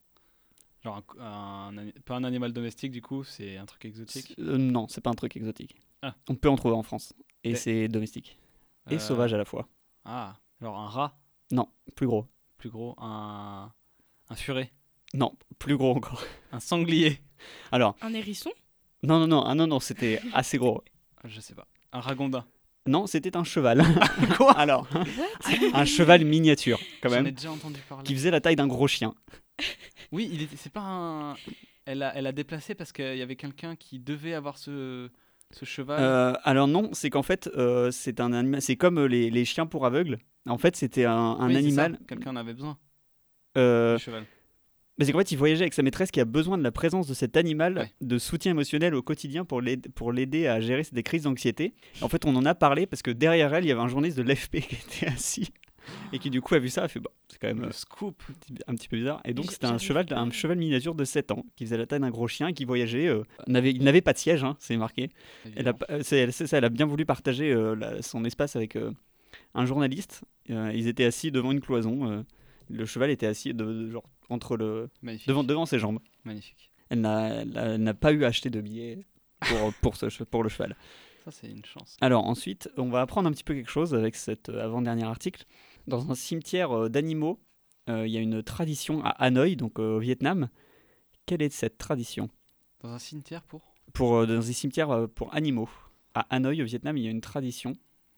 Genre 0.84 1.02
un, 1.20 1.26
un 1.72 1.78
ani- 1.78 1.94
pas 2.06 2.16
un 2.16 2.24
animal 2.26 2.52
domestique 2.52 2.92
du 2.92 3.02
coup, 3.02 3.24
c'est 3.24 3.56
un 3.58 3.66
truc 3.66 3.86
exotique? 3.86 4.36
Euh, 4.40 4.58
non, 4.58 4.88
c'est 4.90 5.00
pas 5.02 5.10
un 5.10 5.16
truc 5.16 5.36
exotique. 5.38 5.76
Ah. 6.02 6.14
On 6.30 6.36
peut 6.36 6.50
en 6.50 6.58
trouver 6.58 6.76
en 6.76 6.84
France. 6.84 7.14
Et 7.46 7.52
Mais- 7.52 7.56
c'est 7.56 7.88
domestique. 7.88 8.38
Et 8.90 8.96
Euh, 8.96 9.00
sauvage 9.00 9.34
à 9.34 9.38
la 9.38 9.46
fois. 9.46 9.68
Ah, 10.06 10.36
genre 10.62 10.78
un 10.78 10.88
rat? 10.88 11.18
Non, 11.52 11.68
plus 11.96 12.08
gros. 12.08 12.28
plus 12.58 12.70
gros, 12.70 12.96
un, 13.00 13.72
un 14.30 14.36
furet, 14.36 14.72
Non, 15.14 15.34
plus 15.60 15.76
gros 15.78 15.96
encore. 15.96 16.24
un 16.52 16.60
sanglier, 16.60 17.20
Alors, 17.72 17.96
Un 18.02 18.14
hérisson? 18.14 18.52
Non, 19.04 19.20
non, 19.20 19.28
non, 19.28 19.44
ah, 19.44 19.54
non, 19.56 19.68
non, 19.68 19.80
c'était 19.80 20.22
assez 20.34 20.58
gros. 20.58 20.84
je 21.26 21.40
sais 21.42 21.54
pas, 21.56 21.68
un 21.92 22.00
ragondin? 22.02 22.46
Non, 22.86 23.08
c'était 23.08 23.38
un 23.38 23.44
cheval. 23.46 23.82
Quoi? 24.38 24.52
Alors, 24.58 24.88
un 25.74 25.86
cheval 25.86 26.26
miniature, 26.26 26.80
quand 27.02 27.10
J'en 27.10 27.16
ai 27.20 27.22
même, 27.24 27.34
déjà 27.34 27.52
entendu 27.52 27.80
parler. 27.88 28.04
qui 28.04 28.14
faisait 28.14 28.32
la 28.32 28.42
taille 28.42 28.58
d'un 28.58 28.68
gros 28.68 28.88
chien. 28.88 29.14
Oui, 30.12 30.30
il 30.34 30.42
était, 30.42 30.58
c'est 30.58 30.72
pas 30.74 30.82
un. 30.82 31.36
Elle 31.86 32.02
a, 32.04 32.14
elle 32.16 32.28
a 32.28 32.32
déplacé 32.34 32.76
parce 32.76 32.92
qu'il 32.92 33.16
y 33.18 33.22
avait 33.22 33.36
quelqu'un 33.38 33.76
qui 33.76 34.00
devait 34.00 34.34
avoir 34.34 34.58
ce, 34.58 35.10
ce 35.56 35.66
cheval? 35.66 35.98
Euh, 36.02 36.34
alors 36.44 36.68
non, 36.68 36.90
c'est 36.94 37.10
qu'en 37.10 37.24
fait, 37.24 37.50
euh, 37.56 37.92
c'est 37.92 38.20
un 38.20 38.34
animal. 38.34 38.62
C'est 38.62 38.76
comme 38.76 38.98
euh, 39.00 39.06
les, 39.08 39.30
les 39.30 39.46
chiens 39.46 39.66
pour 39.66 39.86
aveugles. 39.86 40.18
En 40.48 40.58
fait, 40.58 40.76
c'était 40.76 41.06
un, 41.06 41.38
Oui, 41.48 41.56
animal. 41.56 42.00
Quelqu'un 42.08 42.32
en 42.32 42.36
avait 42.36 42.54
besoin. 42.54 42.78
euh, 43.58 43.98
cheval. 43.98 44.26
mais 44.98 45.06
c'est 45.06 45.12
qu'en 45.12 45.20
fait, 45.20 45.32
il 45.32 45.38
voyageait 45.38 45.62
avec 45.64 45.74
sa 45.74 45.84
maîtresse 45.84 46.12
qui 46.12 46.20
a 46.20 46.26
besoin 46.26 46.58
de 46.58 46.64
la 46.64 46.72
présence 46.72 47.08
de 47.08 47.14
cet 47.14 47.38
animal 47.38 47.78
Ouais. 47.78 47.92
de 48.02 48.18
soutien 48.18 48.52
émotionnel 48.52 48.94
au 48.96 49.02
quotidien 49.02 49.46
pour 49.46 49.62
l'aider 49.62 50.48
à 50.48 50.60
gérer 50.60 50.84
des 50.92 51.04
crises 51.04 51.24
d'anxiété. 51.24 51.74
En 52.02 52.10
fait, 52.10 52.26
on 52.26 52.36
en 52.36 52.46
a 52.46 52.56
parlé 52.56 52.86
parce 52.88 53.02
que 53.02 53.12
derrière 53.12 53.54
elle, 53.54 53.64
il 53.64 53.68
y 53.68 53.72
avait 53.72 53.82
un 53.82 53.88
journaliste 53.88 54.18
de 54.18 54.24
l'FP 54.24 54.52
qui 54.68 54.76
était 54.76 55.08
assis 55.08 55.50
et 56.12 56.20
qui 56.20 56.30
du 56.30 56.42
coup 56.42 56.56
a 56.56 56.60
vu 56.60 56.70
ça, 56.70 56.84
a 56.84 56.88
fait 56.88 57.00
bon, 57.00 57.10
c'est 57.28 57.38
quand 57.40 57.48
même 57.48 57.62
Le 57.62 57.68
euh, 57.68 57.72
scoop. 57.72 58.22
un 58.68 58.76
petit- 58.76 58.88
peu 58.88 58.98
bizarre. 58.98 59.22
Et 59.26 59.34
donc 59.34 59.52
c'était 59.52 59.66
un 59.68 59.78
cheval, 59.78 60.06
un 60.12 60.32
cheval 60.32 60.58
miniature 60.58 60.96
de 60.96 61.04
7 61.06 61.32
ans 61.32 61.44
qui 61.56 61.66
faisait 61.66 61.78
la 61.78 61.86
taille 61.86 62.00
d'un 62.00 62.10
gros 62.10 62.28
chien 62.28 62.54
qui 62.54 62.66
voyageait. 62.66 63.08
euh, 63.08 63.24
n'avait- 63.48 63.72
il 63.72 63.84
n'avait 63.84 64.02
pas 64.02 64.14
de 64.14 64.18
siège, 64.18 64.44
hein, 64.44 64.56
c'est 64.60 64.78
marqué. 64.78 65.10
Elle 65.46 65.50
a, 65.50 65.56
évidemment. 65.56 65.78
pas- 65.80 65.86
euh, 65.92 66.00
c'est, 66.04 66.32
c'est 66.32 66.48
ça, 66.48 66.58
elle 66.58 66.66
a 66.66 66.70
bien 66.70 66.86
voulu 66.86 67.06
partager 67.06 67.52
euh, 67.52 67.76
la- 67.76 68.02
son 68.02 68.24
espace 68.26 68.56
avec 68.56 68.76
euh, 68.76 68.92
un 69.56 69.66
journaliste. 69.66 70.22
Euh, 70.50 70.72
ils 70.74 70.88
étaient 70.88 71.06
assis 71.06 71.32
devant 71.32 71.52
une 71.52 71.62
cloison. 71.62 72.10
euh, 72.12 72.24
le 72.70 72.86
cheval 72.86 73.10
était 73.10 73.28
assis 73.28 73.54
de, 73.54 73.64
de- 73.66 73.90
genre, 73.92 74.04
entre 74.30 74.56
le, 74.58 74.90
Magnifique. 75.02 75.28
devant, 75.28 75.44
devant 75.44 75.66
ses 75.66 75.80
jambes. 75.80 76.00
Magnifique. 76.24 76.72
Elle 76.90 77.02
n'a, 77.02 77.28
elle 77.42 77.58
a- 77.58 77.66
elle 77.74 77.84
n'a 77.84 77.94
pas 77.94 78.14
eu 78.14 78.24
à 78.24 78.28
acheter 78.28 78.50
de 78.50 78.62
billets 78.62 79.06
pour, 79.42 79.74
pour, 79.82 79.96
ce, 79.98 80.06
che- 80.08 80.24
pour 80.26 80.44
le 80.44 80.50
cheval. 80.50 80.76
Ça, 81.26 81.32
c'est 81.32 81.48
une 81.50 81.64
chance. 81.64 81.96
Alors 82.02 82.26
ensuite, 82.26 82.70
on 82.78 82.90
va 82.90 83.02
apprendre 83.02 83.30
un 83.30 83.32
petit 83.32 83.44
peu 83.46 83.54
quelque 83.54 83.70
chose 83.72 83.94
avec 83.96 84.16
cet 84.16 84.50
euh, 84.50 84.64
avant-dernier 84.64 85.04
article. 85.06 85.46
Dans 85.88 86.10
un 86.12 86.16
cimetière 86.16 86.72
euh, 86.72 86.90
d'animaux, 86.90 87.40
euh, 87.90 88.08
il 88.08 88.14
y 88.14 88.18
a 88.18 88.22
une 88.22 88.42
tradition 88.44 89.04
à 89.04 89.10
Hanoï, 89.10 89.56
donc 89.56 89.80
euh, 89.80 89.98
au 89.98 90.00
Vietnam. 90.00 90.50
Quelle 91.26 91.42
est 91.42 91.50
cette 91.50 91.78
tradition? 91.78 92.30
Dans 92.82 92.90
un 92.90 93.00
cimetière 93.00 93.44
pour? 93.44 93.74
Pour, 93.94 94.26
Dans 94.26 94.38
un 94.38 94.54
cimetière 94.54 94.90
euh, 94.92 95.08
pour 95.08 95.34
animaux. 95.34 95.70
À 96.14 96.22
Hanoï, 96.30 96.62
au 96.62 96.66
Vietnam, 96.66 96.96
il 96.98 97.04
y 97.04 97.08
a 97.08 97.12
une 97.12 97.22
tradition. 97.22 97.74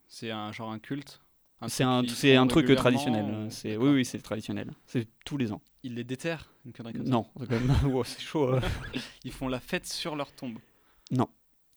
C'est 0.08 0.32
un 0.32 0.52
genre 0.52 0.72
un 0.72 0.80
culte? 0.80 1.22
C'est 1.68 1.84
un, 1.84 2.04
c'est 2.08 2.38
truc 2.48 2.76
traditionnel. 2.76 3.48
C'est, 3.50 3.78
oui, 3.78 3.90
oui, 3.90 4.06
c'est 4.06 4.20
traditionnel. 4.20 4.72
C'est 4.86 5.08
tous 5.24 5.38
les 5.38 5.52
ans. 5.52 5.62
Ils 5.84 5.96
les 5.96 6.04
déterrent 6.04 6.54
Une 6.66 6.74
connerie 6.74 6.94
comme 6.94 7.06
ça? 7.06 7.12
Non, 7.12 7.28
c'est 8.04 8.22
chaud. 8.22 8.60
Ils 9.24 9.32
font 9.32 9.48
la 9.48 9.60
fête 9.60 9.88
sur 9.88 10.16
leur 10.16 10.32
tombe. 10.34 10.58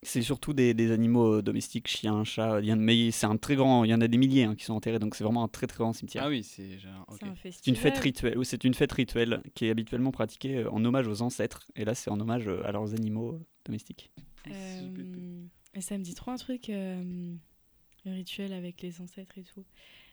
C'est 0.02 0.22
surtout 0.22 0.52
des, 0.52 0.74
des 0.74 0.92
animaux 0.92 1.34
euh, 1.38 1.42
domestiques, 1.42 1.88
chiens, 1.88 2.22
chats. 2.22 2.60
Il 2.60 2.66
y 2.66 2.72
en 2.72 2.76
a, 2.76 2.80
mais 2.80 3.10
c'est 3.10 3.26
un 3.26 3.36
très 3.36 3.56
grand. 3.56 3.82
Il 3.84 3.90
y 3.90 3.94
en 3.94 4.00
a 4.00 4.06
des 4.06 4.16
milliers 4.18 4.44
hein, 4.44 4.54
qui 4.54 4.64
sont 4.64 4.74
enterrés, 4.74 5.00
donc 5.00 5.16
c'est 5.16 5.24
vraiment 5.24 5.42
un 5.42 5.48
très 5.48 5.66
très 5.66 5.78
grand 5.78 5.92
cimetière. 5.92 6.22
Ah 6.24 6.28
oui, 6.28 6.44
c'est 6.44 6.78
genre. 6.78 7.04
ok. 7.08 7.18
C'est 7.18 7.26
un 7.26 7.28
une 7.30 7.34
fête 7.36 7.52
festival. 7.52 7.92
rituelle. 7.98 8.38
Oui, 8.38 8.46
c'est 8.46 8.64
une 8.64 8.74
fête 8.74 8.92
rituelle 8.92 9.42
qui 9.54 9.66
est 9.66 9.70
habituellement 9.70 10.12
pratiquée 10.12 10.58
euh, 10.58 10.70
en 10.70 10.84
hommage 10.84 11.08
aux 11.08 11.22
ancêtres. 11.22 11.66
Et 11.74 11.84
là, 11.84 11.94
c'est 11.94 12.10
en 12.10 12.20
hommage 12.20 12.46
euh, 12.46 12.64
à 12.64 12.70
leurs 12.72 12.94
animaux 12.94 13.40
domestiques. 13.64 14.12
Euh, 14.46 15.42
et 15.74 15.80
ça 15.80 15.98
me 15.98 16.02
dit 16.04 16.14
trop 16.14 16.30
un 16.30 16.36
truc 16.36 16.70
euh, 16.70 17.34
le 18.04 18.12
rituel 18.12 18.52
avec 18.52 18.80
les 18.82 19.00
ancêtres 19.00 19.36
et 19.36 19.42
tout. 19.42 19.64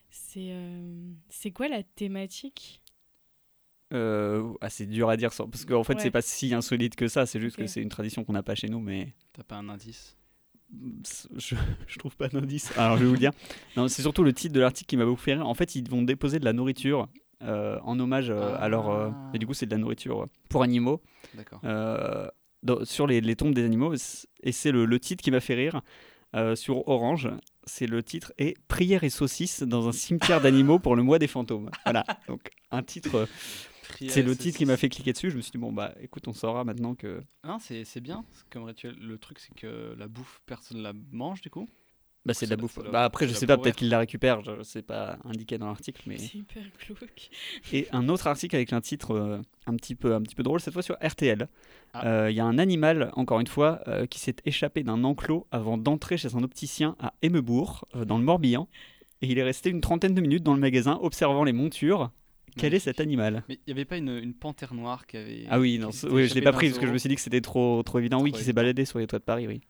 C'est 0.09 0.49
euh, 0.51 1.11
c'est 1.29 1.51
quoi 1.51 1.67
la 1.67 1.83
thématique 1.83 2.81
Euh, 3.95 4.43
ah, 4.61 4.69
c'est 4.69 4.85
dur 4.85 5.09
à 5.09 5.17
dire 5.17 5.31
parce 5.51 5.65
qu'en 5.65 5.83
fait, 5.83 5.95
Ouais. 5.95 5.99
c'est 6.01 6.11
pas 6.11 6.21
si 6.21 6.53
insolite 6.53 6.95
que 6.95 7.07
ça. 7.07 7.25
C'est 7.25 7.39
juste 7.39 7.55
que 7.57 7.65
c'est 7.67 7.81
une 7.81 7.89
tradition 7.89 8.23
qu'on 8.23 8.33
n'a 8.33 8.43
pas 8.43 8.55
chez 8.55 8.67
nous, 8.69 8.79
mais 8.79 9.13
T'as 9.33 9.43
pas 9.43 9.55
un 9.55 9.69
indice 9.69 10.15
je, 11.37 11.55
je 11.87 11.99
trouve 11.99 12.15
pas 12.17 12.27
d'indice. 12.27 12.71
Alors, 12.77 12.97
je 12.97 13.01
vais 13.03 13.07
vous 13.07 13.13
le 13.13 13.19
dire. 13.19 13.31
Non, 13.77 13.87
c'est 13.87 14.01
surtout 14.01 14.23
le 14.23 14.33
titre 14.33 14.53
de 14.53 14.59
l'article 14.59 14.87
qui 14.89 14.97
m'a 14.97 15.05
beaucoup 15.05 15.21
fait 15.21 15.33
rire. 15.35 15.47
En 15.47 15.53
fait, 15.53 15.75
ils 15.75 15.87
vont 15.89 16.01
déposer 16.01 16.39
de 16.39 16.45
la 16.45 16.53
nourriture 16.53 17.07
euh, 17.43 17.79
en 17.83 17.99
hommage 17.99 18.29
euh, 18.29 18.55
à 18.59 18.67
leur. 18.67 18.89
euh, 18.89 19.09
Ah. 19.13 19.31
et 19.33 19.39
du 19.39 19.45
coup, 19.47 19.53
c'est 19.53 19.67
de 19.67 19.71
la 19.71 19.77
nourriture 19.77 20.23
euh, 20.23 20.25
pour 20.49 20.63
animaux 20.63 21.01
D'accord. 21.35 21.59
euh, 21.63 22.27
dans- 22.63 22.83
sur 22.83 23.05
les, 23.07 23.21
les 23.21 23.35
tombes 23.35 23.53
des 23.53 23.63
animaux. 23.63 23.93
Et 24.43 24.51
c'est 24.51 24.71
le, 24.71 24.85
le 24.85 24.99
titre 24.99 25.23
qui 25.23 25.31
m'a 25.31 25.39
fait 25.39 25.53
rire 25.55 25.81
euh, 26.35 26.55
sur 26.55 26.87
Orange. 26.87 27.29
C'est 27.65 27.87
le 27.87 28.01
titre 28.03 28.33
et 28.39 28.55
Prière 28.67 29.03
et 29.03 29.09
saucisses 29.09 29.61
dans 29.63 29.87
un 29.87 29.91
cimetière 29.91 30.41
d'animaux 30.41 30.79
pour 30.79 30.95
le 30.95 31.03
mois 31.03 31.19
des 31.19 31.27
fantômes. 31.27 31.69
Voilà. 31.85 32.03
Donc, 32.27 32.49
un 32.71 32.81
titre. 32.83 33.27
C'est 34.07 34.21
le 34.21 34.35
titre 34.35 34.57
qui 34.57 34.65
m'a 34.65 34.77
fait 34.77 34.89
cliquer 34.89 35.13
dessus. 35.13 35.31
Je 35.31 35.37
me 35.37 35.41
suis 35.41 35.51
dit, 35.51 35.57
bon, 35.57 35.71
bah 35.71 35.93
écoute, 36.01 36.27
on 36.27 36.33
saura 36.33 36.63
maintenant 36.63 36.95
que. 36.95 37.21
Non, 37.43 37.59
c'est 37.59 37.85
c'est 37.85 38.01
bien 38.01 38.25
comme 38.49 38.63
rituel. 38.63 38.95
Le 38.99 39.17
truc, 39.17 39.39
c'est 39.39 39.53
que 39.53 39.95
la 39.97 40.07
bouffe, 40.07 40.41
personne 40.45 40.81
la 40.81 40.93
mange 41.11 41.41
du 41.41 41.49
coup? 41.49 41.67
Bah, 42.25 42.33
c'est 42.33 42.47
de 42.47 42.51
la 42.51 42.57
bouffe. 42.57 42.79
Bah, 42.91 43.03
après, 43.03 43.27
je 43.27 43.33
sais 43.33 43.45
pas, 43.45 43.57
peut-être 43.57 43.75
qu'il 43.75 43.89
la 43.89 43.99
récupère. 43.99 44.41
Je 44.41 44.63
sais 44.63 44.81
pas 44.81 45.19
indiqué 45.25 45.59
dans 45.59 45.67
l'article, 45.67 46.01
mais. 46.07 46.17
C'est 46.17 46.39
hyper 46.39 46.63
glauque. 46.85 47.29
Et 47.71 47.87
un 47.91 48.09
autre 48.09 48.25
article 48.25 48.55
avec 48.55 48.73
un 48.73 48.81
titre 48.81 49.11
euh, 49.11 49.41
un, 49.67 49.75
petit 49.75 49.93
peu, 49.93 50.15
un 50.15 50.21
petit 50.21 50.33
peu 50.33 50.41
drôle, 50.41 50.59
cette 50.59 50.73
fois 50.73 50.81
sur 50.81 50.97
RTL. 51.03 51.47
Ah. 51.93 52.07
Euh, 52.07 52.31
Il 52.31 52.35
y 52.35 52.39
a 52.39 52.45
un 52.45 52.57
animal, 52.57 53.11
encore 53.13 53.39
une 53.39 53.47
fois, 53.47 53.81
euh, 53.87 54.07
qui 54.07 54.19
s'est 54.19 54.35
échappé 54.43 54.81
d'un 54.81 55.03
enclos 55.03 55.45
avant 55.51 55.77
d'entrer 55.77 56.17
chez 56.17 56.35
un 56.35 56.41
opticien 56.41 56.95
à 56.99 57.13
Émebourg, 57.21 57.87
euh, 57.95 58.05
dans 58.05 58.17
le 58.17 58.23
Morbihan. 58.23 58.67
Et 59.21 59.27
il 59.27 59.37
est 59.37 59.43
resté 59.43 59.69
une 59.69 59.81
trentaine 59.81 60.15
de 60.15 60.21
minutes 60.21 60.43
dans 60.43 60.55
le 60.55 60.59
magasin 60.59 60.97
observant 61.01 61.43
les 61.43 61.53
montures. 61.53 62.11
Quel 62.57 62.73
est 62.73 62.79
cet 62.79 62.99
animal? 62.99 63.43
Mais 63.49 63.55
il 63.55 63.61
n'y 63.67 63.73
avait 63.73 63.85
pas 63.85 63.97
une, 63.97 64.09
une 64.09 64.33
panthère 64.33 64.73
noire 64.73 65.05
qui 65.07 65.17
avait. 65.17 65.45
Ah 65.49 65.59
oui, 65.59 65.77
non, 65.79 65.89
oui, 66.09 66.27
je 66.27 66.33
l'ai 66.35 66.41
pas 66.41 66.53
pris 66.53 66.67
parce 66.69 66.79
que 66.79 66.87
je 66.87 66.91
me 66.93 66.97
suis 66.97 67.09
dit 67.09 67.15
que 67.15 67.21
c'était 67.21 67.41
trop, 67.41 67.83
trop 67.83 67.99
évident. 67.99 68.21
oui, 68.21 68.31
qui 68.31 68.43
s'est 68.43 68.53
baladé 68.53 68.85
sur 68.85 68.99
les 68.99 69.07
toits 69.07 69.19
de 69.19 69.23
Paris, 69.23 69.47
oui. 69.47 69.61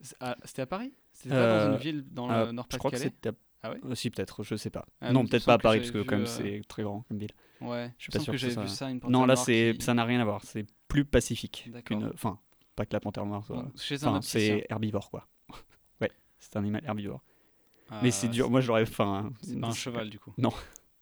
C'est- 0.00 0.16
ah, 0.20 0.36
C'était 0.44 0.62
à 0.62 0.66
Paris? 0.66 0.92
C'était 1.12 1.30
pas 1.30 1.36
dans 1.36 1.42
Euh, 1.70 1.72
une 1.72 1.78
ville 1.78 2.04
dans 2.12 2.30
Euh, 2.30 2.32
le 2.32 2.38
je 2.38 2.76
crois 2.76 2.90
que 2.90 2.96
Nord-Pas-de-Calais 2.96 2.98
c'était 3.04 3.28
à 3.30 3.32
Ah 3.62 3.70
ouais? 3.70 3.80
Euh, 3.84 3.94
Si, 3.94 4.10
peut-être, 4.10 4.42
je 4.44 4.54
sais 4.54 4.68
pas. 4.70 4.84
Ah, 5.00 5.12
non, 5.12 5.26
peut-être 5.26 5.46
pas 5.46 5.54
à 5.54 5.58
Paris, 5.58 5.78
parce 5.78 5.90
que 5.90 6.02
quand 6.02 6.16
même, 6.16 6.26
euh, 6.26 6.26
c'est 6.26 6.60
très 6.68 6.82
grand 6.82 7.00
comme 7.08 7.18
ville. 7.18 7.30
Ouais, 7.62 7.90
Je 7.96 8.02
suis 8.04 8.12
pas 8.12 8.18
sûr 8.20 8.34
que 8.34 8.38
que, 8.38 8.50
ça... 8.50 8.60
vu 8.62 8.68
ça, 8.68 8.90
une 8.90 9.00
Non, 9.08 9.24
là, 9.24 9.34
c'est 9.34 9.74
qui- 9.78 9.84
ça 9.84 9.94
n'a 9.94 10.04
rien 10.04 10.20
à 10.20 10.24
voir. 10.24 10.42
C'est 10.44 10.66
plus 10.88 11.04
pacifique 11.06 11.70
qu'une. 11.86 12.04
Enfin, 12.12 12.38
pas 12.76 12.84
que 12.84 12.92
la 12.92 13.00
panthère 13.00 13.24
noire. 13.24 13.44
soit- 13.46 13.66
chez 13.76 13.94
Enfin, 13.96 14.16
opticien. 14.16 14.40
c'est 14.40 14.66
herbivore, 14.68 15.08
quoi. 15.10 15.26
ouais, 16.02 16.10
c'est 16.38 16.54
un 16.56 16.60
animal 16.60 16.84
herbivore. 16.84 17.22
Ah, 17.88 18.00
Mais 18.02 18.10
c'est 18.10 18.28
dur. 18.28 18.50
Moi, 18.50 18.60
j'aurais. 18.60 18.82
Enfin, 18.82 19.30
C'est 19.42 19.58
pas 19.58 19.68
un 19.68 19.72
cheval 19.72 20.10
du 20.10 20.18
coup. 20.20 20.34
Non. 20.38 20.52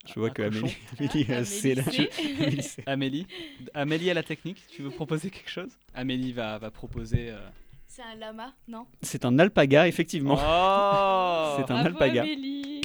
Je 0.06 0.18
vois 0.20 0.28
Un 0.28 0.32
que 0.32 0.42
cochon 0.42 0.66
Amélie, 0.98 1.26
Amélie, 1.26 1.26
euh, 1.30 1.34
Amélie, 1.36 1.46
c'est 1.46 1.74
là. 1.74 1.82
Amélie, 1.86 2.68
Amélie, 2.86 3.26
Amélie 3.74 4.10
à 4.10 4.14
la 4.14 4.22
technique, 4.22 4.62
tu 4.68 4.82
veux 4.82 4.90
proposer 4.90 5.30
quelque 5.30 5.50
chose? 5.50 5.70
Amélie 5.94 6.32
va, 6.32 6.58
va 6.58 6.70
proposer. 6.70 7.30
euh, 7.30 7.38
C'est 7.86 8.02
un 8.02 8.14
lama, 8.16 8.52
non? 8.68 8.86
C'est 9.02 9.24
un 9.24 9.38
alpaga, 9.38 9.88
effectivement. 9.88 10.34
Oh 10.38 11.54
C'est 11.56 11.70
un 11.72 11.74
Bravo, 11.82 11.86
alpaga. 11.88 12.22
Amélie 12.22 12.80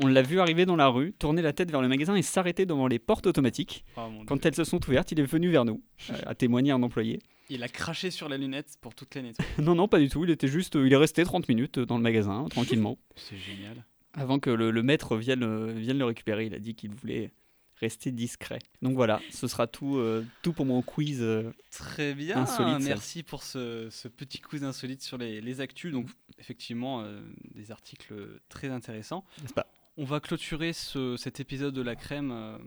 On 0.00 0.06
l'a 0.06 0.22
vu 0.22 0.40
arriver 0.40 0.64
dans 0.64 0.76
la 0.76 0.88
rue, 0.88 1.12
tourner 1.12 1.42
la 1.42 1.52
tête 1.52 1.70
vers 1.70 1.82
le 1.82 1.88
magasin 1.88 2.14
et 2.14 2.22
s'arrêter 2.22 2.64
devant 2.66 2.86
les 2.86 2.98
portes 2.98 3.26
automatiques. 3.26 3.84
Oh, 3.96 4.08
Quand 4.26 4.44
elles 4.46 4.54
se 4.54 4.64
sont 4.64 4.80
ouvertes, 4.88 5.12
il 5.12 5.20
est 5.20 5.24
venu 5.24 5.50
vers 5.50 5.64
nous, 5.64 5.82
euh, 6.10 6.14
à 6.26 6.34
témoigner 6.34 6.70
un 6.72 6.82
employé. 6.82 7.20
Il 7.50 7.62
a 7.62 7.68
craché 7.68 8.10
sur 8.10 8.28
la 8.28 8.36
lunette 8.36 8.74
pour 8.82 8.94
toutes 8.94 9.14
les 9.14 9.22
nettoyer. 9.22 9.50
Non, 9.58 9.74
non, 9.74 9.88
pas 9.88 9.98
du 9.98 10.08
tout. 10.10 10.22
Il 10.24 10.30
était 10.30 10.48
juste, 10.48 10.74
il 10.76 10.92
est 10.92 10.96
resté 10.96 11.24
30 11.24 11.48
minutes 11.48 11.78
dans 11.78 11.96
le 11.96 12.02
magasin, 12.02 12.46
tranquillement, 12.50 12.98
C'est 13.16 13.38
génial. 13.38 13.84
Avant 14.18 14.38
que 14.38 14.50
le, 14.50 14.70
le 14.70 14.82
maître 14.82 15.16
vienne, 15.16 15.42
euh, 15.42 15.72
vienne 15.72 15.98
le 15.98 16.04
récupérer. 16.04 16.46
Il 16.46 16.54
a 16.54 16.58
dit 16.58 16.74
qu'il 16.74 16.90
voulait 16.90 17.30
rester 17.76 18.10
discret. 18.10 18.58
Donc 18.82 18.94
voilà, 18.94 19.20
ce 19.30 19.46
sera 19.46 19.66
tout, 19.68 19.98
euh, 19.98 20.24
tout 20.42 20.52
pour 20.52 20.66
mon 20.66 20.82
quiz. 20.82 21.18
euh, 21.22 21.52
Très 21.70 22.12
bien, 22.14 22.36
Insolite, 22.38 22.84
merci 22.84 23.22
pour 23.22 23.42
ce, 23.44 23.88
ce 23.90 24.08
petit 24.08 24.40
quiz 24.40 24.64
insolite 24.64 25.00
sur 25.02 25.16
les, 25.16 25.40
les 25.40 25.60
actus. 25.60 25.92
Donc, 25.92 26.08
effectivement, 26.38 27.02
euh, 27.02 27.20
des 27.54 27.70
articles 27.70 28.14
très 28.48 28.68
intéressants. 28.68 29.24
N'est-ce 29.42 29.54
pas? 29.54 29.66
On 29.96 30.04
va 30.04 30.18
clôturer 30.20 30.72
ce- 30.72 31.16
cet 31.16 31.38
épisode 31.40 31.72
de 31.74 31.82
la 31.82 31.94
crème 31.96 32.58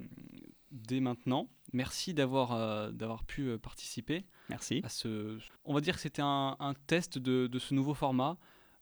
dès 0.72 1.00
maintenant. 1.00 1.50
Merci 1.74 2.14
d'avoir 2.14 2.92
d'avoir 2.92 3.24
pu 3.24 3.58
participer 3.58 4.26
Merci. 4.50 4.82
à 4.84 4.90
ce. 4.90 5.38
On 5.64 5.74
va 5.74 5.80
dire 5.82 5.96
que 5.96 6.02
c'était 6.02 6.22
un, 6.22 6.58
un 6.60 6.74
test 6.88 7.18
de, 7.18 7.48
de 7.48 7.60
ce 7.60 7.74
nouveau 7.74 7.94
format. 7.94 8.38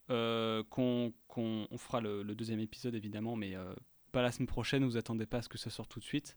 Euh, 0.10 0.64
qu'on 0.70 1.14
qu'on- 1.28 1.68
on 1.70 1.78
fera 1.78 2.02
le, 2.02 2.24
le 2.24 2.36
deuxième 2.36 2.60
épisode 2.60 2.96
évidemment, 2.96 3.36
mais 3.36 3.56
euh, 3.56 3.74
pas 4.12 4.22
la 4.22 4.32
semaine 4.32 4.48
prochaine. 4.48 4.84
Vous 4.86 4.98
attendez 4.98 5.26
pas 5.26 5.38
à 5.38 5.42
ce 5.42 5.50
que 5.50 5.58
ça 5.58 5.70
sorte 5.70 5.90
tout 5.92 6.00
de 6.00 6.06
suite. 6.06 6.36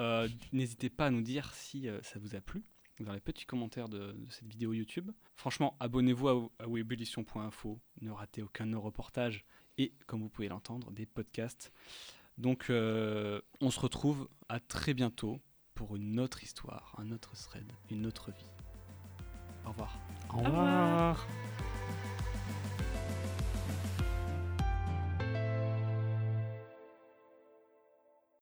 Euh, 0.00 0.28
N'hésitez 0.52 0.88
pas 0.90 1.06
à 1.06 1.10
nous 1.10 1.20
dire 1.22 1.52
si 1.54 1.88
euh, 1.88 2.00
ça 2.02 2.18
vous 2.18 2.34
a 2.34 2.40
plu 2.40 2.64
dans 3.00 3.12
les 3.12 3.20
petits 3.20 3.44
commentaires 3.46 3.88
de, 3.88 4.12
de 4.12 4.30
cette 4.30 4.48
vidéo 4.48 4.72
YouTube. 4.72 5.10
Franchement, 5.36 5.76
abonnez-vous 5.80 6.28
à, 6.28 6.50
à 6.60 6.68
webullition.info, 6.68 7.78
ne 8.00 8.10
ratez 8.10 8.42
aucun 8.42 8.64
de 8.66 8.70
nos 8.70 8.80
reportages 8.80 9.44
et, 9.78 9.92
comme 10.06 10.20
vous 10.22 10.28
pouvez 10.28 10.48
l'entendre, 10.48 10.90
des 10.92 11.06
podcasts. 11.06 11.72
Donc, 12.38 12.70
euh, 12.70 13.40
on 13.60 13.70
se 13.70 13.80
retrouve 13.80 14.28
à 14.48 14.60
très 14.60 14.94
bientôt 14.94 15.40
pour 15.74 15.96
une 15.96 16.20
autre 16.20 16.42
histoire, 16.42 16.94
un 16.98 17.10
autre 17.12 17.34
thread, 17.34 17.70
une 17.90 18.06
autre 18.06 18.30
vie. 18.30 18.50
Au 19.66 19.70
revoir. 19.70 19.98
Au 20.32 20.38
revoir. 20.38 21.16
revoir. 21.16 21.71